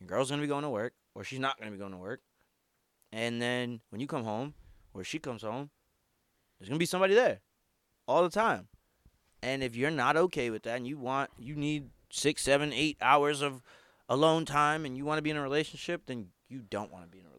Your 0.00 0.06
girl's 0.06 0.30
to 0.40 0.46
be 0.46 0.48
going 0.48 0.62
to 0.62 0.70
work 0.70 0.94
or 1.14 1.24
she's 1.24 1.38
not 1.40 1.58
to 1.70 1.76
be 1.76 1.78
going 1.78 1.92
to 1.92 1.98
work. 1.98 2.22
And 3.12 3.42
then 3.42 3.80
when 3.90 4.00
you 4.00 4.06
come 4.06 4.24
home 4.24 4.54
or 4.94 5.04
she 5.04 5.18
comes 5.18 5.42
home, 5.42 5.70
there's 6.58 6.68
to 6.78 6.78
be 6.78 6.86
somebody 6.86 7.14
there 7.14 7.40
all 8.06 8.22
the 8.22 8.30
time. 8.30 8.68
And 9.42 9.62
if 9.62 9.76
you're 9.76 9.90
not 9.90 10.16
okay 10.16 10.48
with 10.50 10.62
that 10.62 10.76
and 10.76 10.86
you 10.86 10.96
want 10.98 11.30
you 11.38 11.54
need 11.54 11.90
six, 12.10 12.42
seven, 12.42 12.72
eight 12.72 12.96
hours 13.02 13.42
of 13.42 13.62
alone 14.08 14.44
time 14.46 14.84
and 14.86 14.96
you 14.96 15.04
want 15.04 15.18
to 15.18 15.22
be 15.22 15.30
in 15.30 15.36
a 15.36 15.42
relationship, 15.42 16.06
then 16.06 16.28
you 16.48 16.60
don't 16.60 16.90
want 16.90 17.04
to 17.04 17.10
be 17.10 17.18
in 17.18 17.26
a 17.26 17.28
relationship. 17.28 17.37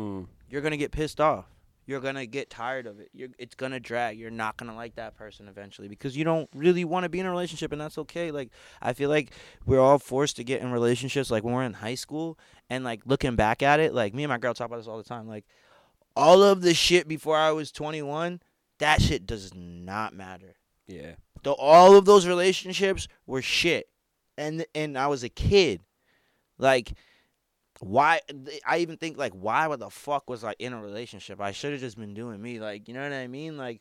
Mm. 0.00 0.26
You're 0.48 0.62
gonna 0.62 0.76
get 0.76 0.92
pissed 0.92 1.20
off. 1.20 1.46
You're 1.86 2.00
gonna 2.00 2.26
get 2.26 2.50
tired 2.50 2.86
of 2.86 3.00
it. 3.00 3.10
You're, 3.12 3.30
it's 3.38 3.54
gonna 3.54 3.80
drag. 3.80 4.18
You're 4.18 4.30
not 4.30 4.56
gonna 4.56 4.74
like 4.76 4.94
that 4.96 5.16
person 5.16 5.48
eventually 5.48 5.88
because 5.88 6.16
you 6.16 6.24
don't 6.24 6.48
really 6.54 6.84
want 6.84 7.04
to 7.04 7.08
be 7.08 7.20
in 7.20 7.26
a 7.26 7.30
relationship, 7.30 7.72
and 7.72 7.80
that's 7.80 7.98
okay. 7.98 8.30
Like 8.30 8.50
I 8.80 8.92
feel 8.92 9.10
like 9.10 9.32
we're 9.66 9.80
all 9.80 9.98
forced 9.98 10.36
to 10.36 10.44
get 10.44 10.60
in 10.60 10.72
relationships, 10.72 11.30
like 11.30 11.44
when 11.44 11.54
we're 11.54 11.64
in 11.64 11.74
high 11.74 11.94
school, 11.94 12.38
and 12.68 12.84
like 12.84 13.02
looking 13.06 13.36
back 13.36 13.62
at 13.62 13.80
it, 13.80 13.94
like 13.94 14.14
me 14.14 14.24
and 14.24 14.30
my 14.30 14.38
girl 14.38 14.54
talk 14.54 14.66
about 14.66 14.76
this 14.76 14.86
all 14.86 14.98
the 14.98 15.04
time. 15.04 15.26
Like 15.26 15.44
all 16.16 16.42
of 16.42 16.62
the 16.62 16.74
shit 16.74 17.08
before 17.08 17.36
I 17.36 17.50
was 17.50 17.72
21, 17.72 18.40
that 18.78 19.00
shit 19.02 19.26
does 19.26 19.52
not 19.54 20.14
matter. 20.14 20.54
yeah 20.86 21.14
The, 21.42 21.52
all 21.52 21.96
of 21.96 22.04
those 22.04 22.26
relationships 22.26 23.08
were 23.26 23.42
shit, 23.42 23.88
and 24.36 24.64
and 24.74 24.98
I 24.98 25.06
was 25.06 25.24
a 25.24 25.28
kid. 25.28 25.80
Like, 26.58 26.92
why? 27.80 28.20
I 28.66 28.78
even 28.78 28.96
think 28.98 29.16
like, 29.16 29.32
why 29.32 29.66
what 29.66 29.80
the 29.80 29.90
fuck 29.90 30.28
was 30.28 30.44
I 30.44 30.54
in 30.58 30.72
a 30.72 30.82
relationship? 30.82 31.40
I 31.40 31.52
should 31.52 31.72
have 31.72 31.80
just 31.80 31.98
been 31.98 32.14
doing 32.14 32.40
me. 32.40 32.60
Like, 32.60 32.88
you 32.88 32.94
know 32.94 33.02
what 33.02 33.12
I 33.12 33.26
mean? 33.26 33.56
Like, 33.56 33.80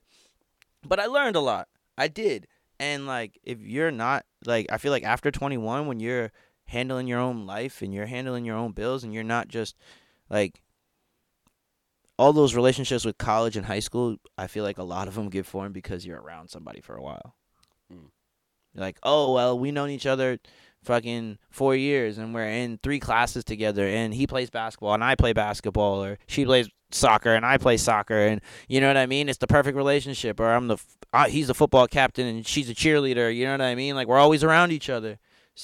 but 0.87 0.99
I 0.99 1.05
learned 1.05 1.35
a 1.35 1.41
lot. 1.41 1.67
I 1.97 2.07
did, 2.07 2.47
and 2.79 3.05
like, 3.05 3.37
if 3.43 3.59
you're 3.59 3.91
not 3.91 4.25
like, 4.45 4.67
I 4.71 4.77
feel 4.77 4.91
like 4.91 5.03
after 5.03 5.31
21, 5.31 5.85
when 5.85 5.99
you're 5.99 6.31
handling 6.65 7.07
your 7.07 7.19
own 7.19 7.45
life 7.45 7.81
and 7.81 7.93
you're 7.93 8.05
handling 8.05 8.45
your 8.45 8.55
own 8.55 8.71
bills, 8.71 9.03
and 9.03 9.13
you're 9.13 9.23
not 9.23 9.49
just 9.49 9.75
like 10.29 10.61
all 12.17 12.31
those 12.31 12.55
relationships 12.55 13.03
with 13.03 13.17
college 13.17 13.57
and 13.57 13.65
high 13.65 13.79
school, 13.79 14.15
I 14.37 14.47
feel 14.47 14.63
like 14.63 14.77
a 14.77 14.83
lot 14.83 15.09
of 15.09 15.15
them 15.15 15.29
get 15.29 15.45
formed 15.45 15.73
because 15.73 16.05
you're 16.05 16.21
around 16.21 16.49
somebody 16.49 16.79
for 16.79 16.95
a 16.95 17.01
while. 17.01 17.35
Mm. 17.91 18.11
You're 18.73 18.81
like, 18.81 18.99
oh 19.03 19.33
well, 19.33 19.59
we 19.59 19.71
known 19.71 19.89
each 19.89 20.05
other 20.05 20.39
fucking 20.83 21.37
four 21.49 21.75
years, 21.75 22.17
and 22.17 22.33
we're 22.33 22.49
in 22.49 22.79
three 22.81 22.99
classes 22.99 23.43
together, 23.43 23.87
and 23.87 24.13
he 24.13 24.25
plays 24.27 24.49
basketball, 24.49 24.93
and 24.93 25.03
I 25.03 25.15
play 25.15 25.33
basketball, 25.33 26.03
or 26.03 26.17
she 26.27 26.45
plays 26.45 26.69
soccer, 26.91 27.33
and 27.33 27.45
I 27.45 27.57
play 27.57 27.77
soccer, 27.77 28.27
and 28.27 28.41
you 28.67 28.81
know 28.81 28.87
what 28.87 28.97
I 28.97 29.05
mean? 29.05 29.29
It's 29.29 29.37
the 29.37 29.47
perfect 29.47 29.75
relationship. 29.77 30.39
Or 30.39 30.51
I'm 30.51 30.67
the 30.67 30.77
he's 31.27 31.47
the 31.47 31.53
football 31.53 31.87
captain, 31.87 32.27
and 32.27 32.45
she's 32.45 32.69
a 32.69 32.75
cheerleader. 32.75 33.33
You 33.35 33.45
know 33.45 33.51
what 33.51 33.61
I 33.61 33.75
mean? 33.75 33.95
Like 33.95 34.07
we're 34.07 34.17
always 34.17 34.43
around 34.43 34.71
each 34.71 34.89
other 34.89 35.19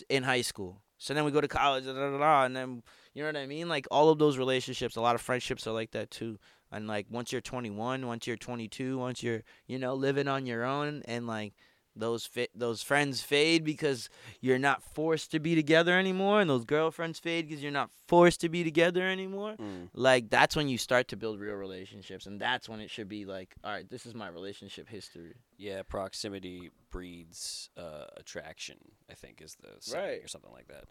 in 0.09 0.23
high 0.23 0.41
school. 0.41 0.81
So 0.97 1.13
then 1.13 1.25
we 1.25 1.31
go 1.31 1.41
to 1.41 1.47
college, 1.47 1.85
and 1.85 2.55
then 2.55 2.83
you 3.13 3.23
know 3.23 3.29
what 3.29 3.37
I 3.37 3.45
mean? 3.45 3.69
Like 3.69 3.87
all 3.91 4.09
of 4.09 4.19
those 4.19 4.37
relationships, 4.37 4.95
a 4.95 5.01
lot 5.01 5.15
of 5.15 5.21
friendships 5.21 5.67
are 5.67 5.73
like 5.73 5.91
that 5.91 6.11
too. 6.11 6.37
And 6.71 6.87
like 6.87 7.05
once 7.09 7.31
you're 7.31 7.41
21, 7.41 8.05
once 8.05 8.27
you're 8.27 8.37
22, 8.37 8.97
once 8.97 9.23
you're 9.23 9.43
you 9.67 9.79
know 9.79 9.93
living 9.93 10.27
on 10.27 10.45
your 10.45 10.63
own, 10.63 11.03
and 11.05 11.27
like 11.27 11.53
those 11.95 12.25
fi- 12.25 12.49
those 12.53 12.81
friends 12.83 13.21
fade 13.21 13.63
because 13.63 14.09
you're 14.41 14.59
not 14.59 14.83
forced 14.83 15.31
to 15.31 15.39
be 15.39 15.55
together 15.55 15.97
anymore, 15.97 16.41
and 16.41 16.49
those 16.49 16.65
girlfriends 16.65 17.19
fade 17.19 17.47
because 17.47 17.63
you're 17.63 17.71
not 17.71 17.89
forced 18.07 18.41
to 18.41 18.49
be 18.49 18.63
together 18.63 19.07
anymore. 19.07 19.55
Mm. 19.59 19.89
Like 19.93 20.29
that's 20.29 20.55
when 20.55 20.67
you 20.67 20.77
start 20.77 21.07
to 21.09 21.17
build 21.17 21.39
real 21.39 21.55
relationships, 21.55 22.25
and 22.25 22.39
that's 22.39 22.67
when 22.67 22.79
it 22.79 22.89
should 22.89 23.07
be 23.09 23.25
like, 23.25 23.55
all 23.63 23.71
right, 23.71 23.89
this 23.89 24.05
is 24.05 24.13
my 24.13 24.27
relationship 24.27 24.89
history. 24.89 25.35
Yeah, 25.57 25.83
proximity 25.83 26.71
breeds 26.91 27.69
uh, 27.77 28.05
attraction. 28.17 28.77
I 29.09 29.13
think 29.13 29.41
is 29.41 29.55
the 29.61 29.95
Right. 29.95 30.23
or 30.23 30.27
something 30.27 30.51
like 30.51 30.67
that. 30.67 30.85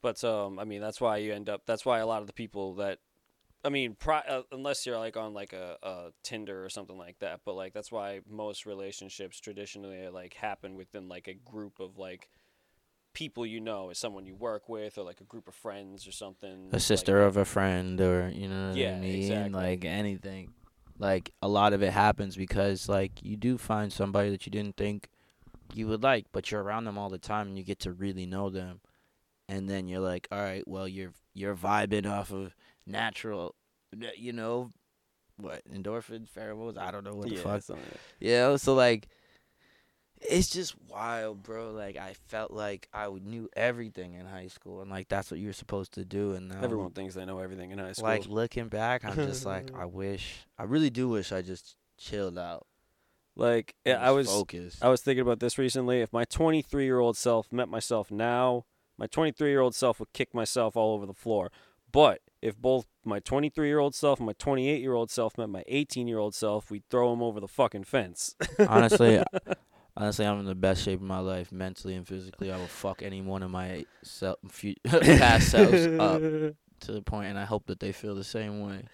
But 0.00 0.22
um, 0.24 0.58
I 0.58 0.64
mean, 0.64 0.80
that's 0.80 1.00
why 1.00 1.18
you 1.18 1.32
end 1.32 1.48
up. 1.48 1.62
That's 1.66 1.86
why 1.86 2.00
a 2.00 2.06
lot 2.06 2.20
of 2.22 2.26
the 2.26 2.32
people 2.32 2.74
that, 2.74 2.98
I 3.64 3.68
mean, 3.68 3.94
pri- 3.94 4.24
uh, 4.28 4.42
unless 4.50 4.86
you're 4.86 4.98
like 4.98 5.16
on 5.16 5.34
like 5.34 5.52
a, 5.52 5.76
a 5.82 6.10
Tinder 6.22 6.64
or 6.64 6.68
something 6.68 6.98
like 6.98 7.18
that. 7.20 7.40
But 7.44 7.54
like 7.54 7.72
that's 7.72 7.92
why 7.92 8.20
most 8.28 8.66
relationships 8.66 9.38
traditionally 9.40 10.08
like 10.08 10.34
happen 10.34 10.74
within 10.74 11.08
like 11.08 11.28
a 11.28 11.34
group 11.34 11.78
of 11.78 11.98
like 11.98 12.28
people 13.14 13.44
you 13.46 13.60
know, 13.60 13.90
as 13.90 13.98
someone 13.98 14.26
you 14.26 14.34
work 14.34 14.68
with, 14.68 14.98
or 14.98 15.02
like 15.02 15.20
a 15.20 15.24
group 15.24 15.46
of 15.46 15.54
friends 15.54 16.06
or 16.08 16.12
something. 16.12 16.70
A 16.72 16.80
sister 16.80 17.20
that. 17.20 17.26
of 17.26 17.36
a 17.36 17.44
friend, 17.44 18.00
or 18.00 18.30
you 18.34 18.48
know 18.48 18.68
what 18.68 18.76
Yeah, 18.76 18.96
I 18.96 19.00
mean, 19.00 19.22
exactly. 19.22 19.52
like 19.52 19.84
anything. 19.84 20.52
Like 20.98 21.32
a 21.40 21.48
lot 21.48 21.72
of 21.72 21.82
it 21.82 21.92
happens 21.92 22.36
because 22.36 22.88
like 22.88 23.12
you 23.22 23.36
do 23.36 23.58
find 23.58 23.92
somebody 23.92 24.30
that 24.30 24.46
you 24.46 24.50
didn't 24.50 24.76
think 24.76 25.08
you 25.74 25.88
would 25.88 26.02
like, 26.02 26.26
but 26.32 26.50
you're 26.50 26.62
around 26.62 26.84
them 26.84 26.98
all 26.98 27.10
the 27.10 27.18
time, 27.18 27.48
and 27.48 27.56
you 27.56 27.64
get 27.64 27.80
to 27.80 27.92
really 27.92 28.26
know 28.26 28.50
them. 28.50 28.80
And 29.48 29.68
then 29.68 29.86
you're 29.86 30.00
like, 30.00 30.28
all 30.32 30.40
right, 30.40 30.66
well, 30.66 30.88
you're 30.88 31.12
you're 31.34 31.56
vibing 31.56 32.10
off 32.10 32.32
of 32.32 32.54
natural, 32.86 33.54
you 34.16 34.32
know, 34.32 34.70
what 35.36 35.62
endorphins, 35.72 36.28
pheromones. 36.30 36.78
I 36.78 36.90
don't 36.90 37.04
know 37.04 37.14
what 37.14 37.28
the 37.28 37.36
yeah, 37.36 37.42
fuck. 37.42 37.62
something. 37.62 37.84
You 38.20 38.32
know, 38.32 38.56
so 38.56 38.74
like, 38.74 39.08
it's 40.20 40.48
just 40.48 40.74
wild, 40.88 41.42
bro. 41.42 41.72
Like 41.72 41.96
I 41.96 42.14
felt 42.28 42.52
like 42.52 42.88
I 42.92 43.08
knew 43.08 43.48
everything 43.56 44.14
in 44.14 44.26
high 44.26 44.48
school, 44.48 44.80
and 44.80 44.90
like 44.90 45.08
that's 45.08 45.30
what 45.30 45.40
you're 45.40 45.52
supposed 45.52 45.92
to 45.94 46.04
do. 46.04 46.32
And 46.32 46.48
now, 46.48 46.60
Everyone 46.62 46.92
thinks 46.92 47.14
they 47.14 47.24
know 47.24 47.38
everything 47.38 47.70
in 47.70 47.78
high 47.78 47.92
school. 47.92 48.08
like 48.08 48.26
looking 48.26 48.68
back, 48.68 49.04
I'm 49.04 49.16
just 49.16 49.44
like, 49.46 49.70
I 49.74 49.84
wish, 49.84 50.46
I 50.58 50.64
really 50.64 50.90
do 50.90 51.08
wish 51.08 51.32
I 51.32 51.42
just 51.42 51.76
chilled 51.98 52.38
out. 52.38 52.66
Like 53.34 53.74
yeah, 53.84 53.94
I 53.94 54.10
was 54.10 54.28
focused. 54.28 54.84
I 54.84 54.88
was 54.88 55.00
thinking 55.00 55.22
about 55.22 55.40
this 55.40 55.56
recently. 55.56 56.02
If 56.02 56.12
my 56.12 56.24
23 56.24 56.84
year 56.84 56.98
old 56.98 57.16
self 57.16 57.50
met 57.50 57.68
myself 57.68 58.10
now, 58.10 58.66
my 58.98 59.06
23 59.06 59.48
year 59.48 59.60
old 59.60 59.74
self 59.74 59.98
would 60.00 60.12
kick 60.12 60.34
myself 60.34 60.76
all 60.76 60.94
over 60.94 61.06
the 61.06 61.14
floor. 61.14 61.50
But 61.90 62.20
if 62.42 62.56
both 62.58 62.86
my 63.04 63.20
23 63.20 63.68
year 63.68 63.78
old 63.78 63.94
self 63.94 64.18
and 64.18 64.26
my 64.26 64.32
28 64.34 64.80
year 64.80 64.94
old 64.94 65.10
self 65.10 65.38
met 65.38 65.48
my 65.48 65.62
18 65.68 66.08
year 66.08 66.18
old 66.18 66.34
self, 66.34 66.70
we'd 66.70 66.82
throw 66.90 67.10
them 67.10 67.22
over 67.22 67.40
the 67.40 67.48
fucking 67.48 67.84
fence. 67.84 68.34
honestly, 68.68 69.22
honestly, 69.96 70.26
I'm 70.26 70.40
in 70.40 70.46
the 70.46 70.54
best 70.54 70.82
shape 70.82 71.00
of 71.00 71.06
my 71.06 71.20
life, 71.20 71.52
mentally 71.52 71.94
and 71.94 72.06
physically. 72.06 72.50
I 72.50 72.56
will 72.56 72.66
fuck 72.66 73.02
any 73.02 73.22
one 73.22 73.42
of 73.42 73.50
my 73.50 73.86
self, 74.02 74.38
fu- 74.48 74.74
past 74.84 75.50
selves 75.50 75.86
up 75.86 76.20
to 76.20 76.92
the 76.92 77.02
point, 77.02 77.28
and 77.30 77.38
I 77.38 77.44
hope 77.44 77.66
that 77.66 77.80
they 77.80 77.92
feel 77.92 78.14
the 78.14 78.24
same 78.24 78.60
way. 78.66 78.84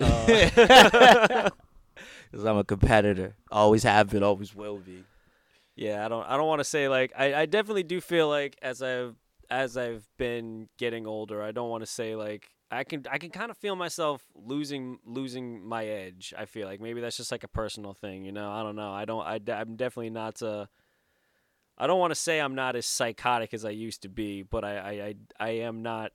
Uh, 0.00 1.50
Because 2.30 2.44
I'm 2.44 2.56
a 2.56 2.64
competitor, 2.64 3.36
always 3.52 3.84
have 3.84 4.10
been, 4.10 4.24
always 4.24 4.54
will 4.54 4.78
be. 4.78 5.04
yeah, 5.76 6.04
I 6.04 6.08
don't 6.08 6.24
I 6.28 6.36
don't 6.36 6.48
want 6.48 6.58
to 6.60 6.64
say 6.64 6.88
like 6.88 7.12
I, 7.16 7.32
I 7.42 7.46
definitely 7.46 7.84
do 7.84 8.00
feel 8.00 8.28
like 8.28 8.58
as 8.60 8.82
I've 8.82 9.14
as 9.50 9.76
I've 9.76 10.04
been 10.18 10.68
getting 10.76 11.06
older, 11.06 11.40
I 11.42 11.52
don't 11.52 11.70
want 11.70 11.82
to 11.82 11.86
say 11.86 12.16
like 12.16 12.48
I 12.74 12.84
can 12.84 13.04
I 13.10 13.18
can 13.18 13.30
kind 13.30 13.50
of 13.50 13.56
feel 13.56 13.76
myself 13.76 14.22
losing 14.34 14.98
losing 15.04 15.64
my 15.64 15.86
edge. 15.86 16.34
I 16.36 16.44
feel 16.44 16.66
like 16.66 16.80
maybe 16.80 17.00
that's 17.00 17.16
just 17.16 17.32
like 17.32 17.44
a 17.44 17.48
personal 17.48 17.94
thing, 17.94 18.24
you 18.24 18.32
know. 18.32 18.50
I 18.50 18.62
don't 18.62 18.76
know. 18.76 18.92
I 18.92 19.04
don't 19.04 19.24
I 19.24 19.40
am 19.60 19.76
definitely 19.76 20.10
not 20.10 20.42
uh 20.42 20.66
I 21.76 21.86
don't 21.86 21.98
want 21.98 22.12
to 22.12 22.14
say 22.16 22.40
I'm 22.40 22.54
not 22.54 22.76
as 22.76 22.86
psychotic 22.86 23.52
as 23.52 23.64
I 23.64 23.70
used 23.70 24.02
to 24.02 24.08
be, 24.08 24.42
but 24.42 24.64
I 24.64 24.76
I 24.76 24.90
I, 24.90 25.14
I 25.40 25.48
am 25.62 25.82
not 25.82 26.12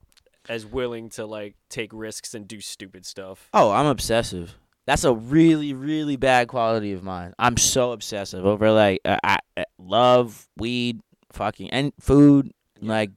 as 0.48 0.66
willing 0.66 1.10
to 1.12 1.26
like 1.26 1.56
take 1.70 1.92
risks 1.94 2.34
and 2.34 2.48
do 2.48 2.62
stupid 2.62 3.06
stuff. 3.06 3.50
Oh, 3.54 3.72
I'm 3.72 3.86
obsessive. 3.86 4.56
That's 4.88 5.04
a 5.04 5.14
really, 5.14 5.74
really 5.74 6.16
bad 6.16 6.48
quality 6.48 6.94
of 6.94 7.04
mine. 7.04 7.34
I'm 7.38 7.58
so 7.58 7.92
obsessive 7.92 8.44
over 8.46 8.72
like 8.72 9.02
uh, 9.06 9.18
I, 9.24 9.38
uh, 9.56 9.64
love, 9.78 10.48
weed, 10.58 11.02
fucking, 11.32 11.70
and 11.70 11.94
food, 12.00 12.52
Yeah. 12.80 12.90
like 12.90 13.12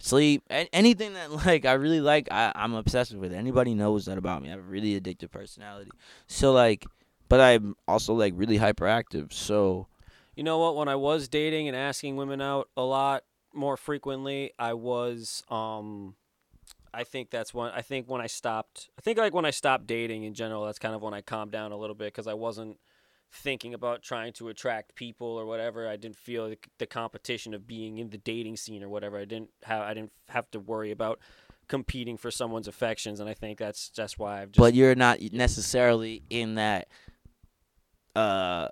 sleep, 0.00 0.42
anything 0.50 1.14
that 1.14 1.30
like 1.46 1.64
I 1.64 1.74
really 1.74 2.00
like. 2.00 2.28
I, 2.32 2.50
I'm 2.54 2.74
obsessed 2.74 3.14
with. 3.14 3.32
Anybody 3.32 3.74
knows 3.74 4.06
that 4.06 4.18
about 4.18 4.42
me. 4.42 4.48
I 4.48 4.52
have 4.52 4.60
a 4.60 4.62
really 4.62 5.00
addictive 5.00 5.30
personality. 5.30 5.90
So 6.26 6.52
like, 6.52 6.86
but 7.28 7.40
I'm 7.40 7.76
also 7.86 8.14
like 8.14 8.32
really 8.36 8.58
hyperactive. 8.58 9.32
So 9.32 9.86
You 10.34 10.42
know 10.42 10.58
what? 10.58 10.74
When 10.74 10.88
I 10.88 10.96
was 10.96 11.28
dating 11.28 11.68
and 11.68 11.76
asking 11.76 12.16
women 12.16 12.40
out 12.40 12.68
a 12.76 12.82
lot 12.82 13.22
more 13.54 13.76
frequently, 13.76 14.52
I 14.58 14.72
was 14.74 15.44
um 15.48 16.16
I 16.92 17.04
think 17.04 17.30
that's 17.30 17.54
when 17.54 17.70
I 17.70 17.82
think 17.82 18.08
when 18.08 18.20
I 18.20 18.26
stopped. 18.26 18.88
I 18.98 19.02
think 19.02 19.18
like 19.18 19.34
when 19.34 19.44
I 19.44 19.50
stopped 19.50 19.86
dating 19.86 20.24
in 20.24 20.34
general, 20.34 20.64
that's 20.64 20.78
kind 20.80 20.94
of 20.94 21.02
when 21.02 21.14
I 21.14 21.20
calmed 21.20 21.52
down 21.52 21.70
a 21.70 21.76
little 21.76 21.94
bit 21.94 22.06
because 22.06 22.26
I 22.26 22.34
wasn't 22.34 22.78
thinking 23.32 23.74
about 23.74 24.02
trying 24.02 24.32
to 24.34 24.48
attract 24.48 24.94
people 24.94 25.26
or 25.26 25.46
whatever. 25.46 25.88
I 25.88 25.96
didn't 25.96 26.16
feel 26.16 26.52
the, 26.78 26.86
competition 26.86 27.54
of 27.54 27.66
being 27.66 27.98
in 27.98 28.10
the 28.10 28.18
dating 28.18 28.56
scene 28.56 28.82
or 28.82 28.88
whatever. 28.88 29.18
I 29.18 29.24
didn't 29.24 29.50
have 29.64 29.82
I 29.82 29.94
didn't 29.94 30.12
have 30.28 30.50
to 30.52 30.60
worry 30.60 30.90
about 30.90 31.20
competing 31.68 32.16
for 32.16 32.30
someone's 32.30 32.66
affections, 32.66 33.20
and 33.20 33.28
I 33.28 33.34
think 33.34 33.58
that's 33.58 33.90
that's 33.90 34.18
why 34.18 34.42
I've 34.42 34.52
just. 34.52 34.58
but 34.58 34.74
you're 34.74 34.96
not 34.96 35.20
necessarily 35.32 36.22
in 36.28 36.56
that 36.56 36.88
uh 38.16 38.68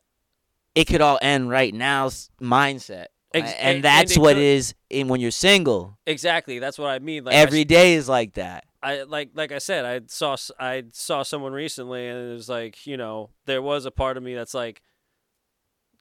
it 0.74 0.86
could 0.86 1.00
all 1.00 1.18
end 1.22 1.48
right 1.48 1.72
now 1.72 2.08
mindset 2.40 3.06
Ex- 3.32 3.52
and- 3.60 3.84
that's 3.84 4.14
and 4.16 4.22
what 4.22 4.34
could- 4.34 4.42
is 4.42 4.74
in 4.90 5.06
when 5.08 5.20
you're 5.20 5.30
single 5.30 5.96
exactly 6.06 6.58
that's 6.58 6.78
what 6.78 6.88
I 6.90 6.98
mean. 6.98 7.24
Like 7.24 7.34
I 7.34 7.38
every 7.38 7.64
day 7.64 7.94
is 7.94 8.08
like 8.08 8.34
that 8.34 8.64
I 8.82 9.02
like 9.02 9.30
like 9.34 9.52
I 9.52 9.58
said, 9.58 9.84
I 9.84 10.00
saw 10.06 10.36
I 10.58 10.84
saw 10.92 11.22
someone 11.22 11.52
recently, 11.52 12.06
and 12.06 12.30
it 12.30 12.32
was 12.32 12.48
like 12.48 12.86
you 12.86 12.96
know 12.96 13.30
there 13.46 13.62
was 13.62 13.84
a 13.86 13.90
part 13.90 14.16
of 14.16 14.22
me 14.22 14.34
that's 14.34 14.54
like, 14.54 14.82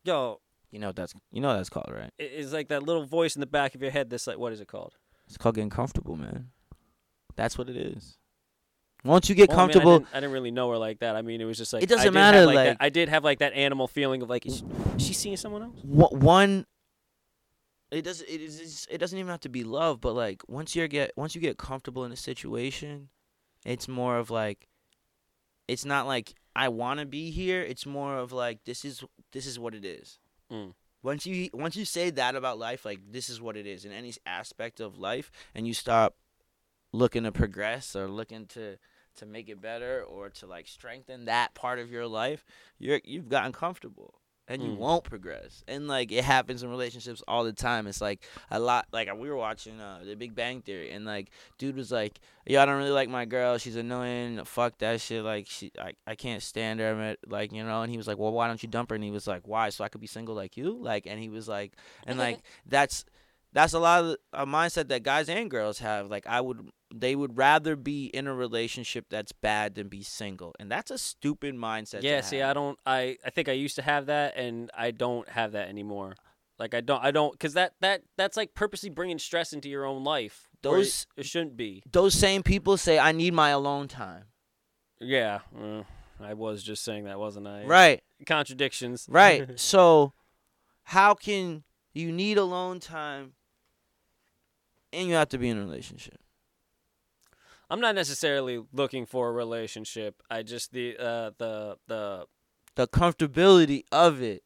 yo, 0.04 0.40
you 0.72 0.80
know 0.80 0.88
what 0.88 0.96
that's 0.96 1.14
you 1.32 1.42
know 1.42 1.50
what 1.50 1.58
that's 1.58 1.70
called 1.70 1.92
right 1.92 2.12
it's 2.18 2.52
like 2.54 2.70
that 2.70 2.84
little 2.84 3.06
voice 3.06 3.36
in 3.36 3.40
the 3.40 3.46
back 3.48 3.76
of 3.76 3.82
your 3.82 3.92
head 3.92 4.10
that's 4.10 4.28
like, 4.28 4.38
what 4.38 4.54
is 4.54 4.62
it 4.62 4.68
called? 4.68 4.96
it's 5.28 5.38
called 5.38 5.56
getting 5.56 5.70
comfortable 5.70 6.16
man 6.16 6.48
that's 7.36 7.58
what 7.58 7.70
it 7.70 7.76
is 7.76 8.18
once 9.04 9.30
you 9.30 9.36
get 9.36 9.50
Well, 9.50 9.60
I 9.60 9.62
mean, 9.62 9.70
I 9.70 9.74
comfortable 9.74 10.00
didn't, 10.00 10.16
I 10.16 10.20
didn't 10.20 10.32
really 10.34 10.52
know 10.52 10.70
her 10.72 10.78
like 10.78 11.00
that. 11.00 11.16
I 11.16 11.22
mean, 11.22 11.40
it 11.40 11.46
was 11.46 11.58
just 11.58 11.72
like 11.72 11.84
It 11.84 11.88
doesn't 11.90 12.14
matter, 12.14 12.46
like, 12.46 12.56
like- 12.56 12.68
that, 12.70 12.78
I 12.80 12.90
did 12.90 13.10
have 13.10 13.24
like 13.24 13.40
that 13.40 13.54
animal 13.54 13.88
feeling 13.88 14.22
of 14.24 14.30
like, 14.30 14.46
is, 14.46 14.64
is 14.96 15.06
she 15.06 15.14
seeing 15.14 15.38
someone 15.38 15.64
else? 15.64 15.76
one 15.84 16.66
it 17.92 18.02
doesn't 18.04 18.28
it 18.30 18.42
is 18.42 18.88
it 18.90 18.98
doesn't 18.98 19.18
even 19.18 19.30
have 19.32 19.40
to 19.40 19.50
be 19.50 19.64
love 19.64 20.02
but 20.02 20.14
like 20.14 20.42
once 20.48 20.76
you 20.76 20.88
get 20.88 21.12
once 21.16 21.36
you 21.36 21.42
get 21.42 21.58
comfortable 21.58 22.04
in 22.06 22.12
a 22.12 22.18
situation 22.18 23.10
it's 23.66 23.88
more 23.88 24.18
of 24.18 24.30
like 24.30 24.68
it's 25.68 25.86
not 25.86 26.06
like 26.08 26.34
i 26.56 26.68
want 26.68 27.00
to 27.00 27.06
be 27.06 27.32
here 27.32 27.62
it's 27.62 27.86
more 27.86 28.18
of 28.18 28.32
like 28.32 28.64
this 28.66 28.84
is 28.86 29.04
this 29.32 29.46
is 29.46 29.60
what 29.60 29.74
it 29.74 29.86
is 29.86 30.20
Mm. 30.52 30.74
once 31.04 31.26
you 31.26 31.50
once 31.54 31.76
you 31.76 31.84
say 31.84 32.10
that 32.10 32.36
about 32.36 32.58
life 32.58 32.86
like 32.86 33.00
this 33.12 33.30
is 33.30 33.42
what 33.42 33.58
it 33.58 33.68
is 33.68 33.84
in 33.84 33.92
any 33.92 34.14
aspect 34.26 34.80
of 34.80 34.98
life 34.98 35.30
and 35.54 35.68
you 35.68 35.74
stop 35.74 36.16
looking 36.94 37.24
to 37.24 37.34
progress 37.34 37.96
or 37.98 38.08
looking 38.08 38.46
to 38.48 38.78
to 39.18 39.26
make 39.26 39.50
it 39.50 39.60
better 39.62 40.02
or 40.04 40.30
to 40.30 40.46
like 40.46 40.68
strengthen 40.70 41.26
that 41.26 41.54
part 41.54 41.80
of 41.80 41.92
your 41.92 42.08
life 42.08 42.46
you're 42.80 43.02
you've 43.04 43.28
gotten 43.28 43.52
comfortable 43.52 44.22
and 44.48 44.62
you 44.64 44.70
Mm. 44.72 44.78
won't 44.78 45.04
progress. 45.04 45.64
And 45.68 45.88
like 45.88 46.12
it 46.12 46.24
happens 46.24 46.64
in 46.64 46.70
relationships 46.70 47.22
all 47.28 47.44
the 47.44 47.54
time. 47.54 47.88
It's 47.88 48.02
like 48.02 48.24
a 48.50 48.60
lot 48.60 48.88
like 48.92 49.14
we 49.16 49.30
were 49.30 49.36
watching 49.36 49.80
uh 49.82 50.00
the 50.06 50.16
big 50.16 50.36
bang 50.36 50.62
theory 50.62 50.92
and 50.92 51.06
like 51.06 51.30
dude 51.58 51.76
was 51.76 51.92
like 51.92 52.20
yo 52.46 52.62
i 52.62 52.66
don't 52.66 52.78
really 52.78 52.92
like 52.92 53.10
my 53.10 53.26
girl. 53.26 53.58
She's 53.58 53.76
annoying. 53.76 54.44
Fuck 54.46 54.78
that 54.80 55.02
shit. 55.02 55.24
Like 55.24 55.48
she 55.48 55.72
i, 55.80 55.94
I 56.06 56.16
can't 56.16 56.42
stand 56.42 56.80
her 56.80 56.96
man," 56.96 57.16
like 57.28 57.52
you 57.52 57.64
know? 57.64 57.82
And 57.82 57.92
he 57.92 57.98
was 57.98 58.08
like 58.08 58.18
well 58.18 58.32
why 58.32 58.48
don't 58.48 58.62
you 58.64 58.70
dump 58.70 58.90
her? 58.90 58.96
And 58.96 59.04
he 59.04 59.12
was 59.12 59.28
like 59.28 59.48
why? 59.48 59.70
So 59.70 59.84
i 59.84 59.90
could 59.90 60.02
be 60.02 60.08
single 60.08 60.36
like 60.36 60.56
you? 60.58 60.78
Like 60.82 61.06
and 61.08 61.20
he 61.20 61.30
was 61.30 61.48
like 61.48 61.74
and 62.06 62.18
like 62.18 62.40
that's 62.66 63.06
that's 63.58 63.74
a 63.74 63.80
lot 63.80 64.04
of 64.04 64.16
a 64.34 64.46
mindset 64.46 64.88
that 64.90 65.02
guys 65.04 65.28
and 65.30 65.50
girls 65.50 65.80
have 65.80 66.10
like 66.10 66.26
i 66.28 66.40
would 66.40 66.60
they 66.94 67.16
would 67.16 67.38
rather 67.38 67.76
be 67.76 68.06
in 68.06 68.28
a 68.28 68.34
relationship 68.34 69.06
that's 69.10 69.32
bad 69.34 69.76
than 69.76 69.88
be 69.90 70.02
single 70.04 70.54
and 70.60 70.72
that's 70.72 70.90
a 70.92 70.98
stupid 70.98 71.54
mindset 71.56 72.02
yeah, 72.04 72.22
to 72.22 72.28
see. 72.28 72.42
I 72.42 72.54
don't. 72.54 72.78
I 72.86 73.18
I 73.26 73.30
think 73.30 73.50
I 73.50 73.52
used 73.54 73.76
to 73.76 73.82
have 73.82 74.06
that, 74.06 74.38
and 74.38 74.72
I 74.74 74.92
don't 74.92 75.28
have 75.28 75.52
that 75.52 75.68
anymore. 75.68 76.16
Like 76.58 76.74
I 76.74 76.80
don't. 76.80 77.04
I 77.04 77.12
don't 77.12 77.34
because 77.34 77.56
that 77.56 77.74
that 77.82 78.04
that's 78.16 78.38
like 78.38 78.54
purposely 78.54 78.90
bringing 78.90 79.20
stress 79.20 79.52
into 79.52 79.68
your 79.70 79.84
own 79.86 80.06
life. 80.06 80.48
where 80.64 80.76
it- 80.78 80.84
Those- 80.84 81.08
it 81.18 81.26
shouldn't 81.26 81.58
be. 81.58 81.84
those 81.92 82.14
same 82.14 82.42
people 82.42 82.78
say 82.78 82.98
i 82.98 83.12
need 83.12 83.34
my 83.34 83.50
alone 83.50 83.88
time 83.90 84.24
Yeah, 85.02 85.40
uh, 85.54 85.84
I 86.22 86.34
was 86.36 86.64
just 86.64 86.84
saying 86.86 87.04
that, 87.04 87.20
wasn't 87.20 87.48
I? 87.48 87.66
right 87.66 88.02
Contradictions. 88.26 89.08
right 89.10 89.60
so 89.74 90.14
how 90.96 91.14
can 91.16 91.64
you 91.94 92.12
need 92.14 92.38
alone 92.38 92.80
time 92.80 93.34
and 94.98 95.08
you 95.10 95.16
have 95.16 95.30
to 95.30 95.38
be 95.38 95.50
in 95.50 95.58
a 95.58 95.62
relationship 95.62 96.20
I'm 97.70 97.82
not 97.82 97.96
necessarily 97.96 98.64
looking 98.72 99.06
for 99.06 99.28
a 99.28 99.32
relationship. 99.34 100.24
I 100.32 100.44
just 100.44 100.72
the 100.72 100.98
uh 100.98 101.32
the 101.38 101.78
the 101.88 102.26
the 102.76 102.88
comfortability 102.88 103.84
of 103.92 104.22
it 104.22 104.44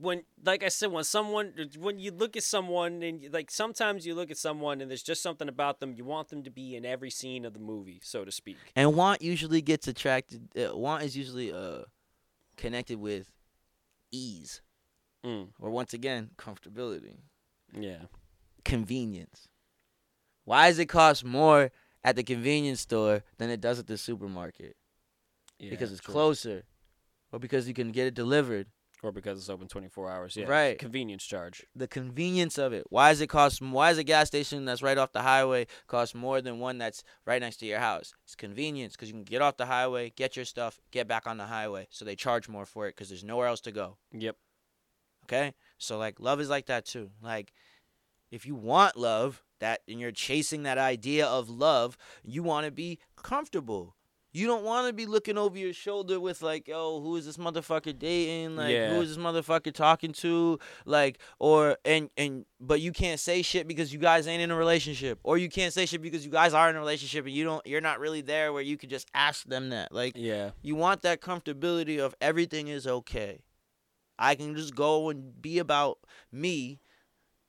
when 0.00 0.22
like 0.44 0.62
I 0.62 0.68
said, 0.68 0.90
when 0.90 1.04
someone 1.04 1.52
when 1.78 1.98
you 1.98 2.12
look 2.12 2.36
at 2.36 2.42
someone 2.44 3.02
and 3.02 3.28
like 3.32 3.50
sometimes 3.50 4.06
you 4.06 4.14
look 4.14 4.30
at 4.30 4.38
someone 4.38 4.80
and 4.80 4.90
there's 4.90 5.02
just 5.02 5.22
something 5.22 5.48
about 5.48 5.80
them 5.80 5.92
you 5.94 6.04
want 6.04 6.28
them 6.28 6.42
to 6.44 6.50
be 6.50 6.74
in 6.76 6.86
every 6.86 7.10
scene 7.10 7.44
of 7.44 7.52
the 7.52 7.60
movie, 7.60 8.00
so 8.02 8.24
to 8.24 8.32
speak. 8.32 8.56
And 8.74 8.94
want 8.94 9.20
usually 9.20 9.60
gets 9.60 9.86
attracted. 9.86 10.48
Uh, 10.56 10.76
want 10.76 11.02
is 11.02 11.16
usually 11.16 11.52
uh 11.52 11.82
connected 12.56 12.98
with 12.98 13.32
ease, 14.10 14.62
Mm, 15.24 15.48
or 15.60 15.70
once 15.70 15.94
again, 15.94 16.30
comfortability, 16.36 17.18
yeah. 17.78 18.06
convenience. 18.64 19.48
Why 20.44 20.68
does 20.68 20.78
it 20.78 20.86
cost 20.86 21.24
more 21.24 21.70
at 22.04 22.16
the 22.16 22.22
convenience 22.22 22.80
store 22.80 23.22
than 23.38 23.50
it 23.50 23.60
does 23.60 23.78
at 23.78 23.86
the 23.86 23.98
supermarket? 23.98 24.76
yeah 25.58 25.70
because 25.70 25.92
it's 25.92 26.00
true. 26.00 26.12
closer, 26.12 26.64
or 27.30 27.38
because 27.38 27.68
you 27.68 27.74
can 27.74 27.92
get 27.92 28.06
it 28.06 28.14
delivered. 28.14 28.66
or 29.04 29.10
because 29.12 29.38
it's 29.38 29.48
open 29.50 29.66
24 29.68 30.10
hours. 30.10 30.36
Yeah. 30.36 30.46
Right. 30.46 30.78
Convenience 30.78 31.24
charge. 31.24 31.64
The 31.74 31.88
convenience 31.88 32.56
of 32.56 32.72
it. 32.72 32.84
Why 32.88 33.10
does 33.10 33.20
it 33.20 33.26
cost? 33.28 33.60
Why 33.60 33.90
is 33.90 33.98
a 33.98 34.04
gas 34.04 34.28
station 34.28 34.64
that's 34.64 34.80
right 34.82 34.96
off 34.98 35.12
the 35.12 35.22
highway 35.22 35.66
cost 35.88 36.14
more 36.14 36.40
than 36.40 36.60
one 36.60 36.78
that's 36.78 37.02
right 37.26 37.40
next 37.40 37.56
to 37.58 37.66
your 37.66 37.80
house? 37.80 38.14
It's 38.24 38.36
convenience 38.36 38.92
because 38.92 39.08
you 39.08 39.14
can 39.14 39.24
get 39.24 39.42
off 39.42 39.56
the 39.56 39.66
highway, 39.66 40.12
get 40.14 40.36
your 40.36 40.44
stuff, 40.44 40.80
get 40.92 41.08
back 41.08 41.26
on 41.26 41.36
the 41.36 41.46
highway. 41.46 41.88
So 41.90 42.04
they 42.04 42.14
charge 42.14 42.48
more 42.48 42.64
for 42.66 42.86
it 42.86 42.94
because 42.94 43.08
there's 43.08 43.24
nowhere 43.24 43.48
else 43.48 43.60
to 43.62 43.72
go. 43.72 43.96
Yep. 44.12 44.36
Okay, 45.24 45.54
so 45.78 45.98
like 45.98 46.18
love 46.20 46.40
is 46.40 46.50
like 46.50 46.66
that 46.66 46.84
too. 46.84 47.10
Like 47.22 47.52
if 48.30 48.46
you 48.46 48.54
want 48.54 48.96
love, 48.96 49.42
that 49.62 49.80
and 49.88 49.98
you're 49.98 50.12
chasing 50.12 50.62
that 50.64 50.76
idea 50.78 51.26
of 51.26 51.48
love, 51.50 51.96
you 52.22 52.42
want 52.42 52.66
to 52.66 52.70
be 52.70 52.98
comfortable. 53.16 53.96
You 54.34 54.46
don't 54.46 54.64
want 54.64 54.86
to 54.86 54.94
be 54.94 55.04
looking 55.04 55.36
over 55.36 55.58
your 55.58 55.74
shoulder 55.74 56.18
with 56.18 56.40
like, 56.40 56.66
yo, 56.66 57.00
who 57.02 57.16
is 57.16 57.26
this 57.26 57.36
motherfucker 57.36 57.98
dating? 57.98 58.56
Like, 58.56 58.70
Yeah. 58.72 58.94
who 58.94 59.02
is 59.02 59.10
this 59.14 59.18
motherfucker 59.22 59.74
talking 59.74 60.12
to? 60.24 60.58
Like, 60.86 61.18
or 61.38 61.76
and 61.84 62.08
and 62.16 62.46
but 62.58 62.80
you 62.80 62.92
can't 62.92 63.20
say 63.20 63.42
shit 63.42 63.68
because 63.68 63.92
you 63.92 63.98
guys 63.98 64.26
ain't 64.26 64.40
in 64.42 64.50
a 64.50 64.56
relationship, 64.56 65.18
or 65.22 65.36
you 65.36 65.50
can't 65.50 65.74
say 65.74 65.84
shit 65.84 66.00
because 66.00 66.24
you 66.24 66.30
guys 66.30 66.54
are 66.54 66.70
in 66.70 66.76
a 66.76 66.78
relationship 66.78 67.26
and 67.26 67.34
you 67.34 67.44
don't, 67.44 67.66
you're 67.66 67.82
not 67.82 68.00
really 68.00 68.22
there 68.22 68.54
where 68.54 68.62
you 68.62 68.78
could 68.78 68.88
just 68.88 69.06
ask 69.12 69.44
them 69.46 69.68
that. 69.68 69.92
Like, 69.92 70.14
Yeah. 70.16 70.52
you 70.62 70.76
want 70.76 71.02
that 71.02 71.20
comfortability 71.20 71.98
of 71.98 72.14
everything 72.22 72.68
is 72.68 72.86
okay. 72.86 73.42
I 74.18 74.34
can 74.34 74.54
just 74.56 74.74
go 74.74 75.10
and 75.10 75.42
be 75.42 75.58
about 75.58 75.98
me, 76.30 76.80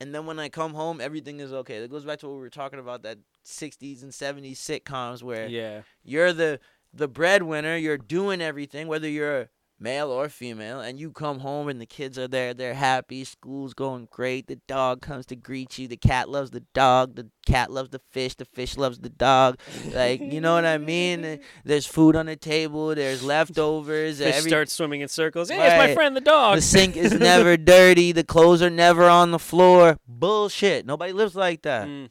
and 0.03 0.13
then 0.13 0.25
when 0.25 0.37
I 0.37 0.49
come 0.49 0.73
home, 0.73 0.99
everything 0.99 1.39
is 1.39 1.53
okay. 1.53 1.79
That 1.79 1.89
goes 1.89 2.03
back 2.05 2.19
to 2.19 2.27
what 2.27 2.33
we 2.35 2.41
were 2.41 2.49
talking 2.49 2.79
about 2.79 3.03
that 3.03 3.17
60s 3.45 4.03
and 4.03 4.11
70s 4.11 4.57
sitcoms 4.57 5.23
where 5.23 5.47
Yeah. 5.47 5.81
you're 6.03 6.33
the 6.33 6.59
the 6.93 7.07
breadwinner, 7.07 7.75
you're 7.75 7.97
doing 7.97 8.39
everything, 8.41 8.87
whether 8.87 9.07
you're 9.09 9.49
male 9.83 10.09
or 10.09 10.29
female, 10.29 10.79
and 10.79 10.97
you 10.97 11.11
come 11.11 11.39
home 11.39 11.67
and 11.67 11.79
the 11.81 11.85
kids 11.85 12.17
are 12.17 12.27
there, 12.27 12.53
they're 12.53 12.73
happy, 12.73 13.25
school's 13.25 13.73
going 13.73 14.07
great, 14.09 14.47
the 14.47 14.55
dog 14.67 15.01
comes 15.01 15.25
to 15.25 15.35
greet 15.35 15.77
you, 15.77 15.87
the 15.89 15.97
cat 15.97 16.29
loves 16.29 16.51
the 16.51 16.61
dog, 16.73 17.15
the 17.15 17.29
cat 17.45 17.69
loves 17.69 17.89
the 17.89 17.99
fish, 18.09 18.33
the 18.35 18.45
fish 18.45 18.77
loves 18.77 18.99
the 18.99 19.09
dog. 19.09 19.59
Like, 19.93 20.21
you 20.21 20.39
know 20.39 20.53
what 20.53 20.65
I 20.65 20.77
mean? 20.77 21.41
There's 21.65 21.85
food 21.85 22.15
on 22.15 22.27
the 22.27 22.37
table, 22.37 22.95
there's 22.95 23.21
leftovers, 23.21 24.19
Fish 24.19 24.33
every- 24.35 24.49
starts 24.49 24.71
swimming 24.73 25.01
in 25.01 25.09
circles. 25.09 25.49
Hey, 25.49 25.57
it's 25.59 25.77
my 25.89 25.93
friend 25.93 26.15
the 26.15 26.21
dog. 26.21 26.55
the 26.55 26.61
sink 26.61 26.95
is 26.95 27.13
never 27.19 27.57
dirty, 27.57 28.13
the 28.13 28.23
clothes 28.23 28.61
are 28.61 28.69
never 28.69 29.03
on 29.09 29.31
the 29.31 29.39
floor. 29.39 29.97
Bullshit. 30.07 30.85
Nobody 30.85 31.11
lives 31.11 31.35
like 31.35 31.63
that. 31.63 31.87
Mm, 31.87 32.09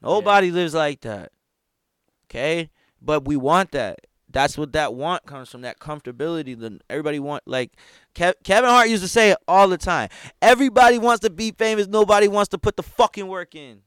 Nobody 0.00 0.50
lives 0.50 0.74
like 0.74 1.02
that. 1.02 1.30
Okay? 2.26 2.70
But 3.00 3.26
we 3.26 3.36
want 3.36 3.72
that. 3.72 3.98
That's 4.32 4.56
what 4.58 4.72
that 4.72 4.94
want 4.94 5.26
comes 5.26 5.48
from. 5.50 5.62
That 5.62 5.78
comfortability. 5.78 6.58
Then 6.58 6.80
everybody 6.90 7.18
want 7.18 7.42
like 7.46 7.72
Kev- 8.14 8.34
Kevin 8.44 8.70
Hart 8.70 8.88
used 8.88 9.02
to 9.02 9.08
say 9.08 9.30
it 9.30 9.38
all 9.46 9.68
the 9.68 9.78
time. 9.78 10.08
Everybody 10.40 10.98
wants 10.98 11.20
to 11.20 11.30
be 11.30 11.52
famous. 11.52 11.86
Nobody 11.86 12.28
wants 12.28 12.48
to 12.50 12.58
put 12.58 12.76
the 12.76 12.82
fucking 12.82 13.26
work 13.26 13.54
in. 13.54 13.82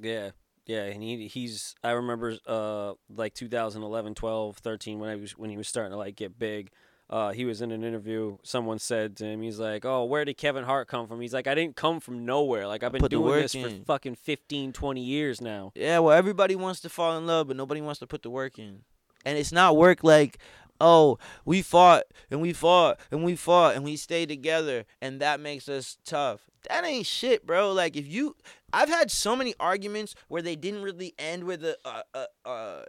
Yeah. 0.00 0.30
Yeah, 0.66 0.84
and 0.84 1.02
he 1.02 1.28
he's 1.28 1.74
I 1.84 1.90
remember 1.90 2.36
uh 2.46 2.94
like 3.14 3.34
2011, 3.34 4.14
12, 4.14 4.56
13 4.56 4.98
when 4.98 5.10
I 5.10 5.16
was 5.16 5.32
when 5.32 5.50
he 5.50 5.56
was 5.56 5.68
starting 5.68 5.92
to 5.92 5.98
like 5.98 6.16
get 6.16 6.38
big. 6.38 6.70
Uh, 7.10 7.32
he 7.32 7.44
was 7.44 7.60
in 7.60 7.70
an 7.70 7.84
interview. 7.84 8.38
Someone 8.42 8.78
said 8.78 9.14
to 9.18 9.26
him, 9.26 9.42
he's 9.42 9.58
like, 9.58 9.84
"Oh, 9.84 10.04
where 10.06 10.24
did 10.24 10.38
Kevin 10.38 10.64
Hart 10.64 10.88
come 10.88 11.06
from?" 11.06 11.20
He's 11.20 11.34
like, 11.34 11.46
"I 11.46 11.54
didn't 11.54 11.76
come 11.76 12.00
from 12.00 12.24
nowhere. 12.24 12.66
Like 12.66 12.82
I've 12.82 12.92
been 12.92 13.00
doing 13.10 13.26
this 13.42 13.52
for 13.52 13.84
fucking 13.84 14.14
15, 14.14 14.72
20 14.72 15.00
years 15.02 15.42
now." 15.42 15.70
Yeah, 15.74 15.98
well, 15.98 16.16
everybody 16.16 16.56
wants 16.56 16.80
to 16.80 16.88
fall 16.88 17.18
in 17.18 17.26
love, 17.26 17.48
but 17.48 17.58
nobody 17.58 17.82
wants 17.82 18.00
to 18.00 18.06
put 18.06 18.22
the 18.22 18.30
work 18.30 18.58
in. 18.58 18.84
And 19.24 19.38
it's 19.38 19.52
not 19.52 19.76
work 19.76 20.04
like, 20.04 20.38
oh, 20.80 21.18
we 21.44 21.62
fought 21.62 22.04
and 22.30 22.40
we 22.40 22.52
fought 22.52 22.98
and 23.10 23.24
we 23.24 23.36
fought 23.36 23.74
and 23.74 23.84
we 23.84 23.96
stayed 23.96 24.28
together 24.28 24.84
and 25.00 25.20
that 25.20 25.40
makes 25.40 25.68
us 25.68 25.98
tough. 26.04 26.48
That 26.68 26.84
ain't 26.84 27.06
shit, 27.06 27.46
bro. 27.46 27.72
Like 27.72 27.96
if 27.96 28.06
you, 28.06 28.36
I've 28.72 28.88
had 28.88 29.10
so 29.10 29.36
many 29.36 29.54
arguments 29.60 30.14
where 30.28 30.42
they 30.42 30.56
didn't 30.56 30.82
really 30.82 31.14
end 31.18 31.44
with 31.44 31.64
a 31.64 31.76
a 31.84 32.26
a, 32.44 32.84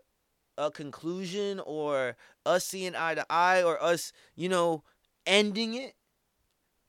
a, 0.57 0.71
conclusion 0.71 1.59
or 1.59 2.15
us 2.45 2.65
seeing 2.65 2.95
eye 2.95 3.15
to 3.15 3.25
eye 3.29 3.63
or 3.63 3.81
us, 3.81 4.11
you 4.35 4.49
know, 4.49 4.83
ending 5.25 5.75
it. 5.75 5.95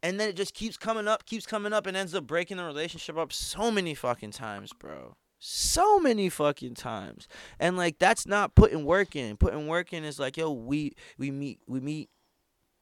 And 0.03 0.21
then 0.21 0.29
it 0.29 0.37
just 0.37 0.55
keeps 0.55 0.77
coming 0.77 1.09
up, 1.09 1.27
keeps 1.27 1.47
coming 1.47 1.73
up, 1.73 1.87
and 1.87 1.97
ends 1.97 2.15
up 2.15 2.27
breaking 2.27 2.59
the 2.59 2.65
relationship 2.65 3.17
up 3.17 3.33
so 3.33 3.73
many 3.73 3.95
fucking 3.95 4.31
times, 4.31 4.73
bro. 4.73 5.17
So 5.49 6.01
many 6.01 6.29
fucking 6.29 6.75
times. 6.75 7.29
And 7.61 7.77
like 7.77 8.01
that's 8.01 8.27
not 8.27 8.57
putting 8.57 8.85
work 8.85 9.15
in. 9.15 9.37
Putting 9.37 9.69
work 9.69 9.93
in 9.93 10.03
is 10.03 10.19
like, 10.19 10.37
yo, 10.37 10.51
we 10.51 10.97
we 11.19 11.31
meet 11.31 11.61
we 11.69 11.79
meet 11.79 12.11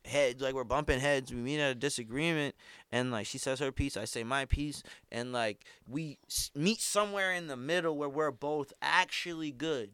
heads, 0.06 0.40
like 0.42 0.54
we're 0.54 0.64
bumping 0.64 0.98
heads, 0.98 1.30
we 1.30 1.40
meet 1.40 1.60
at 1.60 1.72
a 1.72 1.74
disagreement, 1.74 2.54
and 2.90 3.10
like 3.10 3.26
she 3.26 3.36
says 3.36 3.58
her 3.60 3.70
piece, 3.70 3.98
I 3.98 4.06
say 4.06 4.24
my 4.24 4.46
piece, 4.46 4.82
and 5.12 5.30
like 5.30 5.66
we 5.86 6.18
meet 6.54 6.80
somewhere 6.80 7.32
in 7.32 7.48
the 7.48 7.56
middle 7.56 7.98
where 7.98 8.08
we're 8.08 8.30
both 8.30 8.72
actually 8.80 9.50
good. 9.50 9.90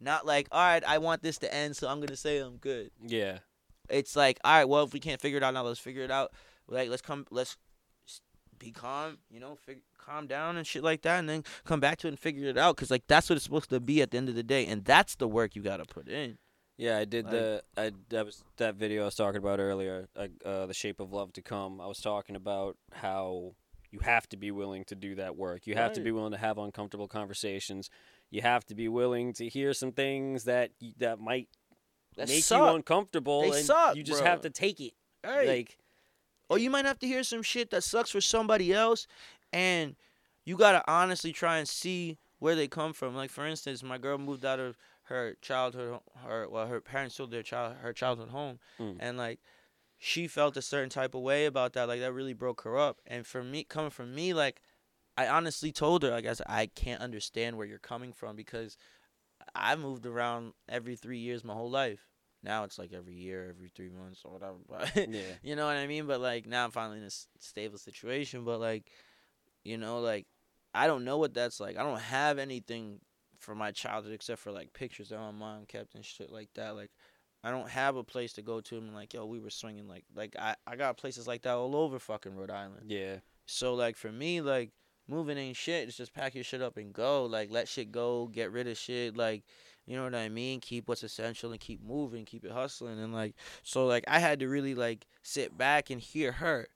Not 0.00 0.24
like, 0.24 0.46
all 0.52 0.60
right, 0.64 0.84
I 0.86 0.98
want 0.98 1.22
this 1.22 1.38
to 1.38 1.52
end, 1.52 1.76
so 1.76 1.88
I'm 1.88 1.98
gonna 2.00 2.16
say 2.16 2.38
I'm 2.38 2.56
good 2.56 2.90
Yeah. 3.04 3.38
it's 3.90 4.14
like 4.14 4.38
all 4.44 4.52
right 4.58 4.68
well 4.68 4.84
if 4.84 4.92
we 4.92 5.00
can't 5.00 5.20
figure 5.20 5.38
it 5.38 5.42
out 5.42 5.54
now 5.54 5.62
let's 5.64 5.80
figure 5.80 6.02
it 6.02 6.10
out 6.12 6.32
like 6.68 6.88
let's 6.88 7.02
come 7.02 7.26
let's 7.32 7.56
be 8.64 8.70
calm 8.70 9.18
you 9.30 9.40
know 9.40 9.56
fig- 9.66 9.82
calm 9.98 10.26
down 10.26 10.56
and 10.56 10.66
shit 10.66 10.82
like 10.82 11.02
that 11.02 11.18
and 11.18 11.28
then 11.28 11.42
come 11.64 11.80
back 11.80 11.98
to 11.98 12.06
it 12.06 12.10
and 12.10 12.18
figure 12.18 12.48
it 12.48 12.56
out 12.58 12.74
because 12.76 12.90
like 12.90 13.04
that's 13.08 13.28
what 13.28 13.36
it's 13.36 13.44
supposed 13.44 13.68
to 13.70 13.80
be 13.80 14.00
at 14.02 14.10
the 14.10 14.16
end 14.18 14.28
of 14.28 14.34
the 14.34 14.42
day 14.42 14.64
and 14.66 14.84
that's 14.84 15.14
the 15.16 15.28
work 15.28 15.54
you 15.56 15.62
gotta 15.62 15.84
put 15.84 16.08
in 16.08 16.38
Yeah, 16.78 16.98
I 16.98 17.04
did 17.04 17.24
Like- 17.26 17.32
the 17.32 17.62
I 17.76 17.92
that 18.10 18.24
was 18.24 18.42
that 18.56 18.74
video 18.76 19.02
I 19.02 19.04
was 19.06 19.14
talking 19.14 19.38
about 19.38 19.60
earlier, 19.60 20.08
uh, 20.16 20.28
uh, 20.44 20.66
the 20.66 20.74
shape 20.74 21.00
of 21.00 21.12
love 21.12 21.32
to 21.34 21.42
come. 21.42 21.80
I 21.80 21.86
was 21.86 21.98
talking 22.00 22.34
about 22.34 22.76
how 22.92 23.54
you 23.90 24.00
have 24.00 24.26
to 24.30 24.36
be 24.38 24.50
willing 24.50 24.84
to 24.86 24.94
do 24.94 25.14
that 25.16 25.36
work. 25.36 25.66
You 25.66 25.74
have 25.74 25.92
to 25.92 26.00
be 26.00 26.10
willing 26.12 26.32
to 26.32 26.38
have 26.38 26.56
uncomfortable 26.58 27.08
conversations. 27.08 27.90
You 28.30 28.40
have 28.40 28.64
to 28.66 28.74
be 28.74 28.88
willing 28.88 29.34
to 29.34 29.48
hear 29.48 29.74
some 29.74 29.92
things 29.92 30.44
that 30.44 30.70
that 30.98 31.20
might 31.20 31.48
that 32.16 32.28
make 32.28 32.42
suck. 32.42 32.70
you 32.70 32.74
uncomfortable, 32.76 33.42
They 33.42 33.58
and 33.58 33.66
suck, 33.66 33.96
you 33.96 34.02
just 34.02 34.20
bro. 34.22 34.30
have 34.30 34.40
to 34.42 34.50
take 34.50 34.80
it. 34.80 34.94
Right. 35.24 35.46
Like, 35.48 35.78
or 36.52 36.58
you 36.58 36.70
might 36.70 36.84
have 36.84 36.98
to 37.00 37.06
hear 37.06 37.22
some 37.22 37.42
shit 37.42 37.70
that 37.70 37.82
sucks 37.82 38.10
for 38.10 38.20
somebody 38.20 38.72
else 38.72 39.06
and 39.52 39.96
you 40.44 40.56
gotta 40.56 40.82
honestly 40.90 41.32
try 41.32 41.58
and 41.58 41.68
see 41.68 42.18
where 42.38 42.54
they 42.54 42.68
come 42.68 42.92
from. 42.92 43.14
Like 43.14 43.30
for 43.30 43.46
instance 43.46 43.82
my 43.82 43.98
girl 43.98 44.18
moved 44.18 44.44
out 44.44 44.60
of 44.60 44.76
her 45.04 45.36
childhood 45.40 45.98
her 46.24 46.48
well 46.48 46.66
her 46.66 46.80
parents 46.80 47.16
sold 47.16 47.30
their 47.30 47.42
child 47.42 47.76
her 47.82 47.92
childhood 47.92 48.28
home 48.30 48.58
Mm. 48.78 48.96
and 49.00 49.16
like 49.18 49.40
she 49.98 50.26
felt 50.28 50.56
a 50.56 50.62
certain 50.62 50.88
type 50.90 51.14
of 51.14 51.22
way 51.22 51.44
about 51.46 51.72
that 51.74 51.88
like 51.88 52.00
that 52.00 52.12
really 52.12 52.32
broke 52.34 52.62
her 52.62 52.78
up. 52.78 53.00
And 53.06 53.26
for 53.26 53.42
me 53.42 53.64
coming 53.64 53.90
from 53.90 54.14
me 54.14 54.32
like 54.34 54.62
i 55.16 55.26
honestly 55.28 55.72
told 55.72 56.02
her 56.02 56.10
like 56.10 56.26
i 56.26 56.32
said 56.32 56.46
i 56.48 56.66
can't 56.66 57.00
understand 57.02 57.56
where 57.56 57.66
you're 57.66 57.78
coming 57.78 58.12
from 58.12 58.34
because 58.36 58.76
i 59.54 59.74
moved 59.76 60.06
around 60.06 60.54
every 60.68 60.96
three 60.96 61.18
years 61.18 61.44
my 61.44 61.52
whole 61.54 61.70
life 61.70 62.08
now 62.42 62.64
it's 62.64 62.78
like 62.78 62.92
every 62.92 63.14
year 63.14 63.48
every 63.48 63.68
three 63.68 63.90
months 63.90 64.22
or 64.24 64.32
whatever 64.32 64.56
but 64.68 65.08
yeah, 65.08 65.20
you 65.42 65.56
know 65.56 65.66
what 65.66 65.76
I 65.76 65.86
mean? 65.86 66.06
But 66.06 66.20
like 66.20 66.46
now 66.46 66.64
I'm 66.64 66.70
finally 66.70 66.98
in 66.98 67.04
a 67.04 67.10
stable 67.38 67.78
situation. 67.78 68.44
But 68.44 68.60
like, 68.60 68.90
you 69.64 69.78
know, 69.78 70.00
like 70.00 70.26
I 70.74 70.86
don't 70.86 71.04
know 71.04 71.18
what 71.18 71.34
that's 71.34 71.60
like. 71.60 71.76
I 71.76 71.82
don't 71.82 72.00
have 72.00 72.38
anything 72.38 73.00
from 73.38 73.58
my 73.58 73.72
childhood 73.72 74.12
except 74.12 74.40
for 74.40 74.52
like 74.52 74.72
pictures 74.72 75.08
that 75.10 75.18
my 75.18 75.32
mom 75.32 75.66
kept 75.66 75.94
and 75.94 76.04
shit 76.04 76.30
like 76.30 76.48
that. 76.54 76.76
Like, 76.76 76.90
I 77.44 77.50
don't 77.50 77.68
have 77.68 77.96
a 77.96 78.04
place 78.04 78.32
to 78.34 78.42
go 78.42 78.60
to 78.60 78.78
and 78.78 78.94
like, 78.94 79.12
yo, 79.14 79.26
we 79.26 79.40
were 79.40 79.50
swinging 79.50 79.88
like 79.88 80.04
like 80.14 80.34
I 80.38 80.54
I 80.66 80.76
got 80.76 80.96
places 80.96 81.26
like 81.26 81.42
that 81.42 81.54
all 81.54 81.76
over 81.76 81.98
fucking 81.98 82.34
Rhode 82.34 82.50
Island. 82.50 82.86
yeah, 82.88 83.16
So 83.46 83.74
like 83.74 83.96
for 83.96 84.12
me, 84.12 84.40
like 84.40 84.70
moving 85.08 85.38
ain't 85.38 85.56
shit. 85.56 85.88
It's 85.88 85.96
just 85.96 86.14
pack 86.14 86.34
your 86.34 86.44
shit 86.44 86.62
up 86.62 86.76
and 86.76 86.92
go. 86.92 87.26
Like 87.26 87.50
let 87.50 87.68
shit 87.68 87.92
go, 87.92 88.28
get 88.28 88.52
rid 88.52 88.68
of 88.68 88.78
shit. 88.78 89.16
Like 89.16 89.42
you 89.86 89.96
know 89.96 90.04
what 90.04 90.14
I 90.14 90.28
mean? 90.28 90.60
Keep 90.60 90.88
what's 90.88 91.02
essential 91.02 91.50
and 91.50 91.60
keep 91.60 91.84
moving, 91.84 92.24
keep 92.24 92.44
it 92.44 92.52
hustling. 92.52 93.00
And 93.00 93.12
like 93.12 93.34
so, 93.62 93.86
like 93.86 94.04
I 94.06 94.18
had 94.18 94.40
to 94.40 94.48
really 94.48 94.74
like 94.74 95.06
sit 95.22 95.56
back 95.56 95.90
and 95.90 96.00
hear 96.00 96.32
her, 96.32 96.68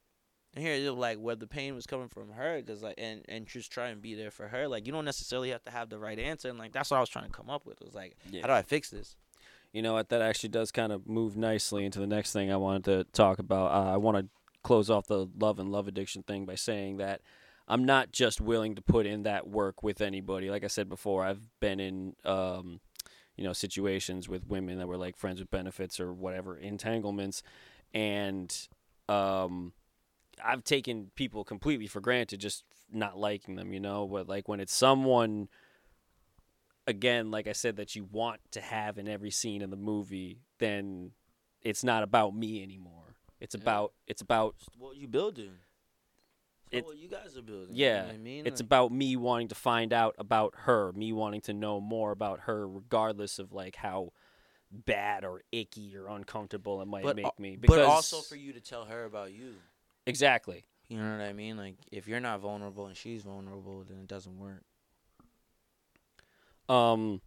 and 0.53 0.63
hear 0.63 0.91
like 0.91 1.17
where 1.17 1.35
the 1.35 1.47
pain 1.47 1.73
was 1.75 1.85
coming 1.85 2.09
from 2.09 2.31
her, 2.31 2.61
cause 2.61 2.83
like 2.83 2.95
and 2.97 3.23
and 3.29 3.47
just 3.47 3.71
try 3.71 3.87
and 3.89 4.01
be 4.01 4.15
there 4.15 4.31
for 4.31 4.47
her. 4.47 4.67
Like 4.67 4.85
you 4.85 4.91
don't 4.91 5.05
necessarily 5.05 5.51
have 5.51 5.63
to 5.65 5.71
have 5.71 5.89
the 5.89 5.99
right 5.99 6.19
answer, 6.19 6.49
and 6.49 6.59
like 6.59 6.73
that's 6.73 6.91
what 6.91 6.97
I 6.97 6.99
was 6.99 7.09
trying 7.09 7.25
to 7.25 7.31
come 7.31 7.49
up 7.49 7.65
with. 7.65 7.79
It 7.81 7.85
was 7.85 7.95
like, 7.95 8.17
yeah. 8.29 8.41
how 8.41 8.47
do 8.47 8.53
I 8.53 8.61
fix 8.61 8.89
this? 8.89 9.15
You 9.71 9.81
know 9.81 9.93
what? 9.93 10.09
That 10.09 10.21
actually 10.21 10.49
does 10.49 10.71
kind 10.71 10.91
of 10.91 11.07
move 11.07 11.37
nicely 11.37 11.85
into 11.85 11.99
the 11.99 12.07
next 12.07 12.33
thing 12.33 12.51
I 12.51 12.57
wanted 12.57 12.83
to 12.85 13.03
talk 13.13 13.39
about. 13.39 13.71
Uh, 13.71 13.93
I 13.93 13.97
want 13.97 14.17
to 14.17 14.27
close 14.63 14.89
off 14.89 15.07
the 15.07 15.27
love 15.39 15.59
and 15.59 15.71
love 15.71 15.87
addiction 15.87 16.23
thing 16.23 16.45
by 16.45 16.55
saying 16.55 16.97
that 16.97 17.21
I'm 17.67 17.85
not 17.85 18.11
just 18.11 18.39
willing 18.39 18.75
to 18.75 18.81
put 18.81 19.05
in 19.05 19.23
that 19.23 19.47
work 19.47 19.83
with 19.83 20.01
anybody. 20.01 20.49
Like 20.49 20.63
I 20.63 20.67
said 20.67 20.89
before, 20.89 21.23
I've 21.23 21.47
been 21.59 21.79
in 21.79 22.15
um, 22.23 22.79
you 23.37 23.43
know 23.43 23.53
situations 23.53 24.27
with 24.27 24.47
women 24.47 24.77
that 24.79 24.87
were 24.87 24.97
like 24.97 25.15
friends 25.15 25.39
with 25.39 25.49
benefits 25.51 25.99
or 25.99 26.11
whatever 26.13 26.57
entanglements, 26.57 27.43
and 27.93 28.67
um, 29.07 29.73
I've 30.43 30.63
taken 30.63 31.11
people 31.15 31.43
completely 31.43 31.87
for 31.87 32.01
granted, 32.01 32.39
just 32.39 32.63
not 32.91 33.17
liking 33.17 33.55
them. 33.55 33.71
You 33.73 33.79
know, 33.79 34.07
but 34.07 34.27
like 34.27 34.47
when 34.47 34.59
it's 34.59 34.73
someone 34.73 35.47
again, 36.85 37.31
like 37.31 37.47
I 37.47 37.51
said, 37.53 37.75
that 37.77 37.95
you 37.95 38.07
want 38.11 38.39
to 38.51 38.61
have 38.61 38.97
in 38.97 39.07
every 39.07 39.31
scene 39.31 39.61
in 39.61 39.69
the 39.69 39.75
movie, 39.77 40.39
then 40.59 41.11
it's 41.61 41.83
not 41.83 42.03
about 42.03 42.35
me 42.35 42.63
anymore. 42.63 43.15
It's 43.39 43.55
Yeah. 43.55 43.61
about 43.61 43.93
it's 44.07 44.21
about 44.21 44.55
It's 44.59 44.69
what 44.77 44.97
you 44.97 45.07
building. 45.07 45.59
It- 46.71 46.85
what 46.85 46.97
you 46.97 47.07
guys 47.07 47.37
are 47.37 47.41
building. 47.41 47.75
you 47.75 47.85
know 47.85 47.91
yeah. 47.93 48.05
what 48.05 48.13
I 48.15 48.17
mean, 48.17 48.45
it's 48.47 48.59
Like, 48.61 48.65
about 48.67 48.91
me 48.91 49.15
wanting 49.15 49.47
to 49.49 49.55
find 49.55 49.93
out 49.93 50.15
about 50.17 50.53
her, 50.59 50.91
me 50.93 51.13
wanting 51.13 51.41
to 51.41 51.53
know 51.53 51.79
more 51.79 52.11
about 52.11 52.41
her, 52.41 52.67
regardless 52.67 53.39
of 53.39 53.53
like 53.53 53.75
how 53.77 54.11
bad 54.71 55.23
or 55.23 55.41
icky 55.51 55.95
or 55.95 56.07
uncomfortable 56.09 56.81
it 56.81 56.87
might 56.87 57.03
But 57.03 57.15
make 57.15 57.39
me. 57.39 57.55
but 57.55 57.79
also 57.79 58.19
for 58.19 58.35
you 58.35 58.51
to 58.53 58.59
tell 58.59 58.85
her 58.85 59.05
about 59.05 59.31
you. 59.31 59.55
exactly. 60.05 60.65
You 60.89 60.97
know 60.99 61.11
what 61.17 61.21
I 61.21 61.33
mean? 61.33 61.55
Like 61.57 61.75
if 61.91 62.07
you're 62.07 62.19
not 62.19 62.39
vulnerable 62.41 62.85
and 62.87 62.95
she's 62.95 63.21
vulnerable, 63.23 63.83
then 63.87 63.99
it 63.99 64.07
doesn't 64.07 64.37
work. 64.37 64.63
um, 66.69 67.21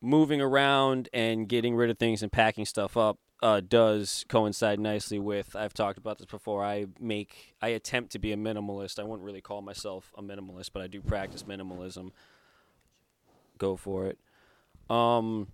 moving 0.00 0.40
around 0.40 1.08
and 1.12 1.48
getting 1.48 1.74
rid 1.74 1.90
of 1.90 1.98
things 1.98 2.22
and 2.22 2.30
packing 2.30 2.64
stuff 2.64 2.96
up 2.96 3.18
uh, 3.42 3.60
does 3.60 4.24
coincide 4.28 4.78
nicely 4.78 5.18
with 5.18 5.56
I've 5.56 5.74
talked 5.74 5.98
about 5.98 6.18
this 6.18 6.26
before. 6.26 6.64
I 6.64 6.86
make 6.98 7.54
I 7.62 7.68
attempt 7.68 8.12
to 8.12 8.18
be 8.18 8.32
a 8.32 8.36
minimalist. 8.36 8.98
I 8.98 9.04
wouldn't 9.04 9.24
really 9.24 9.40
call 9.40 9.62
myself 9.62 10.12
a 10.16 10.22
minimalist, 10.22 10.70
but 10.72 10.82
I 10.82 10.86
do 10.86 11.00
practice 11.00 11.44
minimalism. 11.44 12.10
Go 13.58 13.76
for 13.76 14.06
it. 14.06 14.18
Um, 14.88 15.48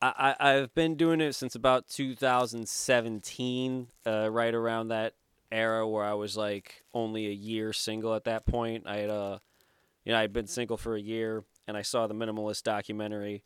I, 0.00 0.34
I 0.38 0.54
I've 0.54 0.74
been 0.74 0.96
doing 0.96 1.20
it 1.20 1.34
since 1.34 1.54
about 1.54 1.88
2017, 1.88 3.88
uh, 4.06 4.30
right 4.30 4.54
around 4.54 4.88
that 4.88 5.14
era 5.50 5.86
where 5.86 6.04
I 6.04 6.14
was 6.14 6.36
like 6.36 6.84
only 6.94 7.26
a 7.26 7.32
year 7.32 7.72
single 7.72 8.14
at 8.14 8.24
that 8.24 8.46
point. 8.46 8.84
I 8.86 8.98
had 8.98 9.10
uh, 9.10 9.38
you 10.04 10.12
know, 10.12 10.18
I'd 10.18 10.32
been 10.32 10.46
single 10.46 10.76
for 10.76 10.94
a 10.94 11.00
year 11.00 11.44
and 11.66 11.76
I 11.76 11.82
saw 11.82 12.06
the 12.06 12.14
minimalist 12.14 12.62
documentary. 12.62 13.42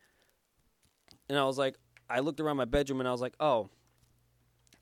And 1.29 1.39
I 1.39 1.45
was 1.45 1.59
like, 1.59 1.77
I 2.09 2.21
looked 2.21 2.41
around 2.41 2.57
my 2.57 2.65
bedroom 2.65 3.01
and 3.01 3.09
I 3.09 3.13
was 3.13 3.21
like, 3.21 3.35
oh, 3.41 3.69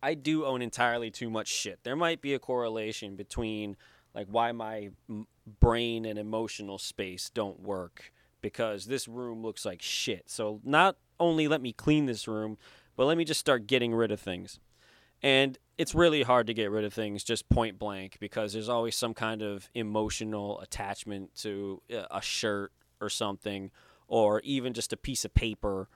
I 0.02 0.14
do 0.14 0.44
own 0.44 0.60
entirely 0.60 1.10
too 1.10 1.30
much 1.30 1.48
shit. 1.48 1.80
There 1.82 1.96
might 1.96 2.20
be 2.20 2.34
a 2.34 2.38
correlation 2.38 3.16
between 3.16 3.76
like 4.14 4.26
why 4.30 4.52
my 4.52 4.90
brain 5.60 6.04
and 6.04 6.18
emotional 6.18 6.78
space 6.78 7.30
don't 7.30 7.60
work 7.60 8.12
because 8.40 8.84
this 8.84 9.08
room 9.08 9.42
looks 9.42 9.64
like 9.64 9.80
shit. 9.80 10.24
So 10.26 10.60
not 10.62 10.96
only 11.18 11.48
let 11.48 11.62
me 11.62 11.72
clean 11.72 12.06
this 12.06 12.28
room, 12.28 12.58
but 12.96 13.06
let 13.06 13.16
me 13.16 13.24
just 13.24 13.40
start 13.40 13.66
getting 13.66 13.94
rid 13.94 14.12
of 14.12 14.20
things. 14.20 14.60
And 15.22 15.56
it's 15.78 15.94
really 15.94 16.22
hard 16.22 16.46
to 16.48 16.54
get 16.54 16.70
rid 16.70 16.84
of 16.84 16.92
things 16.92 17.24
just 17.24 17.48
point 17.48 17.78
blank 17.78 18.18
because 18.20 18.52
there's 18.52 18.68
always 18.68 18.94
some 18.94 19.14
kind 19.14 19.40
of 19.40 19.70
emotional 19.74 20.60
attachment 20.60 21.34
to 21.36 21.80
uh, 21.90 22.04
a 22.10 22.20
shirt 22.20 22.72
or 23.00 23.08
something, 23.08 23.70
or 24.06 24.40
even 24.42 24.74
just 24.74 24.92
a 24.92 24.96
piece 24.98 25.24
of 25.24 25.32
paper 25.32 25.88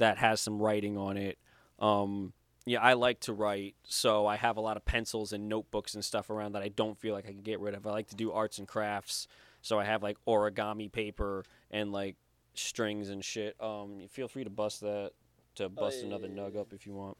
that 0.00 0.18
has 0.18 0.40
some 0.40 0.60
writing 0.60 0.98
on 0.98 1.16
it. 1.16 1.38
Um, 1.78 2.32
yeah, 2.66 2.80
I 2.80 2.94
like 2.94 3.20
to 3.20 3.32
write, 3.32 3.74
so 3.84 4.26
I 4.26 4.36
have 4.36 4.56
a 4.56 4.60
lot 4.60 4.76
of 4.76 4.84
pencils 4.84 5.32
and 5.32 5.48
notebooks 5.48 5.94
and 5.94 6.04
stuff 6.04 6.28
around 6.28 6.52
that 6.52 6.62
I 6.62 6.68
don't 6.68 6.98
feel 6.98 7.14
like 7.14 7.26
I 7.26 7.30
can 7.30 7.42
get 7.42 7.60
rid 7.60 7.74
of. 7.74 7.86
I 7.86 7.90
like 7.90 8.08
to 8.08 8.16
do 8.16 8.32
arts 8.32 8.58
and 8.58 8.66
crafts, 8.66 9.28
so 9.62 9.78
I 9.78 9.84
have 9.84 10.02
like 10.02 10.18
origami 10.26 10.90
paper 10.90 11.44
and 11.70 11.92
like 11.92 12.16
strings 12.54 13.08
and 13.08 13.24
shit. 13.24 13.56
Um, 13.60 14.02
feel 14.10 14.28
free 14.28 14.44
to 14.44 14.50
bust 14.50 14.80
that 14.80 15.12
to 15.56 15.68
bust 15.68 16.00
yeah, 16.00 16.06
another 16.06 16.28
yeah, 16.28 16.42
nug 16.42 16.54
yeah. 16.54 16.60
up 16.60 16.72
if 16.72 16.86
you 16.86 16.94
want. 16.94 17.16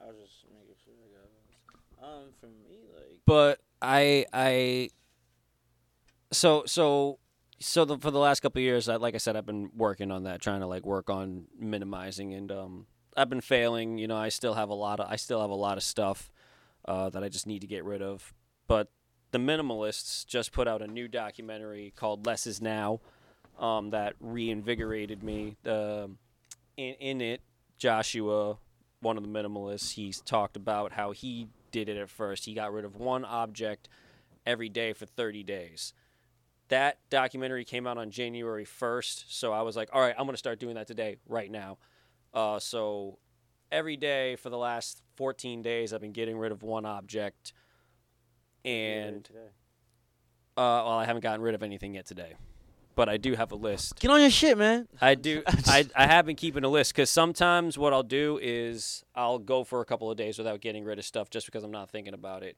I 0.00 0.06
was 0.06 0.16
just 0.18 0.44
making 0.52 0.74
sure 0.84 0.94
I 1.04 2.02
got. 2.02 2.12
Um, 2.12 2.24
for 2.40 2.46
me, 2.46 2.78
like 2.94 3.18
but 3.26 3.60
I 3.82 4.26
I 4.32 4.90
so 6.32 6.64
so 6.66 7.18
so 7.60 7.84
the, 7.84 7.98
for 7.98 8.10
the 8.10 8.18
last 8.18 8.40
couple 8.40 8.62
years, 8.62 8.88
I, 8.88 8.96
like 8.96 9.14
I 9.14 9.18
said, 9.18 9.36
I've 9.36 9.46
been 9.46 9.70
working 9.76 10.10
on 10.10 10.24
that, 10.24 10.40
trying 10.40 10.60
to 10.60 10.66
like 10.66 10.86
work 10.86 11.10
on 11.10 11.44
minimizing, 11.58 12.32
and 12.32 12.50
um, 12.50 12.86
I've 13.16 13.28
been 13.28 13.42
failing. 13.42 13.98
You 13.98 14.08
know, 14.08 14.16
I 14.16 14.30
still 14.30 14.54
have 14.54 14.70
a 14.70 14.74
lot 14.74 14.98
of 14.98 15.10
I 15.10 15.16
still 15.16 15.40
have 15.40 15.50
a 15.50 15.54
lot 15.54 15.76
of 15.76 15.82
stuff 15.82 16.32
uh, 16.86 17.10
that 17.10 17.22
I 17.22 17.28
just 17.28 17.46
need 17.46 17.60
to 17.60 17.66
get 17.66 17.84
rid 17.84 18.00
of. 18.00 18.32
But 18.66 18.88
the 19.30 19.38
minimalists 19.38 20.26
just 20.26 20.52
put 20.52 20.66
out 20.66 20.80
a 20.80 20.86
new 20.86 21.06
documentary 21.06 21.92
called 21.94 22.24
"Less 22.24 22.46
Is 22.46 22.62
Now" 22.62 23.00
um, 23.58 23.90
that 23.90 24.14
reinvigorated 24.20 25.22
me. 25.22 25.56
The 25.62 26.10
in 26.78 26.94
in 26.94 27.20
it, 27.20 27.42
Joshua, 27.78 28.56
one 29.00 29.18
of 29.18 29.22
the 29.22 29.28
minimalists, 29.28 29.92
he's 29.92 30.20
talked 30.22 30.56
about 30.56 30.92
how 30.92 31.12
he 31.12 31.48
did 31.72 31.90
it 31.90 31.98
at 31.98 32.08
first. 32.08 32.46
He 32.46 32.54
got 32.54 32.72
rid 32.72 32.86
of 32.86 32.96
one 32.96 33.24
object 33.24 33.88
every 34.46 34.70
day 34.70 34.94
for 34.94 35.04
30 35.04 35.42
days. 35.42 35.92
That 36.70 36.98
documentary 37.10 37.64
came 37.64 37.86
out 37.86 37.98
on 37.98 38.10
January 38.10 38.64
1st, 38.64 39.24
so 39.28 39.52
I 39.52 39.62
was 39.62 39.76
like, 39.76 39.90
all 39.92 40.00
right, 40.00 40.14
I'm 40.16 40.24
going 40.24 40.34
to 40.34 40.38
start 40.38 40.60
doing 40.60 40.76
that 40.76 40.86
today, 40.86 41.16
right 41.28 41.50
now. 41.50 41.78
Uh, 42.32 42.60
so 42.60 43.18
every 43.72 43.96
day 43.96 44.36
for 44.36 44.50
the 44.50 44.56
last 44.56 45.02
14 45.16 45.62
days, 45.62 45.92
I've 45.92 46.00
been 46.00 46.12
getting 46.12 46.38
rid 46.38 46.52
of 46.52 46.62
one 46.62 46.86
object. 46.86 47.52
And, 48.64 49.28
uh, 50.56 50.60
well, 50.86 50.88
I 50.90 51.04
haven't 51.04 51.22
gotten 51.22 51.40
rid 51.40 51.54
of 51.54 51.62
anything 51.62 51.94
yet 51.94 52.06
today. 52.06 52.34
But 52.94 53.08
I 53.08 53.16
do 53.16 53.34
have 53.34 53.50
a 53.50 53.56
list. 53.56 53.98
get 53.98 54.10
on 54.10 54.20
your 54.20 54.30
shit, 54.30 54.58
man. 54.58 54.86
I 55.00 55.14
do. 55.14 55.42
I, 55.66 55.88
I 55.96 56.06
have 56.06 56.26
been 56.26 56.36
keeping 56.36 56.64
a 56.64 56.68
list 56.68 56.92
because 56.92 57.10
sometimes 57.10 57.78
what 57.78 57.92
I'll 57.92 58.02
do 58.02 58.38
is 58.42 59.04
I'll 59.14 59.38
go 59.38 59.64
for 59.64 59.80
a 59.80 59.84
couple 59.84 60.10
of 60.10 60.16
days 60.16 60.38
without 60.38 60.60
getting 60.60 60.84
rid 60.84 60.98
of 60.98 61.04
stuff 61.04 61.30
just 61.30 61.46
because 61.46 61.64
I'm 61.64 61.70
not 61.70 61.90
thinking 61.90 62.14
about 62.14 62.42
it. 62.42 62.56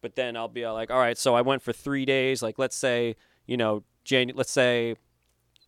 But 0.00 0.16
then 0.16 0.36
I'll 0.36 0.48
be 0.48 0.66
like, 0.66 0.90
all 0.90 0.98
right, 0.98 1.16
so 1.16 1.34
I 1.34 1.42
went 1.42 1.62
for 1.62 1.72
three 1.72 2.04
days. 2.04 2.42
Like, 2.42 2.58
let's 2.58 2.76
say, 2.76 3.16
you 3.46 3.56
know, 3.56 3.82
Jan. 4.04 4.32
Let's 4.34 4.50
say 4.50 4.96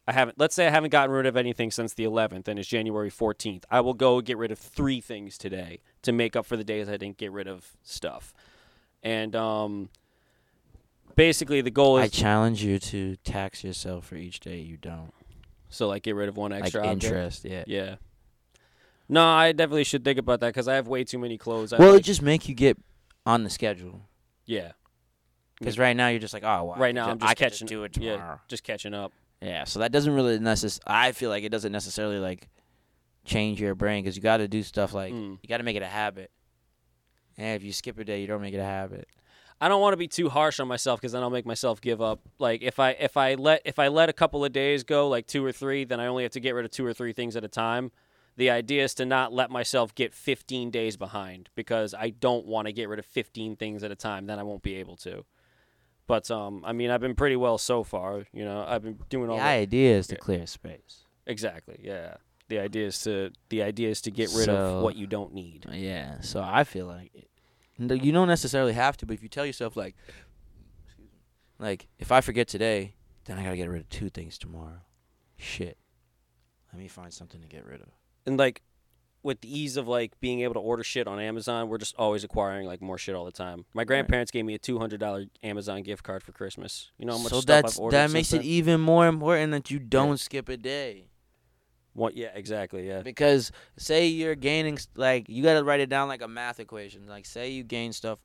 I 0.06 0.12
haven't. 0.12 0.38
Let's 0.38 0.54
say 0.54 0.66
I 0.66 0.70
haven't 0.70 0.90
gotten 0.90 1.14
rid 1.14 1.26
of 1.26 1.36
anything 1.36 1.70
since 1.70 1.94
the 1.94 2.04
11th, 2.04 2.48
and 2.48 2.58
it's 2.58 2.68
January 2.68 3.10
14th. 3.10 3.64
I 3.70 3.80
will 3.80 3.94
go 3.94 4.20
get 4.20 4.36
rid 4.38 4.50
of 4.50 4.58
three 4.58 5.00
things 5.00 5.36
today 5.38 5.80
to 6.02 6.12
make 6.12 6.36
up 6.36 6.46
for 6.46 6.56
the 6.56 6.64
days 6.64 6.88
I 6.88 6.96
didn't 6.96 7.16
get 7.18 7.32
rid 7.32 7.48
of 7.48 7.72
stuff. 7.82 8.32
And 9.02 9.34
um, 9.36 9.88
basically, 11.14 11.60
the 11.60 11.70
goal 11.70 11.98
is 11.98 12.04
I 12.04 12.08
challenge 12.08 12.62
you 12.62 12.78
to 12.78 13.16
tax 13.16 13.64
yourself 13.64 14.06
for 14.06 14.16
each 14.16 14.40
day 14.40 14.58
you 14.60 14.76
don't. 14.76 15.12
so 15.68 15.88
like 15.88 16.02
get 16.04 16.14
rid 16.14 16.28
of 16.28 16.36
one 16.36 16.50
Like 16.52 16.62
extra 16.62 16.86
object. 16.86 17.04
interest, 17.04 17.44
yeah. 17.44 17.64
Yeah. 17.66 17.96
No, 19.08 19.24
I 19.24 19.52
definitely 19.52 19.84
should 19.84 20.04
think 20.04 20.18
about 20.18 20.40
that 20.40 20.48
because 20.48 20.66
I 20.66 20.74
have 20.74 20.88
way 20.88 21.04
too 21.04 21.18
many 21.18 21.38
clothes. 21.38 21.72
I 21.72 21.78
Well, 21.78 21.92
like- 21.92 22.00
it 22.00 22.04
just 22.04 22.22
make 22.22 22.48
you 22.48 22.54
get 22.54 22.76
on 23.24 23.44
the 23.44 23.50
schedule. 23.50 24.02
yeah, 24.46 24.72
Because 25.58 25.78
right 25.78 25.96
now 25.96 26.08
you're 26.08 26.20
just 26.20 26.34
like, 26.34 26.44
oh, 26.44 26.64
well, 26.64 26.76
Right 26.76 26.94
now 26.94 27.08
I'm 27.10 27.18
just 27.18 27.30
I 27.30 27.34
catching- 27.34 27.66
do 27.66 27.84
it 27.84 27.96
yeah. 27.98 28.12
tomorrow. 28.16 28.40
just 28.48 28.62
catching 28.64 28.92
up. 28.94 29.12
Yeah. 29.40 29.64
so 29.64 29.80
that 29.80 29.92
doesn't 29.92 30.12
really 30.14 30.38
necess. 30.38 30.80
I 30.86 31.12
feel 31.12 31.30
like 31.30 31.44
it 31.44 31.50
doesn't 31.50 31.72
necessarily 31.72 32.18
like 32.18 32.48
change 33.24 33.60
your 33.60 33.74
brain 33.74 34.02
because 34.04 34.16
you 34.16 34.22
got 34.22 34.38
to 34.38 34.48
do 34.48 34.62
stuff 34.62 34.92
like 34.94 35.12
Mm. 35.12 35.38
you 35.42 35.48
got 35.48 35.58
to 35.58 35.62
make 35.64 35.76
it 35.76 35.82
a 35.82 35.86
habit. 35.86 36.30
And 37.36 37.56
if 37.56 37.62
you 37.62 37.72
skip 37.72 37.98
a 37.98 38.04
day, 38.04 38.20
you 38.20 38.26
don't 38.26 38.40
make 38.40 38.54
it 38.54 38.58
a 38.60 38.64
habit. 38.64 39.08
I 39.60 39.68
don't 39.68 39.80
want 39.80 39.94
to 39.94 39.96
be 39.98 40.08
too 40.08 40.28
harsh 40.28 40.60
on 40.60 40.68
myself 40.68 41.00
because 41.00 41.12
then 41.12 41.22
I'll 41.22 41.30
make 41.30 41.46
myself 41.46 41.80
give 41.80 42.00
up. 42.02 42.20
Like 42.38 42.62
if 42.62 42.78
I 42.78 42.90
if 42.90 43.16
I 43.16 43.34
let 43.34 43.62
if 43.64 43.78
I 43.78 43.88
let 43.88 44.08
a 44.08 44.12
couple 44.12 44.44
of 44.44 44.52
days 44.52 44.84
go, 44.84 45.08
like 45.08 45.26
two 45.26 45.44
or 45.44 45.52
three, 45.52 45.84
then 45.84 45.98
I 46.00 46.06
only 46.06 46.22
have 46.24 46.32
to 46.32 46.40
get 46.40 46.54
rid 46.54 46.64
of 46.66 46.70
two 46.70 46.84
or 46.84 46.92
three 46.92 47.12
things 47.14 47.36
at 47.36 47.44
a 47.44 47.48
time. 47.48 47.90
The 48.36 48.50
idea 48.50 48.84
is 48.84 48.94
to 48.96 49.06
not 49.06 49.32
let 49.32 49.50
myself 49.50 49.94
get 49.94 50.12
15 50.12 50.70
days 50.70 50.98
behind 50.98 51.48
because 51.54 51.94
I 51.94 52.10
don't 52.10 52.44
want 52.44 52.66
to 52.66 52.72
get 52.72 52.86
rid 52.90 52.98
of 52.98 53.06
15 53.06 53.56
things 53.56 53.82
at 53.82 53.90
a 53.90 53.96
time. 53.96 54.26
Then 54.26 54.38
I 54.38 54.42
won't 54.42 54.62
be 54.62 54.74
able 54.74 54.96
to. 54.98 55.24
But 56.06 56.30
um, 56.30 56.62
I 56.64 56.72
mean, 56.72 56.90
I've 56.90 57.00
been 57.00 57.14
pretty 57.16 57.36
well 57.36 57.58
so 57.58 57.82
far. 57.82 58.24
You 58.32 58.44
know, 58.44 58.64
I've 58.66 58.82
been 58.82 58.98
doing 59.08 59.28
all 59.28 59.36
the, 59.38 59.42
idea 59.42 59.96
is 59.96 60.06
to 60.08 60.14
yeah. 60.14 60.20
clear 60.20 60.46
space. 60.46 61.04
exactly. 61.26 61.80
Yeah. 61.82 62.16
The 62.48 62.60
idea 62.60 62.86
is 62.86 63.00
to 63.02 63.32
the 63.48 63.62
idea 63.62 63.88
is 63.88 64.00
to 64.02 64.10
get 64.12 64.28
rid 64.34 64.44
So- 64.44 64.54
of 64.54 64.82
what 64.82 64.94
you 64.96 65.06
don't 65.08 65.34
need. 65.34 65.66
Yeah. 65.72 66.20
So 66.20 66.40
I 66.40 66.62
feel 66.62 66.86
like 66.86 67.10
it, 67.12 67.28
you 68.04 68.12
don't 68.12 68.28
necessarily 68.28 68.72
have 68.72 68.96
to, 68.98 69.06
but 69.06 69.14
if 69.14 69.22
you 69.22 69.28
tell 69.28 69.44
yourself 69.44 69.76
like, 69.76 69.96
like 71.58 71.88
if 71.98 72.12
I 72.12 72.20
forget 72.20 72.46
today, 72.48 72.94
then 73.24 73.38
I 73.38 73.42
gotta 73.42 73.56
get 73.56 73.68
rid 73.68 73.80
of 73.80 73.88
two 73.88 74.08
things 74.08 74.38
tomorrow. 74.38 74.82
Shit. 75.36 75.76
Let 76.72 76.80
me 76.80 76.88
find 76.88 77.12
something 77.12 77.40
to 77.40 77.48
get 77.48 77.64
rid 77.64 77.80
of. 77.80 77.88
and 78.26 78.38
like 78.38 78.62
with 79.26 79.40
the 79.40 79.58
ease 79.58 79.76
of 79.76 79.88
like 79.88 80.18
being 80.20 80.40
able 80.42 80.54
to 80.54 80.60
order 80.60 80.84
shit 80.84 81.08
on 81.08 81.18
Amazon, 81.18 81.68
we're 81.68 81.78
just 81.78 81.96
always 81.98 82.22
acquiring 82.22 82.64
like 82.64 82.80
more 82.80 82.96
shit 82.96 83.16
all 83.16 83.24
the 83.24 83.32
time. 83.32 83.64
My 83.74 83.82
grandparents 83.82 84.30
gave 84.30 84.44
me 84.44 84.54
a 84.54 84.58
two 84.58 84.78
hundred 84.78 85.00
dollar 85.00 85.26
Amazon 85.42 85.82
gift 85.82 86.04
card 86.04 86.22
for 86.22 86.30
Christmas. 86.30 86.92
You 86.96 87.06
know 87.06 87.16
how 87.16 87.22
much 87.22 87.32
so 87.32 87.40
stuff 87.40 87.62
that's 87.64 87.76
I've 87.76 87.82
ordered 87.82 87.96
that 87.96 88.10
makes 88.12 88.32
it 88.32 88.38
then? 88.38 88.46
even 88.46 88.80
more 88.80 89.08
important 89.08 89.50
that 89.50 89.68
you 89.68 89.80
don't 89.80 90.18
skip 90.18 90.48
a 90.48 90.56
day. 90.56 91.08
What? 91.92 92.16
Yeah, 92.16 92.28
exactly. 92.34 92.86
Yeah. 92.86 93.02
Because 93.02 93.50
say 93.76 94.06
you're 94.06 94.36
gaining 94.36 94.78
like 94.94 95.28
you 95.28 95.42
gotta 95.42 95.64
write 95.64 95.80
it 95.80 95.88
down 95.88 96.06
like 96.06 96.22
a 96.22 96.28
math 96.28 96.60
equation. 96.60 97.08
Like 97.08 97.26
say 97.26 97.50
you 97.50 97.64
gain 97.64 97.92
stuff, 97.92 98.20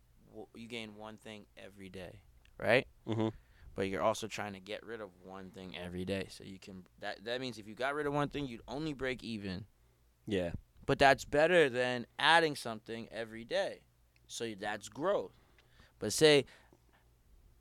you 0.55 0.67
gain 0.67 0.95
one 0.95 1.17
thing 1.17 1.45
every 1.57 1.89
day, 1.89 2.19
right? 2.59 2.85
Mm-hmm. 3.07 3.29
But 3.73 3.87
you're 3.87 4.03
also 4.03 4.27
trying 4.27 4.53
to 4.53 4.59
get 4.59 4.85
rid 4.85 5.01
of 5.01 5.09
one 5.23 5.49
thing 5.49 5.75
every 5.83 6.05
day. 6.05 6.27
So 6.29 6.43
you 6.43 6.59
can 6.59 6.83
that 6.99 7.25
that 7.25 7.41
means 7.41 7.57
if 7.57 7.67
you 7.67 7.73
got 7.73 7.95
rid 7.95 8.05
of 8.05 8.13
one 8.13 8.29
thing, 8.29 8.45
you'd 8.45 8.61
only 8.67 8.93
break 8.93 9.23
even. 9.23 9.65
Yeah. 10.27 10.51
But 10.85 10.99
that's 10.99 11.25
better 11.25 11.69
than 11.69 12.05
adding 12.19 12.55
something 12.55 13.07
every 13.11 13.45
day. 13.45 13.81
So 14.27 14.53
that's 14.59 14.89
growth. 14.89 15.33
But 15.99 16.13
say 16.13 16.45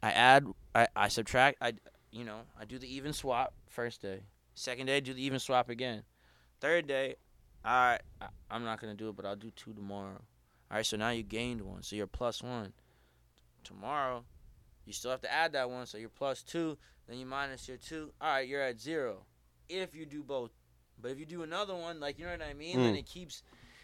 I 0.02 0.10
add 0.10 0.46
I, 0.74 0.86
I 0.96 1.08
subtract 1.08 1.58
I 1.60 1.74
you 2.10 2.24
know, 2.24 2.40
I 2.58 2.64
do 2.64 2.78
the 2.78 2.92
even 2.92 3.12
swap 3.12 3.54
first 3.68 4.02
day. 4.02 4.20
Second 4.54 4.86
day 4.86 5.00
do 5.00 5.14
the 5.14 5.22
even 5.22 5.38
swap 5.38 5.68
again. 5.68 6.02
Third 6.60 6.86
day, 6.86 7.16
all 7.64 7.72
right, 7.72 8.00
I, 8.20 8.26
I'm 8.50 8.64
not 8.64 8.80
gonna 8.80 8.94
do 8.94 9.08
it, 9.08 9.16
but 9.16 9.24
I'll 9.24 9.36
do 9.36 9.50
two 9.50 9.72
tomorrow. 9.72 10.20
All 10.70 10.76
right, 10.76 10.86
so 10.86 10.96
now 10.96 11.10
you 11.10 11.22
gained 11.22 11.62
one, 11.62 11.82
so 11.82 11.96
you're 11.96 12.06
plus 12.06 12.42
one. 12.42 12.72
Tomorrow, 13.64 14.24
you 14.86 14.92
still 14.92 15.10
have 15.10 15.20
to 15.22 15.32
add 15.32 15.52
that 15.52 15.70
one, 15.70 15.86
so 15.86 15.98
you're 15.98 16.08
plus 16.08 16.42
two. 16.42 16.78
Then 17.08 17.18
you 17.18 17.26
minus 17.26 17.68
your 17.68 17.76
two. 17.76 18.12
All 18.20 18.28
right, 18.28 18.46
you're 18.46 18.62
at 18.62 18.80
zero. 18.80 19.24
If 19.68 19.94
you 19.94 20.06
do 20.06 20.22
both, 20.22 20.50
but 21.00 21.10
if 21.10 21.18
you 21.18 21.26
do 21.26 21.42
another 21.42 21.74
one, 21.74 22.00
like 22.00 22.18
you 22.18 22.24
know 22.24 22.32
what 22.32 22.42
I 22.42 22.54
mean, 22.54 22.76
then 22.78 22.94
Mm. 22.94 22.98
it 22.98 23.06
keeps. 23.06 23.42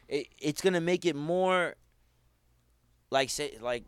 It, 0.08 0.28
it's 0.38 0.60
gonna 0.62 0.80
make 0.80 1.04
it 1.04 1.16
more. 1.16 1.74
Like 3.10 3.30
say 3.30 3.56
like, 3.60 3.84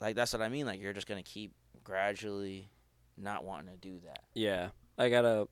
like 0.00 0.14
that's 0.16 0.32
what 0.32 0.42
I 0.42 0.48
mean. 0.48 0.66
Like 0.66 0.80
you're 0.80 0.92
just 0.92 1.06
gonna 1.06 1.22
keep 1.22 1.52
gradually 1.82 2.70
not 3.16 3.44
wanting 3.44 3.70
to 3.72 3.76
do 3.76 4.00
that. 4.04 4.20
Yeah. 4.34 4.70
I 4.98 5.08
gotta. 5.08 5.48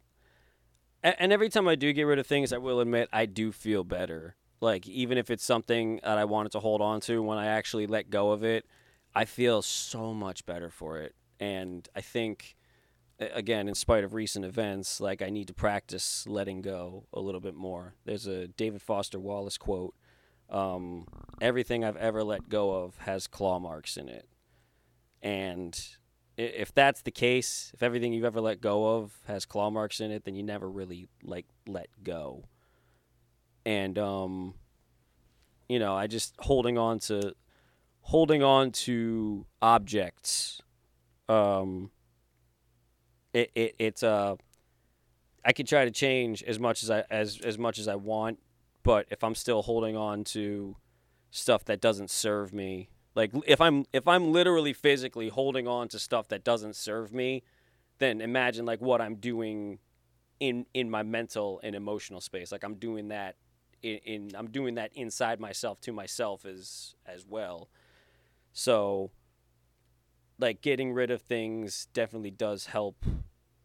And 1.04 1.32
every 1.32 1.48
time 1.48 1.66
I 1.66 1.74
do 1.74 1.92
get 1.92 2.04
rid 2.04 2.20
of 2.20 2.26
things, 2.28 2.52
I 2.52 2.58
will 2.58 2.78
admit 2.78 3.08
I 3.12 3.26
do 3.26 3.50
feel 3.50 3.82
better. 3.82 4.36
Like 4.60 4.86
even 4.86 5.18
if 5.18 5.30
it's 5.30 5.44
something 5.44 5.98
that 6.04 6.16
I 6.16 6.24
wanted 6.24 6.52
to 6.52 6.60
hold 6.60 6.80
on 6.80 7.00
to, 7.02 7.20
when 7.20 7.38
I 7.38 7.46
actually 7.46 7.88
let 7.88 8.08
go 8.08 8.30
of 8.30 8.44
it, 8.44 8.64
I 9.12 9.24
feel 9.24 9.62
so 9.62 10.14
much 10.14 10.46
better 10.46 10.70
for 10.70 10.98
it. 10.98 11.16
And 11.40 11.88
I 11.96 12.00
think, 12.02 12.54
again, 13.32 13.68
in 13.68 13.74
spite 13.74 14.04
of 14.04 14.14
recent 14.14 14.44
events, 14.44 15.00
like 15.00 15.22
I 15.22 15.30
need 15.30 15.48
to 15.48 15.54
practice 15.54 16.26
letting 16.26 16.62
go 16.62 17.06
a 17.12 17.20
little 17.20 17.40
bit 17.40 17.54
more. 17.54 17.94
There's 18.04 18.26
a 18.26 18.48
David 18.48 18.82
Foster 18.82 19.18
Wallace 19.18 19.58
quote: 19.58 19.94
um, 20.50 21.06
"Everything 21.40 21.84
I've 21.84 21.96
ever 21.96 22.24
let 22.24 22.48
go 22.48 22.84
of 22.84 22.98
has 22.98 23.26
claw 23.26 23.58
marks 23.58 23.96
in 23.96 24.08
it," 24.08 24.28
and 25.22 25.78
if 26.36 26.74
that's 26.74 27.02
the 27.02 27.10
case, 27.10 27.70
if 27.74 27.82
everything 27.82 28.12
you've 28.12 28.24
ever 28.24 28.40
let 28.40 28.60
go 28.60 28.96
of 28.96 29.12
has 29.26 29.44
claw 29.44 29.70
marks 29.70 30.00
in 30.00 30.10
it, 30.10 30.24
then 30.24 30.34
you 30.34 30.42
never 30.42 30.68
really 30.68 31.08
like 31.22 31.46
let 31.66 31.88
go. 32.02 32.44
And 33.64 33.98
um, 33.98 34.54
you 35.68 35.78
know, 35.78 35.94
I 35.94 36.06
just 36.06 36.34
holding 36.38 36.78
on 36.78 36.98
to 37.00 37.34
holding 38.02 38.42
on 38.42 38.72
to 38.72 39.46
objects. 39.60 40.60
Um, 41.28 41.91
it, 43.32 43.50
it 43.54 43.74
it's 43.78 44.02
uh, 44.02 44.36
I 45.44 45.52
could 45.52 45.66
try 45.66 45.84
to 45.84 45.90
change 45.90 46.42
as 46.42 46.58
much 46.58 46.82
as 46.82 46.90
I 46.90 47.04
as 47.10 47.40
as 47.40 47.58
much 47.58 47.78
as 47.78 47.88
I 47.88 47.96
want, 47.96 48.38
but 48.82 49.06
if 49.10 49.24
I'm 49.24 49.34
still 49.34 49.62
holding 49.62 49.96
on 49.96 50.24
to 50.24 50.76
stuff 51.30 51.64
that 51.64 51.80
doesn't 51.80 52.10
serve 52.10 52.52
me, 52.52 52.90
like 53.14 53.32
if 53.46 53.60
I'm 53.60 53.84
if 53.92 54.06
I'm 54.06 54.32
literally 54.32 54.72
physically 54.72 55.28
holding 55.28 55.66
on 55.66 55.88
to 55.88 55.98
stuff 55.98 56.28
that 56.28 56.44
doesn't 56.44 56.76
serve 56.76 57.12
me, 57.12 57.42
then 57.98 58.20
imagine 58.20 58.64
like 58.66 58.80
what 58.80 59.00
I'm 59.00 59.16
doing 59.16 59.78
in 60.40 60.66
in 60.74 60.90
my 60.90 61.02
mental 61.02 61.60
and 61.62 61.74
emotional 61.74 62.20
space. 62.20 62.52
Like 62.52 62.64
I'm 62.64 62.74
doing 62.74 63.08
that 63.08 63.36
in, 63.82 63.98
in 64.04 64.30
I'm 64.36 64.48
doing 64.48 64.76
that 64.76 64.92
inside 64.94 65.40
myself 65.40 65.80
to 65.82 65.92
myself 65.92 66.44
as 66.44 66.94
as 67.06 67.26
well. 67.26 67.68
So 68.52 69.10
like 70.42 70.60
getting 70.60 70.92
rid 70.92 71.10
of 71.10 71.22
things 71.22 71.86
definitely 71.94 72.32
does 72.32 72.66
help 72.66 73.06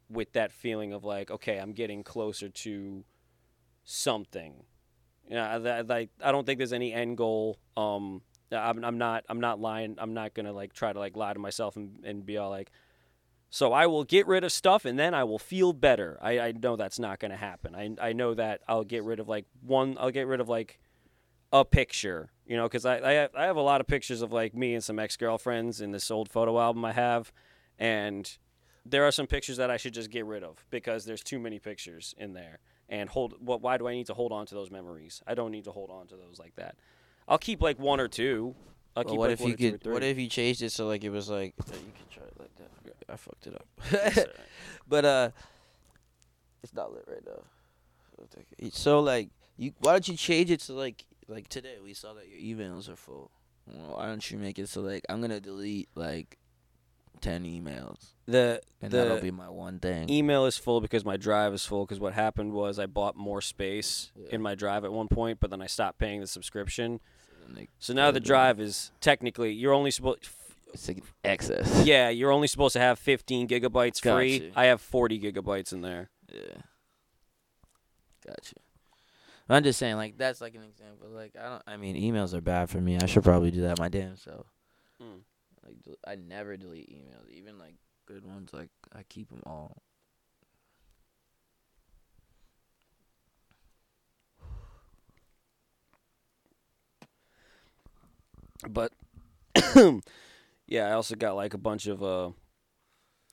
with 0.09 0.32
that 0.34 0.53
feeling 0.53 0.93
of 0.93 1.03
like 1.03 1.30
okay, 1.30 1.57
I'm 1.57 1.73
getting 1.73 2.03
closer 2.03 2.47
to 2.47 3.03
something. 3.84 4.63
Yeah, 5.30 5.82
like 5.86 6.11
I 6.23 6.32
don't 6.32 6.45
think 6.45 6.59
there's 6.59 6.71
any 6.71 6.93
end 6.93 7.17
goal. 7.17 7.59
Um, 7.75 8.21
I'm 8.51 8.86
I'm 8.86 8.97
not 8.97 9.25
I'm 9.28 9.41
not 9.41 9.59
lying. 9.59 9.95
I'm 9.97 10.13
not 10.13 10.34
gonna 10.34 10.53
like 10.53 10.71
try 10.71 10.93
to 10.93 10.99
like 10.99 11.17
lie 11.17 11.34
to 11.34 11.39
myself 11.39 11.75
and, 11.75 11.99
and 12.05 12.25
be 12.25 12.38
all 12.38 12.49
like, 12.49 12.71
so 13.49 13.73
I 13.73 13.88
will 13.88 14.05
get 14.05 14.28
rid 14.28 14.43
of 14.43 14.51
stuff 14.51 14.86
and 14.86 14.97
then 14.97 15.13
I 15.13 15.25
will 15.25 15.39
feel 15.39 15.73
better. 15.73 16.17
I, 16.21 16.39
I 16.39 16.51
know 16.53 16.75
that's 16.75 16.99
not 16.99 17.19
gonna 17.19 17.36
happen. 17.36 17.75
I 17.75 18.09
I 18.09 18.13
know 18.13 18.36
that 18.36 18.61
I'll 18.67 18.86
get 18.86 19.03
rid 19.03 19.19
of 19.19 19.28
like 19.28 19.45
one. 19.61 19.97
I'll 19.99 20.11
get 20.11 20.28
rid 20.28 20.39
of 20.39 20.47
like 20.47 20.80
a 21.51 21.65
picture, 21.65 22.32
you 22.47 22.55
know, 22.55 22.63
because 22.63 22.85
I 22.85 22.97
I 22.99 23.11
have, 23.13 23.35
I 23.35 23.45
have 23.45 23.57
a 23.57 23.61
lot 23.61 23.81
of 23.81 23.87
pictures 23.87 24.21
of 24.21 24.31
like 24.31 24.55
me 24.55 24.73
and 24.73 24.83
some 24.83 24.97
ex 24.99 25.17
girlfriends 25.17 25.81
in 25.81 25.91
this 25.91 26.09
old 26.09 26.29
photo 26.29 26.59
album 26.59 26.85
I 26.85 26.93
have, 26.93 27.31
and 27.77 28.37
there 28.85 29.03
are 29.03 29.11
some 29.11 29.27
pictures 29.27 29.57
that 29.57 29.69
I 29.69 29.77
should 29.77 29.93
just 29.93 30.09
get 30.09 30.25
rid 30.25 30.43
of 30.43 30.65
because 30.69 31.05
there's 31.05 31.21
too 31.23 31.39
many 31.39 31.59
pictures 31.59 32.15
in 32.17 32.33
there. 32.33 32.59
And 32.89 33.09
hold 33.09 33.35
what? 33.39 33.61
Why 33.61 33.77
do 33.77 33.87
I 33.87 33.93
need 33.93 34.07
to 34.07 34.13
hold 34.13 34.31
on 34.31 34.45
to 34.45 34.55
those 34.55 34.71
memories? 34.71 35.21
I 35.27 35.35
don't 35.35 35.51
need 35.51 35.65
to 35.65 35.71
hold 35.71 35.89
on 35.91 36.07
to 36.07 36.15
those 36.15 36.39
like 36.39 36.55
that. 36.55 36.75
I'll 37.27 37.37
keep 37.37 37.61
like 37.61 37.77
one 37.77 37.99
or 37.99 38.07
two. 38.07 38.55
I'll 38.95 39.03
But 39.03 39.09
keep 39.09 39.19
what 39.19 39.29
like 39.29 39.33
if 39.33 39.39
one 39.41 39.49
you 39.49 39.53
or 39.55 39.57
two 39.57 39.67
or 39.67 39.77
could? 39.77 39.91
What 39.91 40.03
if 40.03 40.17
you 40.17 40.27
changed 40.29 40.61
it 40.61 40.71
so 40.71 40.87
like 40.87 41.03
it 41.03 41.09
was 41.09 41.29
like 41.29 41.53
you 41.57 41.91
could 41.97 42.09
try 42.09 42.23
it 42.23 42.33
like 42.39 42.55
that. 42.55 42.67
I 43.09 43.15
fucked 43.17 43.47
it 43.47 43.55
up. 43.55 44.27
But 44.87 45.05
uh, 45.05 45.29
it's 46.63 46.73
not 46.73 46.93
lit 46.93 47.03
right 47.07 47.23
now. 47.25 47.43
So 48.15 48.69
So 48.71 48.99
like 49.01 49.29
you, 49.57 49.73
why 49.79 49.91
don't 49.91 50.07
you 50.07 50.15
change 50.15 50.49
it 50.49 50.61
to 50.61 50.73
like 50.73 51.03
like 51.28 51.47
today 51.49 51.75
we 51.84 51.93
saw 51.93 52.13
that 52.13 52.25
your 52.30 52.39
emails 52.39 52.89
are 52.89 52.95
full. 52.95 53.32
Well, 53.65 53.97
why 53.97 54.05
don't 54.07 54.30
you 54.32 54.38
make 54.38 54.57
it 54.59 54.69
so 54.69 54.82
like 54.82 55.03
I'm 55.09 55.19
gonna 55.21 55.39
delete 55.41 55.89
like 55.95 56.38
ten 57.19 57.43
emails 57.45 58.13
the 58.28 58.61
and 58.82 58.91
the 58.91 58.97
that'll 58.97 59.19
be 59.19 59.32
my 59.32 59.49
one 59.49 59.80
thing. 59.80 60.09
email 60.09 60.45
is 60.45 60.57
full 60.57 60.80
because 60.82 61.03
my 61.03 61.17
drive 61.17 61.53
is 61.53 61.65
full. 61.65 61.86
Because 61.86 61.99
what 61.99 62.13
happened 62.13 62.53
was 62.53 62.78
I 62.80 62.86
bought 62.86 63.15
more 63.15 63.41
space 63.41 64.11
Yeah. 64.15 64.28
in 64.36 64.41
my 64.41 64.55
drive 64.55 64.86
at 64.86 64.91
one 64.93 65.07
point, 65.07 65.39
but 65.39 65.49
then 65.49 65.61
I 65.61 65.67
stopped 65.67 65.97
paying 65.99 66.21
the 66.21 66.28
subscription. 66.28 66.99
And, 67.45 67.55
like, 67.55 67.69
So 67.80 67.93
now 67.93 68.11
the 68.11 68.19
drive 68.19 68.59
is 68.59 68.91
technically 69.01 69.51
you're 69.53 69.73
only 69.73 69.91
supposed. 69.91 70.28
it's 70.73 70.88
like 70.88 71.03
excess. 71.23 71.84
Yeah, 71.86 72.09
you're 72.09 72.32
only 72.32 72.47
supposed 72.47 72.73
to 72.73 72.80
have 72.80 72.99
15 72.99 73.47
gigabytes 73.47 74.01
free. 74.01 74.39
Gotcha. 74.39 74.51
I 74.59 74.65
have 74.65 74.80
40 74.82 75.19
gigabytes 75.19 75.73
in 75.73 75.82
there. 75.82 76.09
Yeah. 76.32 76.61
Gotcha. 78.25 78.55
I'm 79.49 79.63
just 79.63 79.79
saying, 79.79 79.95
like 79.95 80.17
that's 80.17 80.41
like 80.41 80.55
an 80.55 80.63
example. 80.63 81.07
Like 81.09 81.35
I 81.39 81.49
don't. 81.49 81.61
I 81.67 81.77
mean, 81.77 81.95
emails 81.95 82.33
are 82.33 82.41
bad 82.41 82.69
for 82.69 82.81
me. 82.81 82.97
I 82.97 83.05
should 83.05 83.23
probably 83.23 83.51
do 83.51 83.61
that 83.61 83.79
my 83.79 83.87
damn 83.89 84.17
self. 84.17 84.47
Mm. 85.01 85.21
Like 85.65 85.81
del- 85.83 85.95
I 86.05 86.15
never 86.15 86.57
delete 86.57 86.89
emails, 86.89 87.29
even 87.29 87.57
like 87.57 87.75
good 88.05 88.25
ones. 88.25 88.49
Like 88.53 88.69
I 88.93 89.03
keep 89.03 89.29
them 89.29 89.43
all. 89.45 89.81
But 98.67 98.91
yeah, 100.67 100.87
I 100.87 100.91
also 100.93 101.15
got 101.15 101.35
like 101.35 101.53
a 101.53 101.57
bunch 101.59 101.87
of 101.87 102.03
uh 102.03 102.31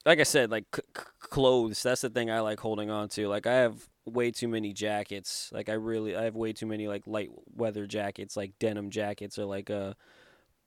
like 0.04 0.20
I 0.20 0.24
said 0.24 0.50
like 0.50 0.64
c- 0.74 0.82
c- 0.96 1.04
clothes. 1.18 1.82
That's 1.82 2.02
the 2.02 2.10
thing 2.10 2.30
I 2.30 2.40
like 2.40 2.60
holding 2.60 2.90
on 2.90 3.08
to. 3.10 3.28
Like 3.28 3.46
I 3.46 3.54
have 3.54 3.88
way 4.06 4.30
too 4.30 4.48
many 4.48 4.72
jackets. 4.72 5.50
Like 5.52 5.68
I 5.68 5.74
really 5.74 6.16
I 6.16 6.24
have 6.24 6.36
way 6.36 6.52
too 6.52 6.66
many 6.66 6.88
like 6.88 7.06
light 7.06 7.30
weather 7.54 7.86
jackets, 7.86 8.36
like 8.36 8.58
denim 8.58 8.90
jackets 8.90 9.38
or 9.38 9.44
like 9.44 9.70
uh 9.70 9.94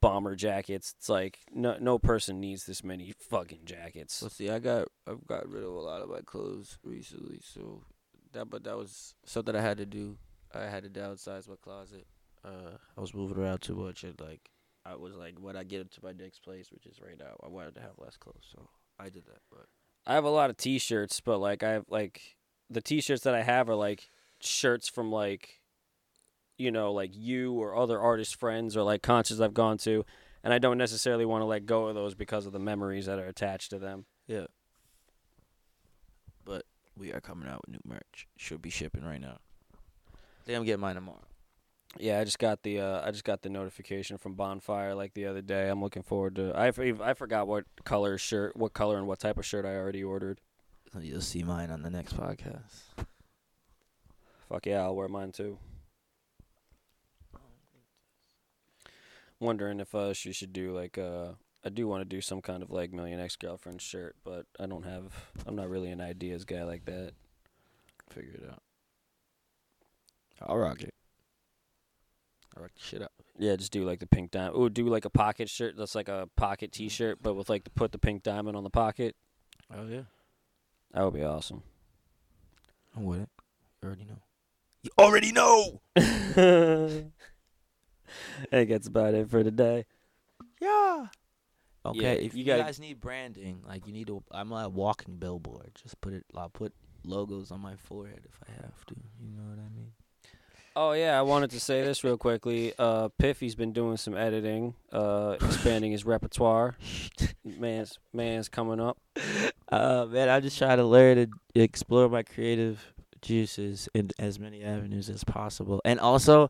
bomber 0.02 0.36
jackets. 0.36 0.96
It's 0.98 1.10
like 1.10 1.40
no 1.54 1.78
no 1.80 2.00
person 2.00 2.40
needs 2.40 2.66
this 2.66 2.84
many 2.84 3.14
fucking 3.30 3.66
jackets. 3.66 4.22
Let's 4.22 4.36
see. 4.36 4.50
I 4.50 4.60
got 4.60 4.88
I've 5.08 5.26
got 5.28 5.50
rid 5.50 5.64
of 5.64 5.74
a 5.74 5.80
lot 5.80 6.02
of 6.02 6.10
my 6.10 6.22
clothes 6.22 6.78
recently. 6.84 7.40
So 7.44 7.84
that, 8.34 8.50
but 8.50 8.64
that 8.64 8.78
was 8.78 9.16
something 9.26 9.56
I 9.56 9.62
had 9.62 9.78
to 9.78 9.86
do. 9.86 10.18
I 10.54 10.64
had 10.64 10.84
to 10.84 10.90
downsize 10.90 11.48
my 11.48 11.56
closet. 11.62 12.08
Uh, 12.44 12.78
I 12.98 13.02
was 13.02 13.14
moving 13.14 13.38
around 13.38 13.60
too 13.60 13.76
much, 13.76 14.04
and 14.04 14.20
like 14.20 14.50
I 14.86 14.96
was 14.96 15.16
like, 15.16 15.36
when 15.40 15.58
I 15.58 15.64
get 15.64 15.82
into 15.82 16.00
my 16.02 16.14
next 16.14 16.40
place, 16.44 16.72
which 16.72 16.86
is 16.86 17.02
right 17.02 17.18
now, 17.18 17.36
I 17.44 17.50
wanted 17.50 17.76
to 17.76 17.82
have 17.82 17.98
less 17.98 18.16
clothes, 18.16 18.48
so 18.52 18.70
I 19.00 19.06
did 19.06 19.26
that. 19.26 19.42
But 19.52 19.66
I 20.06 20.14
have 20.14 20.24
a 20.24 20.30
lot 20.30 20.50
of 20.50 20.58
t-shirts, 20.58 21.20
but 21.20 21.40
like 21.40 21.64
I 21.64 21.72
have 21.72 21.86
like 21.90 22.37
the 22.70 22.82
t-shirts 22.82 23.24
that 23.24 23.36
I 23.36 23.44
have 23.44 23.70
are 23.70 23.76
like 23.76 24.10
shirts 24.40 24.88
from 24.88 25.12
like 25.12 25.62
you 26.58 26.72
know 26.72 26.92
like 26.92 27.12
you 27.14 27.54
or 27.54 27.76
other 27.76 28.00
artist 28.00 28.40
friends 28.40 28.76
or 28.76 28.84
like 28.84 29.02
concerts 29.02 29.40
I've 29.40 29.54
gone 29.54 29.78
to, 29.80 30.06
and 30.44 30.54
I 30.54 30.60
don't 30.60 30.78
necessarily 30.78 31.26
want 31.26 31.42
to 31.42 31.46
let 31.46 31.66
go 31.66 31.88
of 31.88 31.96
those 31.96 32.16
because 32.16 32.46
of 32.46 32.54
the 32.54 32.60
memories 32.60 33.06
that 33.06 33.20
are 33.20 33.28
attached 33.28 33.70
to 33.72 33.80
them. 33.80 34.06
Yeah. 34.28 34.46
But 36.46 36.66
we 36.98 37.12
are 37.14 37.22
coming 37.22 37.48
out 37.48 37.62
with 37.66 37.74
new 37.74 37.82
merch. 37.86 38.28
Should 38.38 38.62
be 38.62 38.70
shipping 38.70 39.04
right 39.04 39.22
now. 39.22 39.40
I 40.14 40.46
think 40.46 40.58
I'm 40.58 40.66
getting 40.66 40.82
mine 40.82 40.96
tomorrow. 40.96 41.26
Yeah, 42.00 42.20
I 42.20 42.24
just 42.24 42.40
got 42.40 42.64
the 42.64 42.82
uh, 42.82 43.08
I 43.08 43.12
just 43.12 43.24
got 43.24 43.42
the 43.42 43.50
notification 43.50 44.18
from 44.18 44.36
Bonfire 44.36 44.94
like 44.94 45.14
the 45.14 45.26
other 45.26 45.42
day. 45.42 45.70
I'm 45.70 45.82
looking 45.82 46.04
forward 46.04 46.36
to. 46.36 46.54
I 46.56 46.68
I 46.68 47.14
forgot 47.14 47.48
what 47.48 47.66
color 47.86 48.18
shirt, 48.18 48.56
what 48.56 48.74
color 48.74 48.98
and 48.98 49.08
what 49.08 49.20
type 49.20 49.38
of 49.38 49.46
shirt 49.46 49.66
I 49.66 49.76
already 49.76 50.04
ordered. 50.04 50.42
You'll 51.00 51.22
see 51.22 51.44
mine 51.44 51.70
on 51.70 51.84
the 51.84 51.90
next 51.90 52.16
podcast. 52.18 53.06
Fuck 54.50 54.66
yeah, 54.66 54.82
I'll 54.82 54.96
wear 54.96 55.08
mine 55.08 55.32
too. 55.32 55.58
Wondering 59.40 59.80
if 59.80 59.94
uh 59.94 60.14
she 60.14 60.32
should 60.32 60.54
do 60.54 60.74
like 60.74 60.98
uh 60.98 61.34
I 61.64 61.70
do 61.70 61.88
want 61.88 62.02
to 62.02 62.06
do 62.06 62.22
some 62.22 62.42
kind 62.42 62.64
of 62.64 62.72
like 62.72 62.94
million 62.94 63.20
ex 63.20 63.36
girlfriend 63.36 63.82
shirt, 63.82 64.16
but 64.24 64.46
I 64.60 64.66
don't 64.66 64.86
have 64.86 65.14
I'm 65.46 65.56
not 65.56 65.70
really 65.70 65.92
an 65.92 66.02
ideas 66.02 66.46
guy 66.46 66.64
like 66.64 66.86
that. 66.86 67.12
Figure 68.10 68.34
it 68.34 68.50
out. 68.50 68.62
I'll 70.42 70.58
rock 70.58 70.82
it. 70.82 70.94
I'll 72.56 72.64
rock 72.64 72.72
the 72.74 72.84
shit 72.84 73.02
up. 73.02 73.12
Yeah, 73.38 73.56
just 73.56 73.72
do 73.72 73.84
like 73.84 74.00
the 74.00 74.08
pink 74.08 74.32
diamond. 74.32 74.56
Oh, 74.56 74.70
do 74.70 74.88
like 74.88 75.06
a 75.06 75.10
pocket 75.10 75.50
shirt 75.50 75.76
that's 75.78 75.94
like 75.94 76.10
a 76.10 76.28
pocket 76.36 76.72
T-shirt, 76.72 77.20
but 77.22 77.36
with 77.36 77.50
like 77.50 77.66
to 77.66 77.70
put 77.70 77.92
the 77.92 78.00
pink 78.00 78.24
diamond 78.24 78.58
on 78.58 78.64
the 78.64 78.70
pocket. 78.70 79.16
Oh 79.76 79.86
yeah. 79.88 80.04
That 80.94 81.04
would 81.04 81.14
be 81.14 81.24
awesome. 81.24 81.64
I'm 82.96 83.04
with 83.06 83.22
it. 83.22 83.30
You 83.84 83.88
already 83.90 84.06
know. 84.06 84.20
You 84.84 84.90
already 84.98 85.32
know. 85.32 85.82
I 85.98 87.04
think 88.52 88.70
that's 88.70 88.88
about 88.88 89.14
it 89.14 89.30
for 89.30 89.44
today. 89.44 89.86
Yeah. 90.62 91.08
Okay, 91.86 92.00
Yeah, 92.00 92.12
if 92.14 92.34
you 92.34 92.40
you, 92.40 92.46
gotta- 92.46 92.64
guys 92.64 92.80
need 92.80 93.00
branding, 93.00 93.62
like 93.68 93.86
you 93.88 93.94
need 93.94 94.08
to, 94.08 94.24
I'm 94.32 94.52
a 94.52 94.68
walking 94.70 95.18
billboard. 95.18 95.72
Just 95.82 96.00
put 96.02 96.14
it. 96.14 96.26
I'll 96.36 96.50
put 96.50 96.74
logos 97.06 97.52
on 97.52 97.62
my 97.62 97.76
forehead 97.76 98.22
if 98.26 98.40
I 98.48 98.52
have 98.64 98.86
to. 98.88 98.96
You 99.22 99.30
know 99.36 99.44
what 99.50 99.60
I 99.60 99.70
mean? 99.76 99.92
Oh 100.80 100.92
yeah, 100.92 101.18
I 101.18 101.24
wanted 101.24 101.50
to 101.50 101.60
say 101.60 101.82
this 101.82 102.04
real 102.04 102.18
quickly. 102.18 102.72
Uh, 102.78 103.10
Piffy's 103.18 103.56
been 103.56 103.74
doing 103.74 103.98
some 103.98 104.16
editing, 104.16 104.76
uh, 104.94 105.36
expanding 105.42 105.92
his 105.92 106.06
repertoire. 106.06 106.76
Man's 107.44 107.98
man's 108.14 108.48
coming 108.48 108.80
up. 108.80 109.00
Uh, 109.70 110.06
man, 110.08 110.30
I'm 110.30 110.44
just 110.44 110.56
trying 110.56 110.78
to 110.78 110.86
learn 110.86 111.18
and 111.18 111.34
explore 111.56 112.08
my 112.10 112.22
creative 112.22 112.94
juices 113.24 113.90
in 113.96 114.12
as 114.20 114.40
many 114.40 114.62
avenues 114.62 115.10
as 115.10 115.24
possible. 115.24 115.82
And 115.84 116.00
also, 116.00 116.48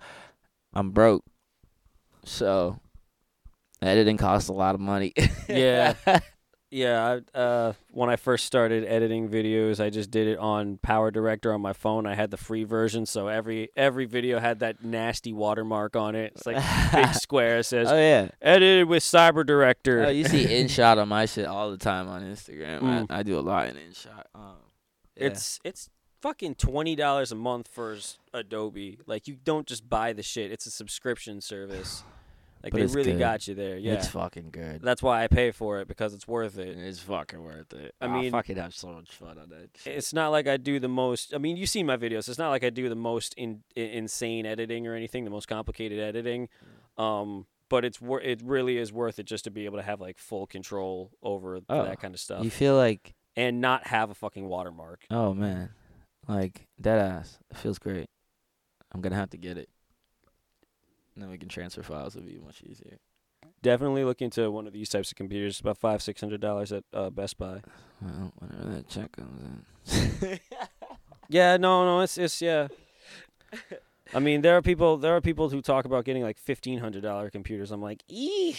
I'm 0.74 0.92
broke, 0.92 1.24
so 2.26 2.82
editing 3.82 4.18
costs 4.18 4.50
a 4.50 4.54
lot 4.54 4.76
of 4.76 4.82
money. 4.82 5.14
Yeah. 5.48 5.94
Yeah, 6.70 7.20
I, 7.34 7.38
uh, 7.38 7.74
when 7.92 8.10
I 8.10 8.18
first 8.18 8.46
started 8.46 8.84
editing 8.84 9.30
videos, 9.30 9.82
I 9.82 9.90
just 9.90 10.12
did 10.12 10.28
it 10.28 10.38
on 10.38 10.78
Power 10.80 11.12
Director 11.12 11.54
on 11.54 11.62
my 11.62 11.72
phone. 11.72 12.06
I 12.06 12.14
had 12.14 12.30
the 12.30 12.36
free 12.38 12.66
version, 12.66 13.06
so 13.06 13.30
every 13.30 13.70
every 13.78 14.06
video 14.06 14.40
had 14.40 14.60
that 14.60 14.84
nasty 14.84 15.32
watermark 15.32 15.96
on 15.96 16.16
it. 16.16 16.34
It's 16.36 16.46
like 16.46 16.58
big 16.92 17.14
square. 17.16 17.60
It 17.60 17.64
says 17.64 17.90
oh 17.90 17.96
yeah. 17.96 18.30
edited 18.42 18.90
with 18.90 19.02
Cyber 19.04 19.46
Director. 19.46 20.06
Oh, 20.06 20.10
you 20.10 20.26
see 20.26 20.46
InShot 20.64 20.98
on 20.98 21.08
my 21.08 21.26
shit 21.26 21.46
all 21.46 21.72
the 21.72 21.78
time 21.78 22.10
on 22.10 22.22
Instagram. 22.24 22.82
Mm. 22.82 23.06
I, 23.10 23.20
I 23.20 23.24
do 23.24 23.40
a 23.40 23.42
lot 23.42 23.68
in 23.70 23.76
InShot. 23.76 24.24
Um, 24.36 24.58
yeah. 25.16 25.28
It's 25.28 25.62
it's 25.64 25.90
fucking 26.22 26.56
twenty 26.56 26.98
dollars 26.98 27.32
a 27.32 27.36
month 27.36 27.70
for 27.70 27.98
Adobe. 28.34 29.00
Like 29.06 29.30
you 29.30 29.38
don't 29.42 29.68
just 29.68 29.88
buy 29.88 30.12
the 30.12 30.24
shit; 30.24 30.52
it's 30.52 30.66
a 30.66 30.72
subscription 30.72 31.40
service. 31.40 32.04
Like 32.64 32.72
But 32.74 32.80
they 32.80 32.88
really 32.88 33.12
good. 33.14 33.20
got 33.20 33.48
you 33.48 33.54
there. 33.56 33.78
Yeah, 33.78 33.94
it's 33.94 34.08
fucking 34.08 34.50
good. 34.52 34.82
that's 34.82 35.02
why 35.04 35.24
I 35.24 35.28
pay 35.28 35.52
for 35.52 35.80
it 35.80 35.88
because 35.88 36.14
it's 36.14 36.28
worth 36.28 36.58
it. 36.58 36.78
It's 36.78 37.00
fucking 37.00 37.42
worth 37.42 37.72
it. 37.74 37.94
I 38.02 38.06
I 38.06 38.08
mean- 38.08 38.22
mean, 38.24 38.32
fucking 38.32 38.58
have 38.58 38.74
so 38.74 38.88
much 38.88 39.12
fun 39.12 39.38
on 39.38 39.52
it. 39.52 39.70
It's 39.86 40.12
not 40.14 40.30
like 40.30 40.48
I 40.48 40.58
do 40.58 40.80
the 40.80 40.88
most. 40.88 41.34
I 41.34 41.38
mean, 41.38 41.56
you 41.56 41.66
see 41.68 41.84
my 41.84 41.98
videos. 41.98 42.28
It's 42.30 42.40
not 42.40 42.50
like 42.50 42.64
I 42.64 42.70
do 42.72 42.90
the 42.90 42.96
most 42.96 43.34
in, 43.36 43.62
i 43.76 43.82
insane 43.82 44.46
editing 44.46 44.88
or 44.88 44.96
anything, 44.96 45.24
the 45.24 45.30
most 45.30 45.48
complicated 45.48 46.00
editing. 46.00 46.50
Um, 46.98 47.46
but 47.70 47.86
it's 47.86 48.02
wor- 48.02 48.22
it 48.22 48.42
really 48.44 48.78
is 48.78 48.92
worth 48.92 49.20
it 49.20 49.26
just 49.28 49.44
to 49.44 49.52
be 49.52 49.66
able 49.66 49.78
to 49.78 49.84
have 49.84 50.02
like 50.02 50.18
full 50.18 50.48
control 50.48 51.12
over 51.22 51.60
Oh, 51.70 51.84
that 51.84 52.00
kind 52.00 52.14
of 52.16 52.20
stuff 52.20 52.44
You 52.44 52.50
feel 52.50 52.76
like, 52.76 53.14
and 53.36 53.62
not 53.62 53.88
have 53.88 54.10
a 54.10 54.16
fucking 54.16 54.48
watermark. 54.48 55.06
oh 55.12 55.34
man, 55.34 55.70
like 56.28 56.66
dead 56.82 56.98
ass. 57.00 57.38
It 57.52 57.58
feels 57.58 57.78
great. 57.78 58.08
I'm 58.92 59.02
gonna 59.02 59.16
have 59.16 59.30
to 59.32 59.38
get 59.38 59.58
it. 59.58 59.70
And 61.18 61.24
then 61.24 61.32
we 61.32 61.40
can 61.40 61.50
transfer 61.50 61.82
files. 61.82 62.16
It'll 62.16 62.28
be 62.28 62.38
much 62.38 62.62
easier. 62.62 63.00
Definitely 63.64 64.04
look 64.04 64.22
into 64.22 64.52
one 64.52 64.68
of 64.68 64.74
these 64.74 64.88
types 64.88 65.10
of 65.10 65.18
computers. 65.18 65.54
It's 65.54 65.62
about 65.62 65.80
five 65.80 66.04
six 66.04 66.22
hundred 66.22 66.42
dollars 66.42 66.72
at 66.72 66.84
uh, 66.94 67.10
Best 67.10 67.38
Buy. 67.38 67.62
Well, 68.00 68.32
whenever 68.38 68.76
that 68.76 68.88
check 68.88 69.12
comes 69.14 69.42
in. 70.22 70.40
Yeah, 71.30 71.58
no, 71.58 71.84
no, 71.84 72.02
it's 72.02 72.20
it's 72.20 72.40
yeah. 72.40 72.68
I 74.14 74.20
mean, 74.20 74.42
there 74.42 74.56
are 74.56 74.62
people 74.62 74.98
there 74.98 75.16
are 75.16 75.20
people 75.20 75.50
who 75.50 75.64
talk 75.64 75.86
about 75.86 76.06
getting 76.06 76.22
like 76.22 76.38
fifteen 76.38 76.78
hundred 76.78 77.02
dollar 77.02 77.32
computers. 77.32 77.72
I'm 77.72 77.82
like, 77.82 78.04
eeh. 78.08 78.56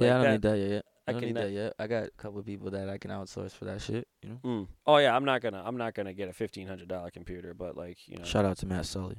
yeah, 0.00 0.18
I 0.18 0.22
don't 0.24 0.32
need 0.32 0.42
that 0.42 0.58
yet. 0.58 0.84
I 1.06 1.10
I 1.10 1.12
don't 1.12 1.22
need 1.22 1.36
that 1.36 1.52
yet. 1.52 1.74
I 1.78 1.86
got 1.86 2.04
a 2.04 2.10
couple 2.10 2.40
of 2.40 2.46
people 2.46 2.72
that 2.72 2.90
I 2.90 2.98
can 2.98 3.12
outsource 3.12 3.52
for 3.52 3.64
that 3.66 3.80
shit. 3.80 4.06
You 4.22 4.30
know. 4.30 4.40
Mm. 4.44 4.66
Oh 4.86 4.96
yeah, 4.98 5.14
I'm 5.14 5.24
not 5.24 5.40
gonna 5.40 5.62
I'm 5.64 5.76
not 5.76 5.94
gonna 5.94 6.12
get 6.12 6.28
a 6.28 6.32
fifteen 6.32 6.66
hundred 6.66 6.88
dollar 6.88 7.10
computer, 7.10 7.54
but 7.54 7.76
like 7.76 7.96
you 8.06 8.18
know, 8.18 8.24
Shout 8.24 8.44
out 8.44 8.58
to 8.58 8.66
Matt 8.66 8.86
Sully. 8.86 9.18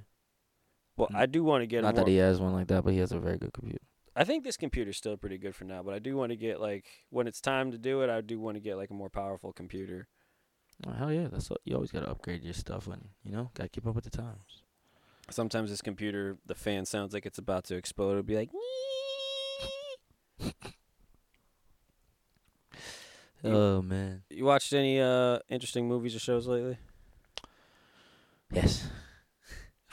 Well, 0.98 1.10
I 1.14 1.26
do 1.26 1.44
want 1.44 1.62
to 1.62 1.68
get 1.68 1.80
a 1.80 1.82
Not 1.84 1.96
more. 1.96 2.06
that 2.06 2.12
he 2.12 2.18
has 2.18 2.40
one 2.40 2.54
like 2.54 2.68
that, 2.68 2.84
but 2.84 2.94
he 2.94 3.00
has 3.00 3.12
a 3.12 3.20
very 3.20 3.38
good 3.38 3.54
computer. 3.54 3.80
I 4.16 4.24
think 4.26 4.44
this 4.44 4.58
computer's 4.58 4.98
still 4.98 5.16
pretty 5.18 5.38
good 5.38 5.56
for 5.56 5.64
now, 5.64 5.82
but 5.84 5.94
I 5.94 6.00
do 6.00 6.16
want 6.18 6.32
to 6.32 6.36
get 6.36 6.60
like 6.60 6.86
when 7.10 7.28
it's 7.28 7.40
time 7.42 7.72
to 7.72 7.78
do 7.78 8.02
it, 8.02 8.10
I 8.10 8.22
do 8.22 8.40
want 8.40 8.56
to 8.58 8.62
get 8.62 8.76
like 8.78 8.90
a 8.90 8.94
more 8.94 9.10
powerful 9.10 9.54
computer. 9.54 10.08
Oh, 10.86 10.92
hell 10.92 11.12
yeah, 11.14 11.28
that's 11.32 11.50
what, 11.50 11.62
you 11.64 11.76
always 11.76 11.92
gotta 11.92 12.10
upgrade 12.10 12.44
your 12.44 12.54
stuff 12.54 12.88
when 12.88 13.00
you 13.24 13.32
know 13.32 13.52
gotta 13.54 13.70
keep 13.70 13.86
up 13.88 13.96
with 13.96 14.04
the 14.04 14.10
times. 14.10 14.64
Sometimes 15.30 15.70
this 15.70 15.82
computer, 15.82 16.38
the 16.46 16.56
fan 16.56 16.86
sounds 16.86 17.14
like 17.14 17.26
it's 17.26 17.38
about 17.38 17.64
to 17.66 17.76
explode. 17.76 18.12
It'll 18.12 18.24
be 18.24 18.36
like, 18.36 18.50
You- 23.44 23.52
Oh 23.56 23.82
man. 23.82 24.24
you 24.30 24.46
watched 24.46 24.72
any 24.74 25.00
uh 25.02 25.40
interesting 25.50 25.88
movies 25.88 26.16
or 26.16 26.20
shows 26.20 26.48
lately? 26.48 26.78
Yes. 28.52 28.88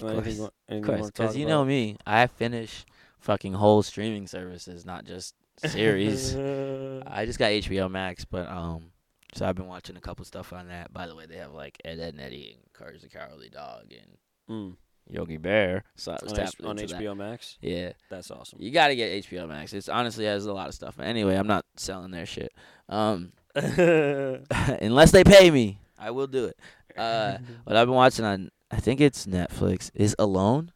Or 0.03 0.11
anything 0.11 0.17
you 0.17 0.23
course. 0.23 0.39
want- 0.39 0.55
anything 0.69 0.91
Of 0.95 1.01
course, 1.01 1.11
because 1.11 1.37
you 1.37 1.47
know 1.47 1.65
me, 1.65 1.97
I 2.07 2.27
finish 2.27 2.85
fucking 3.21 3.55
whole 3.55 3.83
streaming 3.83 4.27
services, 4.27 4.85
not 4.87 5.05
just 5.05 5.35
series. 5.65 6.35
I 7.07 7.25
just 7.27 7.39
got 7.39 7.51
HBO 7.51 7.91
Max, 7.91 8.25
but 8.25 8.49
um, 8.49 8.93
so 9.35 9.47
I've 9.47 9.57
been 9.57 9.67
watching 9.67 9.97
a 9.97 10.01
couple 10.01 10.25
stuff 10.25 10.53
on 10.53 10.69
that. 10.69 10.93
By 10.93 11.07
the 11.07 11.15
way, 11.17 11.27
they 11.27 11.37
have 11.39 11.53
like 11.53 11.79
Ed, 11.85 11.99
Edd 12.01 12.15
n 12.15 12.21
Eddy 12.21 12.53
and 12.57 12.73
Courage 12.73 13.03
the 13.03 13.09
Cowardly 13.09 13.49
Dog 13.51 13.87
and 13.93 14.17
Mm. 14.49 14.77
Yogi 15.11 15.37
Bear. 15.37 15.85
So 15.97 16.13
I 16.13 16.19
was 16.23 16.33
On, 16.33 16.41
H- 16.41 16.55
on 16.65 16.79
into 16.79 16.87
that. 16.95 17.01
HBO 17.03 17.17
Max. 17.17 17.59
Yeah, 17.61 17.93
That's 18.09 18.31
awesome. 18.31 18.61
you 18.63 18.71
gotta 18.71 18.95
get 18.95 19.25
HBO 19.25 19.47
Max. 19.49 19.73
It's 19.73 19.89
honestly 19.89 20.25
has 20.27 20.47
a 20.47 20.53
lot 20.53 20.69
of 20.69 20.75
stuff. 20.75 20.99
Anyway, 21.01 21.35
I'm 21.35 21.47
not 21.47 21.65
selling 21.77 22.11
their 22.13 22.25
shit. 22.27 22.53
Um, 22.89 23.33
unless 23.55 25.11
they 25.11 25.25
pay 25.25 25.51
me, 25.51 25.79
I 25.99 26.11
will 26.11 26.27
do 26.27 26.47
it. 26.47 26.59
Uh, 26.97 27.39
what 27.65 27.77
I've 27.77 27.87
been 27.87 27.95
watching 27.95 28.25
on, 28.25 28.51
I 28.71 28.77
think 28.81 29.01
it's 29.01 29.27
Netflix, 29.27 29.91
is 29.95 30.15
Alone. 30.19 30.73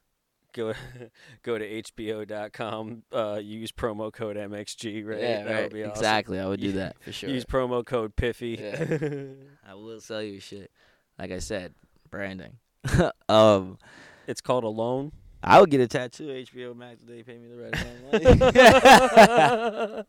go 0.53 0.72
go 1.43 1.59
to 1.59 1.82
HBO.com. 1.82 3.03
Uh, 3.12 3.40
use 3.43 3.72
promo 3.72 4.12
code 4.12 4.36
MXG. 4.36 5.07
Right. 5.07 5.20
Yeah, 5.20 5.45
that 5.45 5.53
right. 5.53 5.62
would 5.64 5.72
be 5.72 5.82
awesome. 5.82 5.93
Exactly. 5.93 6.38
I 6.40 6.47
would 6.47 6.61
do 6.61 6.72
that 6.72 6.97
for 7.03 7.12
sure. 7.12 7.28
Use 7.30 7.45
promo 7.45 7.84
code 7.84 8.16
Piffy. 8.16 9.36
I 9.68 9.74
will 9.74 10.01
sell 10.01 10.22
you 10.22 10.40
shit. 10.40 10.70
Like 11.18 11.30
I 11.32 11.38
said, 11.38 11.74
branding. 12.11 12.59
um, 13.28 13.78
it's 14.26 14.40
called 14.40 14.64
Alone. 14.64 15.12
I 15.45 15.59
would 15.61 15.70
get 15.70 15.80
a 15.80 15.88
tattoo. 15.88 16.28
HBO 16.28 16.74
Max 16.76 17.03
if 17.03 17.09
they 17.09 17.22
pay 17.24 17.36
me 17.36 17.49
the 17.49 17.57
right 17.57 17.74
amount 17.74 18.47
of 18.47 20.07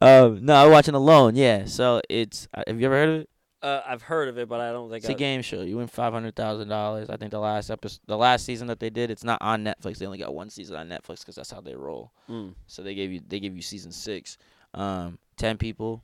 money. 0.00 0.36
um, 0.36 0.44
no, 0.44 0.64
I'm 0.66 0.70
watching 0.70 0.94
Alone. 0.94 1.34
Yeah. 1.34 1.64
So 1.64 2.02
it's. 2.10 2.46
uh, 2.52 2.62
Have 2.66 2.78
you 2.78 2.86
ever 2.86 2.94
heard 2.94 3.08
of 3.08 3.20
it? 3.22 3.29
Uh, 3.62 3.82
I've 3.86 4.00
heard 4.02 4.28
of 4.28 4.38
it, 4.38 4.48
but 4.48 4.60
I 4.60 4.72
don't 4.72 4.88
think 4.88 5.04
It's 5.04 5.10
a 5.10 5.14
game 5.14 5.42
show. 5.42 5.60
You 5.60 5.76
win 5.76 5.86
five 5.86 6.12
hundred 6.14 6.34
thousand 6.34 6.68
dollars. 6.68 7.10
I 7.10 7.16
think 7.18 7.30
the 7.30 7.38
last 7.40 7.70
episode, 7.70 8.00
the 8.06 8.16
last 8.16 8.46
season 8.46 8.68
that 8.68 8.80
they 8.80 8.88
did, 8.90 9.10
it's 9.10 9.22
not 9.24 9.40
on 9.42 9.62
Netflix. 9.64 9.98
They 9.98 10.06
only 10.06 10.16
got 10.18 10.34
one 10.34 10.48
season 10.48 10.76
on 10.76 10.88
Netflix 10.88 11.20
because 11.20 11.34
that's 11.34 11.50
how 11.50 11.60
they 11.60 11.74
roll. 11.74 12.12
Mm. 12.28 12.54
So 12.66 12.82
they 12.82 12.94
gave 12.94 13.12
you 13.12 13.20
they 13.26 13.38
gave 13.38 13.54
you 13.54 13.60
season 13.62 13.92
six. 13.92 14.38
Um, 14.72 15.18
ten 15.36 15.58
people. 15.58 16.02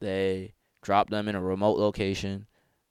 They 0.00 0.54
drop 0.82 1.10
them 1.10 1.28
in 1.28 1.34
a 1.36 1.40
remote 1.40 1.78
location. 1.78 2.46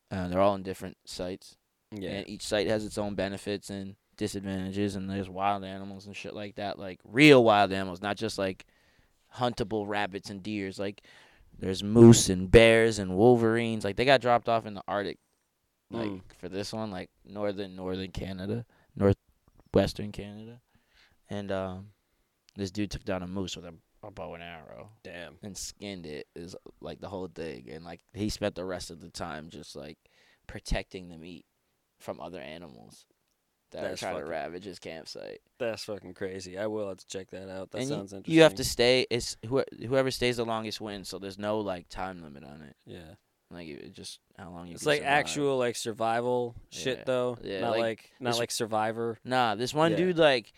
Uh, 0.10 0.28
they're 0.30 0.40
all 0.40 0.56
in 0.56 0.64
different 0.64 0.96
sites, 1.06 1.58
Yeah. 1.92 2.12
and 2.12 2.30
each 2.30 2.44
site 2.44 2.68
has 2.68 2.86
its 2.86 2.98
own 2.98 3.16
benefits 3.16 3.70
and 3.70 3.96
disadvantages. 4.16 4.96
And 4.96 5.10
there's 5.10 5.30
wild 5.30 5.64
animals 5.64 6.06
and 6.06 6.16
shit 6.16 6.34
like 6.34 6.56
that, 6.56 6.80
like 6.80 7.00
real 7.04 7.44
wild 7.44 7.72
animals, 7.74 8.02
not 8.02 8.16
just 8.16 8.38
like 8.38 8.66
huntable 9.38 9.88
rabbits 9.88 10.30
and 10.30 10.42
deers. 10.44 10.80
Like 10.80 11.02
there's 11.60 11.84
moose 11.84 12.30
and 12.30 12.50
bears 12.52 13.00
and 13.00 13.16
wolverines. 13.16 13.84
Like 13.84 13.96
they 13.96 14.06
got 14.06 14.22
dropped 14.22 14.50
off 14.50 14.66
in 14.66 14.74
the 14.74 14.84
Arctic, 14.88 15.18
like 15.90 16.10
Mm. 16.10 16.22
for 16.40 16.50
this 16.50 16.74
one, 16.74 16.92
like 16.92 17.10
northern 17.26 17.76
northern 17.76 18.12
Canada, 18.12 18.66
northwestern 18.96 20.12
Canada, 20.12 20.60
and 21.30 21.52
um, 21.52 21.88
this 22.56 22.72
dude 22.72 22.92
took 22.92 23.04
down 23.06 23.24
a 23.24 23.28
moose 23.28 23.56
with 23.56 23.66
a, 23.66 23.74
a 24.04 24.12
bow 24.12 24.34
and 24.34 24.44
arrow 24.44 24.90
Damn. 25.04 25.36
and 25.42 25.58
skinned 25.58 26.06
it 26.06 26.28
is 26.36 26.56
like 26.82 27.00
the 27.00 27.10
whole 27.10 27.28
thing 27.28 27.70
and 27.72 27.84
like 27.86 28.02
he 28.14 28.30
spent 28.30 28.56
the 28.56 28.66
rest 28.66 28.92
of 28.92 29.00
the 29.02 29.10
time 29.10 29.50
just 29.50 29.76
like 29.76 29.98
protecting 30.48 31.10
the 31.10 31.18
meat 31.18 31.46
from 32.00 32.20
other 32.20 32.40
animals 32.42 33.06
that 33.74 33.82
That's 33.82 34.02
are 34.02 34.06
trying 34.06 34.14
fucking- 34.16 34.26
to 34.26 34.32
ravage 34.32 34.64
his 34.64 34.80
campsite 34.80 35.42
That's 35.60 35.84
fucking 35.84 36.14
crazy. 36.14 36.58
I 36.58 36.68
will 36.68 36.88
have 36.90 36.98
to 36.98 37.08
check 37.08 37.30
that 37.32 37.50
out. 37.50 37.72
That 37.72 37.82
and 37.82 37.90
you- 37.90 37.96
sounds 37.96 38.14
interesting. 38.14 38.34
you 38.36 38.42
have 38.44 38.56
to 38.56 38.64
stay 38.64 39.06
it's 39.10 39.36
who, 39.46 39.64
whoever 39.88 40.10
stays 40.12 40.38
the 40.38 40.46
longest 40.46 40.80
wins 40.82 41.10
so 41.10 41.20
there's 41.20 41.38
no 41.38 41.60
like 41.60 41.90
time 41.90 42.24
limit 42.24 42.44
on 42.44 42.62
it 42.62 42.76
Yeah. 42.86 43.16
Like 43.52 43.68
it 43.68 43.94
just 43.94 44.20
how 44.38 44.50
long 44.50 44.66
you. 44.68 44.74
It's 44.74 44.82
can 44.84 44.90
like 44.94 45.00
survive. 45.02 45.12
actual 45.12 45.58
like 45.60 45.76
survival 45.76 46.56
shit 46.72 47.06
though. 47.06 47.38
Yeah, 47.44 47.60
not 47.62 47.72
like, 47.72 47.80
like, 47.82 48.12
not 48.20 48.30
this- 48.32 48.40
like 48.40 48.50
Survivor. 48.52 49.20
Nah, 49.24 49.54
this 49.54 49.76
one 49.76 49.92
Yeah. 49.92 49.98
dude 49.98 50.18
like 50.18 50.54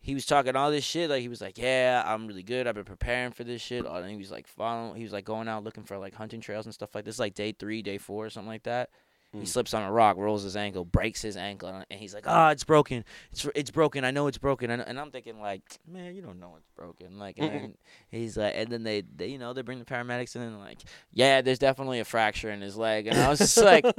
he 0.00 0.14
was 0.14 0.26
talking 0.26 0.54
all 0.56 0.70
this 0.72 0.84
shit. 0.84 1.08
Like 1.08 1.22
he 1.22 1.28
was 1.28 1.40
like, 1.40 1.56
"Yeah, 1.56 2.02
I'm 2.04 2.26
really 2.26 2.42
good. 2.42 2.66
I've 2.66 2.74
been 2.74 2.84
preparing 2.84 3.30
for 3.32 3.42
this 3.44 3.62
shit." 3.62 3.86
And 3.86 4.10
he 4.10 4.16
was 4.16 4.30
like 4.32 4.46
following. 4.48 4.96
He 4.96 5.02
was 5.04 5.12
like 5.12 5.24
going 5.24 5.48
out 5.48 5.62
looking 5.64 5.84
for 5.84 5.96
like 5.96 6.12
hunting 6.12 6.40
trails 6.42 6.66
and 6.66 6.74
stuff 6.74 6.94
like 6.94 7.04
this. 7.06 7.18
Like 7.20 7.34
day 7.34 7.52
three, 7.52 7.80
day 7.82 7.96
four, 7.98 8.26
or 8.26 8.30
something 8.30 8.48
like 8.50 8.64
that. 8.64 8.90
He 9.34 9.40
Mm. 9.40 9.48
slips 9.48 9.74
on 9.74 9.82
a 9.82 9.90
rock, 9.90 10.16
rolls 10.16 10.44
his 10.44 10.54
ankle, 10.56 10.84
breaks 10.84 11.20
his 11.20 11.36
ankle, 11.36 11.68
and 11.90 11.98
he's 12.00 12.14
like, 12.14 12.24
"Ah, 12.28 12.50
it's 12.50 12.62
broken. 12.62 13.04
It's 13.32 13.44
it's 13.56 13.70
broken. 13.72 14.04
I 14.04 14.12
know 14.12 14.28
it's 14.28 14.38
broken." 14.38 14.70
And, 14.70 14.80
and 14.80 14.98
I'm 15.00 15.10
thinking 15.10 15.40
like, 15.40 15.62
"Man, 15.86 16.14
you 16.14 16.22
don't 16.22 16.38
know 16.38 16.54
it's 16.56 16.70
broken." 16.76 17.18
Like, 17.18 17.36
and 17.38 17.76
he's 18.10 18.36
like, 18.36 18.54
and 18.56 18.68
then 18.70 18.84
they, 18.84 19.00
they, 19.02 19.26
you 19.26 19.38
know, 19.38 19.52
they 19.52 19.62
bring 19.62 19.80
the 19.80 19.84
paramedics 19.84 20.36
in 20.36 20.42
and 20.42 20.60
like, 20.60 20.78
"Yeah, 21.12 21.40
there's 21.42 21.58
definitely 21.58 21.98
a 21.98 22.04
fracture 22.04 22.50
in 22.50 22.60
his 22.60 22.76
leg." 22.76 23.08
And 23.08 23.18
I 23.18 23.28
was 23.28 23.40
just 23.40 23.56
like, 23.56 23.84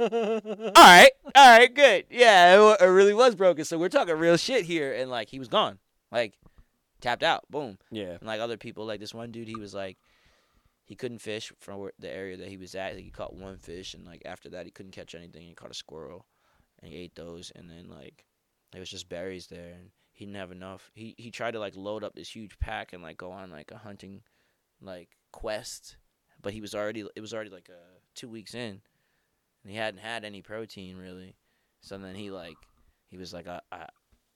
right, 0.74 1.10
all 1.34 1.58
right, 1.58 1.74
good. 1.74 2.06
Yeah, 2.10 2.56
it, 2.56 2.58
wa- 2.58 2.76
it 2.80 2.86
really 2.90 3.12
was 3.14 3.34
broken. 3.34 3.64
So 3.66 3.76
we're 3.78 3.90
talking 3.90 4.14
real 4.16 4.38
shit 4.38 4.64
here. 4.64 4.94
And 4.94 5.10
like, 5.10 5.28
he 5.28 5.38
was 5.38 5.48
gone, 5.48 5.78
like, 6.10 6.32
tapped 7.02 7.22
out, 7.22 7.44
boom. 7.50 7.76
yeah. 7.90 8.12
And 8.12 8.22
like 8.22 8.40
other 8.40 8.56
people, 8.56 8.86
like 8.86 9.00
this 9.00 9.12
one 9.12 9.32
dude, 9.32 9.48
he 9.48 9.56
was 9.56 9.74
like, 9.74 9.98
he 10.86 10.94
couldn't 10.94 11.18
fish 11.18 11.52
from 11.58 11.90
the 11.98 12.08
area 12.08 12.36
that 12.36 12.48
he 12.48 12.56
was 12.56 12.74
at. 12.76 12.94
Like, 12.94 13.04
he 13.04 13.10
caught 13.10 13.34
one 13.34 13.58
fish, 13.58 13.92
and 13.92 14.06
like 14.06 14.22
after 14.24 14.48
that, 14.50 14.64
he 14.64 14.70
couldn't 14.70 14.92
catch 14.92 15.14
anything. 15.14 15.42
He 15.42 15.54
caught 15.54 15.72
a 15.72 15.74
squirrel, 15.74 16.26
and 16.80 16.90
he 16.90 16.96
ate 16.96 17.16
those. 17.16 17.52
And 17.54 17.68
then 17.68 17.88
like, 17.90 18.24
there 18.72 18.80
was 18.80 18.90
just 18.90 19.08
berries 19.08 19.48
there, 19.48 19.72
and 19.72 19.90
he 20.12 20.24
didn't 20.24 20.38
have 20.38 20.52
enough. 20.52 20.90
He 20.94 21.16
he 21.18 21.30
tried 21.32 21.50
to 21.52 21.58
like 21.58 21.76
load 21.76 22.04
up 22.04 22.14
this 22.14 22.34
huge 22.34 22.58
pack 22.60 22.92
and 22.92 23.02
like 23.02 23.18
go 23.18 23.32
on 23.32 23.50
like 23.50 23.72
a 23.72 23.78
hunting, 23.78 24.22
like 24.80 25.10
quest, 25.32 25.96
but 26.40 26.52
he 26.52 26.60
was 26.60 26.74
already 26.74 27.04
it 27.16 27.20
was 27.20 27.34
already 27.34 27.50
like 27.50 27.68
uh 27.68 27.98
two 28.14 28.28
weeks 28.28 28.54
in, 28.54 28.80
and 29.62 29.72
he 29.72 29.76
hadn't 29.76 30.00
had 30.00 30.24
any 30.24 30.40
protein 30.40 30.96
really. 30.96 31.34
So 31.80 31.98
then 31.98 32.14
he 32.14 32.30
like 32.30 32.56
he 33.08 33.18
was 33.18 33.34
like 33.34 33.48
I 33.48 33.60
I, 33.72 33.88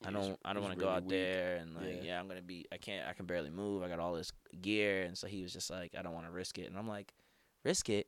I 0.03 0.11
don't 0.11 0.37
I 0.43 0.53
don't 0.53 0.63
want 0.63 0.73
to 0.75 0.79
go 0.79 0.89
out 0.89 1.03
weak. 1.03 1.11
there 1.11 1.57
and 1.57 1.75
like 1.75 1.97
Yeah. 1.97 2.03
yeah. 2.03 2.19
I'm 2.19 2.27
gonna 2.27 2.41
be 2.41 2.65
I 2.71 2.77
can't 2.77 3.07
I 3.07 3.13
can 3.13 3.25
barely 3.25 3.49
move 3.51 3.83
I 3.83 3.87
got 3.87 3.99
all 3.99 4.13
this 4.13 4.31
gear 4.61 5.03
and 5.03 5.17
so 5.17 5.27
he 5.27 5.41
was 5.43 5.53
just 5.53 5.69
like 5.69 5.93
I 5.97 6.01
don't 6.01 6.13
want 6.13 6.25
to 6.25 6.31
risk 6.31 6.57
it 6.57 6.67
and 6.67 6.77
I'm 6.77 6.87
like 6.87 7.13
risk 7.63 7.89
it 7.89 8.07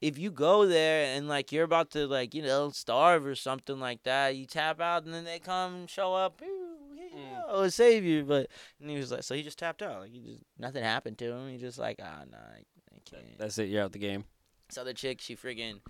if 0.00 0.16
you 0.18 0.30
go 0.30 0.66
there 0.66 1.14
and 1.14 1.28
like 1.28 1.52
you're 1.52 1.64
about 1.64 1.90
to 1.90 2.06
like 2.06 2.34
you 2.34 2.42
know 2.42 2.70
starve 2.70 3.26
or 3.26 3.34
something 3.34 3.78
like 3.78 4.02
that 4.04 4.34
you 4.36 4.46
tap 4.46 4.80
out 4.80 5.04
and 5.04 5.12
then 5.12 5.24
they 5.24 5.38
come 5.38 5.74
and 5.74 5.90
show 5.90 6.14
up 6.14 6.40
"Ooh, 6.42 6.94
here 6.96 7.08
you 7.12 7.26
Mm. 7.54 7.70
save 7.72 8.04
you 8.04 8.24
but 8.24 8.46
and 8.80 8.88
he 8.88 8.96
was 8.96 9.10
like 9.12 9.22
so 9.24 9.34
he 9.34 9.42
just 9.42 9.58
tapped 9.58 9.82
out 9.82 10.00
like 10.00 10.10
he 10.12 10.20
just 10.20 10.42
nothing 10.58 10.82
happened 10.82 11.18
to 11.18 11.26
him 11.32 11.48
he 11.50 11.58
just 11.58 11.78
like 11.78 11.98
ah 12.02 12.22
no, 12.30 12.38
I, 12.38 12.60
I 12.94 12.98
can't 13.04 13.38
That's 13.38 13.58
it. 13.58 13.68
You're 13.68 13.82
out 13.82 13.92
the 13.92 13.98
game. 13.98 14.24
this 14.68 14.78
other 14.78 14.94
chick 14.94 15.20
she 15.20 15.36
friggin' 15.36 15.80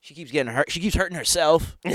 she 0.00 0.14
keeps 0.14 0.30
getting 0.30 0.52
hurt 0.52 0.70
she 0.70 0.80
keeps 0.80 0.94
hurting 0.94 1.18
herself 1.18 1.76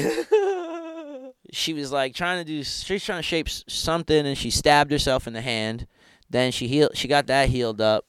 she 1.53 1.73
was 1.73 1.91
like 1.91 2.15
trying 2.15 2.39
to 2.39 2.43
do 2.43 2.63
she's 2.63 3.03
trying 3.03 3.19
to 3.19 3.23
shape 3.23 3.47
something 3.49 4.25
and 4.25 4.37
she 4.37 4.49
stabbed 4.49 4.91
herself 4.91 5.27
in 5.27 5.33
the 5.33 5.41
hand. 5.41 5.87
Then 6.29 6.51
she 6.51 6.67
healed 6.67 6.97
she 6.97 7.07
got 7.07 7.27
that 7.27 7.49
healed 7.49 7.79
up 7.79 8.05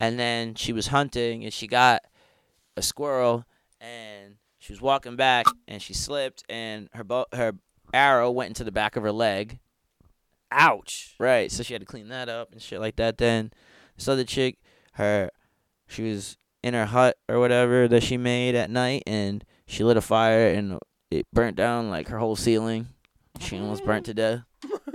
and 0.00 0.18
then 0.18 0.54
she 0.54 0.72
was 0.72 0.88
hunting 0.88 1.44
and 1.44 1.52
she 1.52 1.66
got 1.66 2.02
a 2.76 2.82
squirrel 2.82 3.44
and 3.80 4.36
she 4.58 4.72
was 4.72 4.80
walking 4.80 5.16
back 5.16 5.46
and 5.68 5.80
she 5.82 5.94
slipped 5.94 6.42
and 6.48 6.88
her 6.94 7.04
bo- 7.04 7.26
her 7.32 7.52
arrow 7.92 8.30
went 8.30 8.48
into 8.48 8.64
the 8.64 8.72
back 8.72 8.96
of 8.96 9.02
her 9.02 9.12
leg. 9.12 9.58
Ouch. 10.50 11.14
right 11.18 11.50
so 11.50 11.62
she 11.62 11.74
had 11.74 11.82
to 11.82 11.86
clean 11.86 12.08
that 12.08 12.28
up 12.28 12.52
and 12.52 12.62
shit 12.62 12.80
like 12.80 12.96
that 12.96 13.18
then. 13.18 13.52
This 13.96 14.08
other 14.08 14.24
chick 14.24 14.58
her 14.92 15.30
she 15.86 16.02
was 16.02 16.38
in 16.62 16.72
her 16.72 16.86
hut 16.86 17.16
or 17.28 17.38
whatever 17.38 17.86
that 17.88 18.02
she 18.02 18.16
made 18.16 18.54
at 18.54 18.70
night 18.70 19.02
and 19.06 19.44
she 19.66 19.84
lit 19.84 19.96
a 19.96 20.00
fire 20.00 20.48
and 20.48 20.78
it 21.10 21.26
burnt 21.32 21.56
down 21.56 21.90
like 21.90 22.08
her 22.08 22.18
whole 22.18 22.36
ceiling 22.36 22.86
she 23.38 23.58
almost 23.58 23.84
burnt 23.84 24.06
to 24.06 24.14
death 24.14 24.42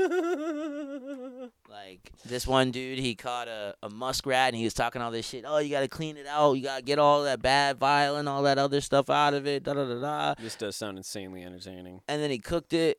like 1.70 2.12
this 2.26 2.46
one 2.48 2.72
dude, 2.72 3.00
he 3.00 3.16
caught 3.16 3.48
a, 3.48 3.76
a 3.84 3.90
muskrat 3.90 4.50
and 4.50 4.56
he 4.56 4.64
was 4.64 4.74
talking 4.74 5.02
all 5.02 5.12
this 5.12 5.28
shit. 5.28 5.44
Oh, 5.48 5.58
you 5.58 5.70
gotta 5.70 5.88
clean 5.88 6.18
it 6.18 6.28
out. 6.28 6.54
You 6.54 6.64
gotta 6.64 6.84
get 6.84 7.00
all 7.00 7.24
that 7.24 7.42
bad 7.42 7.78
vile 7.78 8.18
and 8.18 8.30
all 8.30 8.44
that 8.44 8.58
other 8.58 8.82
stuff 8.82 9.10
out 9.10 9.34
of 9.34 9.48
it. 9.48 9.64
Da 9.64 9.74
da 9.74 9.86
da 9.86 10.00
da. 10.00 10.36
This 10.40 10.56
does 10.56 10.76
sound 10.76 10.98
insanely 10.98 11.44
entertaining. 11.44 12.02
And 12.08 12.22
then 12.22 12.30
he 12.30 12.40
cooked 12.40 12.74
it 12.74 12.98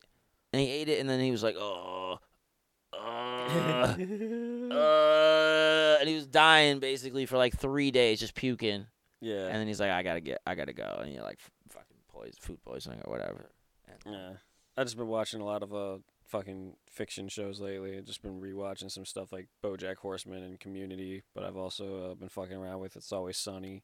and 0.51 0.61
he 0.61 0.69
ate 0.69 0.89
it 0.89 0.99
and 0.99 1.09
then 1.09 1.19
he 1.19 1.31
was 1.31 1.43
like, 1.43 1.55
oh, 1.57 2.19
uh, 2.93 2.97
uh, 2.99 3.97
and 5.99 6.09
he 6.09 6.15
was 6.15 6.27
dying 6.27 6.79
basically 6.79 7.25
for 7.25 7.37
like 7.37 7.57
three 7.57 7.91
days, 7.91 8.19
just 8.19 8.35
puking. 8.35 8.85
yeah. 9.21 9.47
And 9.47 9.55
then 9.55 9.67
he's 9.67 9.79
like, 9.79 9.91
I 9.91 10.03
gotta 10.03 10.21
get, 10.21 10.39
I 10.45 10.55
gotta 10.55 10.73
go. 10.73 10.99
And 11.01 11.09
he 11.09 11.19
like 11.19 11.39
poison, 12.23 12.37
food 12.39 12.63
poisoning 12.63 13.01
or 13.05 13.11
whatever. 13.11 13.49
And, 13.87 14.13
Yeah, 14.13 14.31
I 14.77 14.83
just 14.83 14.97
been 14.97 15.07
watching 15.07 15.41
a 15.41 15.45
lot 15.45 15.63
of 15.63 15.73
uh 15.73 15.97
fucking 16.25 16.75
fiction 16.89 17.27
shows 17.27 17.59
lately. 17.59 17.97
I've 17.97 18.05
just 18.05 18.23
been 18.23 18.39
rewatching 18.39 18.89
some 18.89 19.05
stuff 19.05 19.31
like 19.31 19.47
BoJack 19.63 19.97
Horseman 19.97 20.43
and 20.43 20.59
Community, 20.59 21.23
but 21.35 21.43
I've 21.43 21.57
also 21.57 22.11
uh, 22.11 22.15
been 22.15 22.29
fucking 22.29 22.55
around 22.55 22.79
with 22.79 22.95
It's 22.95 23.11
Always 23.11 23.37
Sunny 23.37 23.83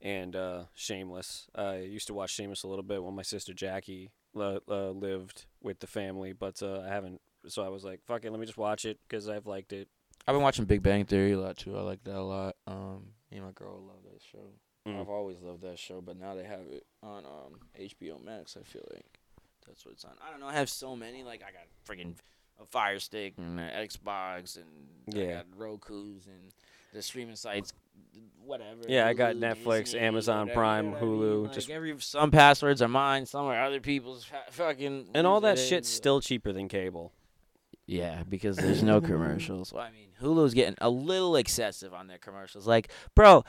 and 0.00 0.34
uh, 0.36 0.64
Shameless. 0.74 1.46
I 1.54 1.76
used 1.76 2.08
to 2.08 2.14
watch 2.14 2.30
Shameless 2.30 2.64
a 2.64 2.68
little 2.68 2.82
bit 2.82 3.02
when 3.02 3.14
my 3.14 3.22
sister 3.22 3.54
Jackie 3.54 4.10
uh, 4.36 4.58
uh, 4.68 4.90
lived 4.90 5.46
with 5.62 5.78
the 5.78 5.86
family, 5.86 6.32
but 6.32 6.62
uh, 6.62 6.80
I 6.80 6.88
haven't. 6.88 7.20
So 7.46 7.64
I 7.64 7.68
was 7.68 7.84
like, 7.84 8.00
"Fuck 8.06 8.24
it, 8.24 8.30
let 8.30 8.38
me 8.38 8.46
just 8.46 8.58
watch 8.58 8.84
it 8.84 8.98
because 9.08 9.28
I've 9.28 9.46
liked 9.46 9.72
it." 9.72 9.88
I've 10.26 10.34
been 10.34 10.42
watching 10.42 10.64
Big 10.64 10.82
Bang 10.82 11.04
Theory 11.04 11.32
a 11.32 11.40
lot 11.40 11.56
too. 11.56 11.76
I 11.76 11.82
like 11.82 12.04
that 12.04 12.16
a 12.16 12.22
lot. 12.22 12.56
Um, 12.66 13.14
me 13.30 13.38
and 13.38 13.46
my 13.46 13.52
girl 13.52 13.82
love 13.82 14.02
that 14.04 14.22
show. 14.22 14.52
Mm. 14.86 15.00
I've 15.00 15.08
always 15.08 15.40
loved 15.40 15.62
that 15.62 15.78
show, 15.78 16.00
but 16.00 16.18
now 16.18 16.34
they 16.34 16.44
have 16.44 16.60
it 16.70 16.84
on 17.02 17.24
um 17.24 17.60
HBO 17.78 18.22
Max. 18.24 18.56
I 18.60 18.64
feel 18.64 18.84
like 18.92 19.18
that's 19.66 19.84
what 19.84 19.92
it's 19.92 20.04
on. 20.04 20.12
I 20.26 20.30
don't 20.30 20.40
know. 20.40 20.48
I 20.48 20.54
have 20.54 20.68
so 20.68 20.96
many. 20.96 21.22
Like 21.22 21.42
I 21.42 21.50
got 21.52 21.66
freaking 21.86 22.14
a 22.60 22.66
Fire 22.66 22.98
Stick 22.98 23.34
and 23.38 23.60
an 23.60 23.70
Xbox 23.88 24.56
and 24.56 24.66
I 25.14 25.18
Yeah. 25.18 25.34
got 25.36 25.46
Roku's 25.56 26.26
and 26.26 26.52
the 26.92 27.00
streaming 27.00 27.36
sites, 27.36 27.72
whatever. 28.44 28.80
Yeah, 28.88 29.06
I 29.06 29.14
got 29.14 29.36
Netflix, 29.36 29.84
Disney, 29.86 30.00
Amazon 30.00 30.40
whatever, 30.48 30.54
Prime, 30.60 30.88
I 30.88 31.00
mean? 31.00 31.00
Hulu, 31.00 31.42
Like 31.44 31.52
just- 31.54 31.70
every 31.70 31.98
some 32.00 32.30
passwords 32.30 32.82
are 32.82 32.88
mine, 32.88 33.24
some 33.24 33.46
are 33.46 33.62
other 33.64 33.80
people's. 33.80 34.26
Fucking 34.50 35.08
And 35.14 35.26
all 35.26 35.40
that 35.42 35.58
shit's 35.58 35.88
still 35.88 36.20
cheaper 36.20 36.52
than 36.52 36.68
cable. 36.68 37.12
Yeah, 37.86 38.22
because 38.28 38.56
there's 38.56 38.82
no 38.82 39.00
commercials. 39.12 39.72
Well, 39.72 39.82
I 39.84 39.90
mean, 39.90 40.08
Hulu's 40.20 40.54
getting 40.54 40.76
a 40.80 40.90
little 40.90 41.36
excessive 41.36 41.92
on 41.94 42.06
their 42.08 42.18
commercials. 42.18 42.66
Like, 42.66 42.90
bro, 43.14 43.44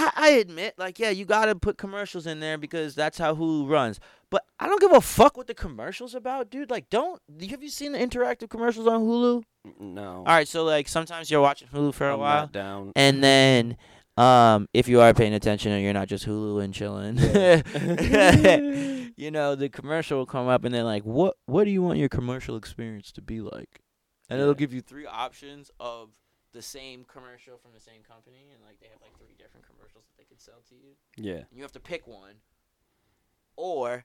I, 0.00 0.12
I 0.16 0.28
admit, 0.30 0.74
like, 0.78 0.98
yeah, 0.98 1.10
you 1.10 1.24
gotta 1.24 1.54
put 1.54 1.76
commercials 1.78 2.26
in 2.26 2.40
there 2.40 2.56
because 2.58 2.94
that's 2.94 3.18
how 3.18 3.34
Hulu 3.34 3.68
runs. 3.68 4.00
But 4.30 4.44
I 4.60 4.66
don't 4.66 4.80
give 4.80 4.92
a 4.92 5.00
fuck 5.00 5.36
what 5.36 5.46
the 5.48 5.54
commercials 5.54 6.14
about, 6.14 6.50
dude. 6.50 6.70
Like, 6.70 6.88
don't 6.90 7.20
have 7.50 7.62
you 7.62 7.68
seen 7.68 7.92
the 7.92 7.98
interactive 7.98 8.48
commercials 8.48 8.86
on 8.86 9.02
Hulu? 9.02 9.42
No, 9.78 10.18
All 10.18 10.24
right, 10.24 10.48
so 10.48 10.64
like 10.64 10.88
sometimes 10.88 11.30
you're 11.30 11.40
watching 11.40 11.68
Hulu 11.68 11.92
for 11.94 12.08
a 12.08 12.14
I'm 12.14 12.20
while, 12.20 12.40
not 12.42 12.52
down. 12.52 12.92
and 12.96 13.22
then 13.22 13.76
um, 14.16 14.66
if 14.72 14.88
you 14.88 15.00
are 15.00 15.12
paying 15.14 15.34
attention 15.34 15.72
and 15.72 15.82
you're 15.82 15.92
not 15.92 16.08
just 16.08 16.24
Hulu 16.26 16.62
and 16.62 16.72
chilling, 16.72 17.18
you 19.16 19.30
know, 19.30 19.54
the 19.54 19.68
commercial 19.68 20.18
will 20.18 20.26
come 20.26 20.48
up 20.48 20.64
and 20.64 20.74
they're 20.74 20.84
like, 20.84 21.04
"What 21.04 21.36
what 21.46 21.64
do 21.64 21.70
you 21.70 21.82
want 21.82 21.98
your 21.98 22.08
commercial 22.08 22.56
experience 22.56 23.12
to 23.12 23.22
be 23.22 23.40
like?" 23.40 23.80
And 24.28 24.40
it'll 24.40 24.54
give 24.54 24.72
you 24.72 24.80
three 24.80 25.06
options 25.06 25.70
of 25.80 26.10
the 26.52 26.62
same 26.62 27.04
commercial 27.04 27.56
from 27.58 27.72
the 27.72 27.80
same 27.80 28.02
company, 28.06 28.48
and 28.52 28.62
like 28.64 28.80
they 28.80 28.88
have 28.88 29.00
like 29.02 29.16
three 29.18 29.34
different 29.38 29.66
commercials 29.66 30.04
that 30.06 30.16
they 30.18 30.24
could 30.24 30.40
sell 30.40 30.62
to 30.68 30.74
you. 30.74 30.94
Yeah, 31.16 31.44
And 31.50 31.56
you 31.56 31.62
have 31.62 31.72
to 31.72 31.80
pick 31.80 32.06
one, 32.06 32.34
or 33.56 34.04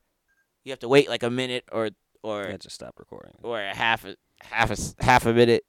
you 0.64 0.72
have 0.72 0.80
to 0.80 0.88
wait 0.88 1.10
like 1.10 1.24
a 1.24 1.30
minute 1.30 1.66
or 1.72 1.90
or 2.24 2.48
I 2.48 2.58
just 2.58 2.76
stop 2.76 2.96
recording. 2.98 3.34
or 3.44 3.60
a 3.62 3.76
half 3.76 4.06
a 4.06 4.16
half 4.42 4.72
a 4.72 5.04
half 5.04 5.26
a 5.26 5.34
minute 5.34 5.64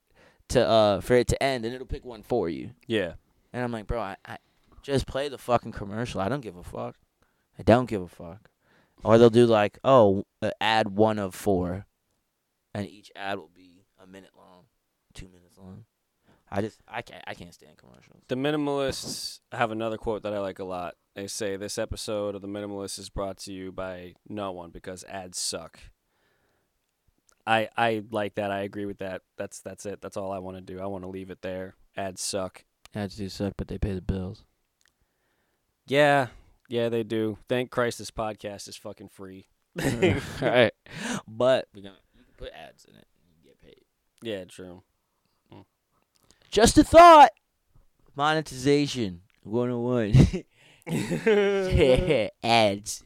to 0.48 0.66
uh 0.66 1.00
for 1.00 1.14
it 1.14 1.28
to 1.28 1.42
end, 1.42 1.64
and 1.64 1.74
it'll 1.74 1.86
pick 1.86 2.04
one 2.04 2.22
for 2.22 2.48
you. 2.48 2.70
Yeah, 2.86 3.14
And 3.52 3.62
I'm 3.64 3.72
like, 3.72 3.86
bro, 3.86 4.00
I, 4.00 4.16
I 4.26 4.38
just 4.82 5.06
play 5.06 5.28
the 5.28 5.38
fucking 5.38 5.72
commercial. 5.72 6.20
I 6.20 6.28
don't 6.28 6.40
give 6.40 6.56
a 6.56 6.62
fuck. 6.62 6.96
I 7.58 7.62
don't 7.62 7.86
give 7.88 8.02
a 8.02 8.08
fuck. 8.08 8.50
Or 9.04 9.18
they'll 9.18 9.30
do 9.30 9.44
like, 9.46 9.78
oh, 9.84 10.24
uh, 10.42 10.50
add 10.60 10.88
one 10.96 11.18
of 11.18 11.34
four, 11.34 11.86
and 12.74 12.86
each 12.88 13.10
ad 13.14 13.38
will 13.38 13.50
be 13.54 13.84
a 14.02 14.06
minute 14.06 14.30
long, 14.36 14.64
two 15.14 15.28
minutes 15.28 15.58
long. 15.58 15.84
I 16.50 16.60
just, 16.60 16.80
I 16.86 17.02
can't, 17.02 17.24
I 17.26 17.34
can't 17.34 17.52
stand 17.52 17.76
commercials. 17.76 18.22
The 18.28 18.36
Minimalists 18.36 19.40
have 19.52 19.72
another 19.72 19.98
quote 19.98 20.22
that 20.22 20.32
I 20.32 20.38
like 20.38 20.58
a 20.58 20.64
lot. 20.64 20.94
They 21.14 21.26
say 21.26 21.56
this 21.56 21.78
episode 21.78 22.34
of 22.34 22.42
The 22.42 22.48
Minimalists 22.48 22.98
is 22.98 23.08
brought 23.08 23.38
to 23.38 23.52
you 23.52 23.72
by 23.72 24.14
no 24.28 24.52
one 24.52 24.70
because 24.70 25.04
ads 25.04 25.38
suck. 25.38 25.80
I 27.46 27.68
I 27.76 28.02
like 28.10 28.34
that. 28.34 28.50
I 28.50 28.60
agree 28.60 28.86
with 28.86 28.98
that. 28.98 29.22
That's 29.38 29.60
that's 29.60 29.86
it. 29.86 30.00
That's 30.00 30.16
all 30.16 30.32
I 30.32 30.38
want 30.38 30.56
to 30.56 30.60
do. 30.60 30.80
I 30.80 30.86
want 30.86 31.04
to 31.04 31.08
leave 31.08 31.30
it 31.30 31.42
there. 31.42 31.76
Ads 31.96 32.20
suck. 32.20 32.64
Ads 32.94 33.16
do 33.16 33.28
suck, 33.28 33.54
but 33.56 33.68
they 33.68 33.78
pay 33.78 33.92
the 33.94 34.02
bills. 34.02 34.44
Yeah, 35.86 36.28
yeah, 36.68 36.88
they 36.88 37.04
do. 37.04 37.38
Thank 37.48 37.70
Christ 37.70 37.98
this 37.98 38.10
podcast 38.10 38.68
is 38.68 38.76
fucking 38.76 39.08
free. 39.08 39.48
right. 40.40 40.72
But 41.28 41.68
we 41.74 41.82
gonna, 41.82 41.96
can 42.14 42.24
put 42.36 42.52
ads 42.52 42.84
in 42.84 42.94
it 42.94 43.06
and 43.06 43.44
get 43.44 43.60
paid. 43.60 43.84
Yeah, 44.22 44.44
true. 44.44 44.82
Just 46.50 46.78
a 46.78 46.84
thought. 46.84 47.30
Monetization. 48.14 49.22
101. 49.42 50.44
Ads. 52.42 53.02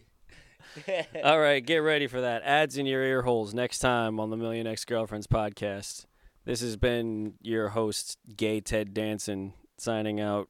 All 1.24 1.40
right, 1.40 1.64
get 1.64 1.78
ready 1.78 2.06
for 2.06 2.20
that. 2.20 2.42
Ads 2.42 2.76
in 2.78 2.86
your 2.86 3.02
ear 3.02 3.22
holes 3.22 3.54
next 3.54 3.80
time 3.80 4.20
on 4.20 4.30
the 4.30 4.36
Million 4.36 4.66
Ex 4.66 4.84
Girlfriends 4.84 5.26
podcast. 5.26 6.06
This 6.44 6.60
has 6.60 6.76
been 6.76 7.34
your 7.40 7.70
host, 7.70 8.18
Gay 8.36 8.60
Ted 8.60 8.94
Danson, 8.94 9.54
signing 9.78 10.20
out. 10.20 10.48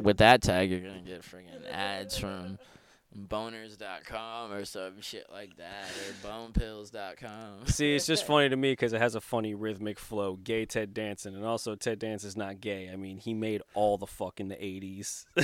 With 0.00 0.18
that 0.18 0.40
tag, 0.40 0.70
you're 0.70 0.80
gonna 0.80 1.02
get 1.02 1.22
freaking 1.22 1.68
ads 1.70 2.16
from 2.16 2.58
boners.com 3.16 4.52
or 4.52 4.64
some 4.64 5.00
shit 5.00 5.26
like 5.30 5.56
that, 5.56 5.90
or 5.90 6.28
bonepills.com. 6.28 7.66
See, 7.66 7.94
it's 7.94 8.06
just 8.06 8.26
funny 8.28 8.48
to 8.48 8.56
me 8.56 8.72
because 8.72 8.92
it 8.92 9.00
has 9.00 9.14
a 9.14 9.20
funny 9.20 9.54
rhythmic 9.54 9.98
flow. 9.98 10.36
Gay 10.36 10.64
Ted 10.64 10.94
Danson, 10.94 11.34
and 11.34 11.44
also 11.44 11.74
Ted 11.74 11.98
Danson's 11.98 12.36
not 12.36 12.60
gay. 12.60 12.90
I 12.92 12.96
mean, 12.96 13.18
he 13.18 13.34
made 13.34 13.62
all 13.74 13.98
the 13.98 14.06
fuck 14.06 14.40
in 14.40 14.48
the 14.48 14.56
'80s. 14.56 15.24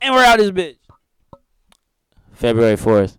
and 0.00 0.14
we're 0.14 0.24
out 0.24 0.38
this 0.38 0.50
bitch. 0.50 0.76
February 2.32 2.76
4th. 2.76 3.18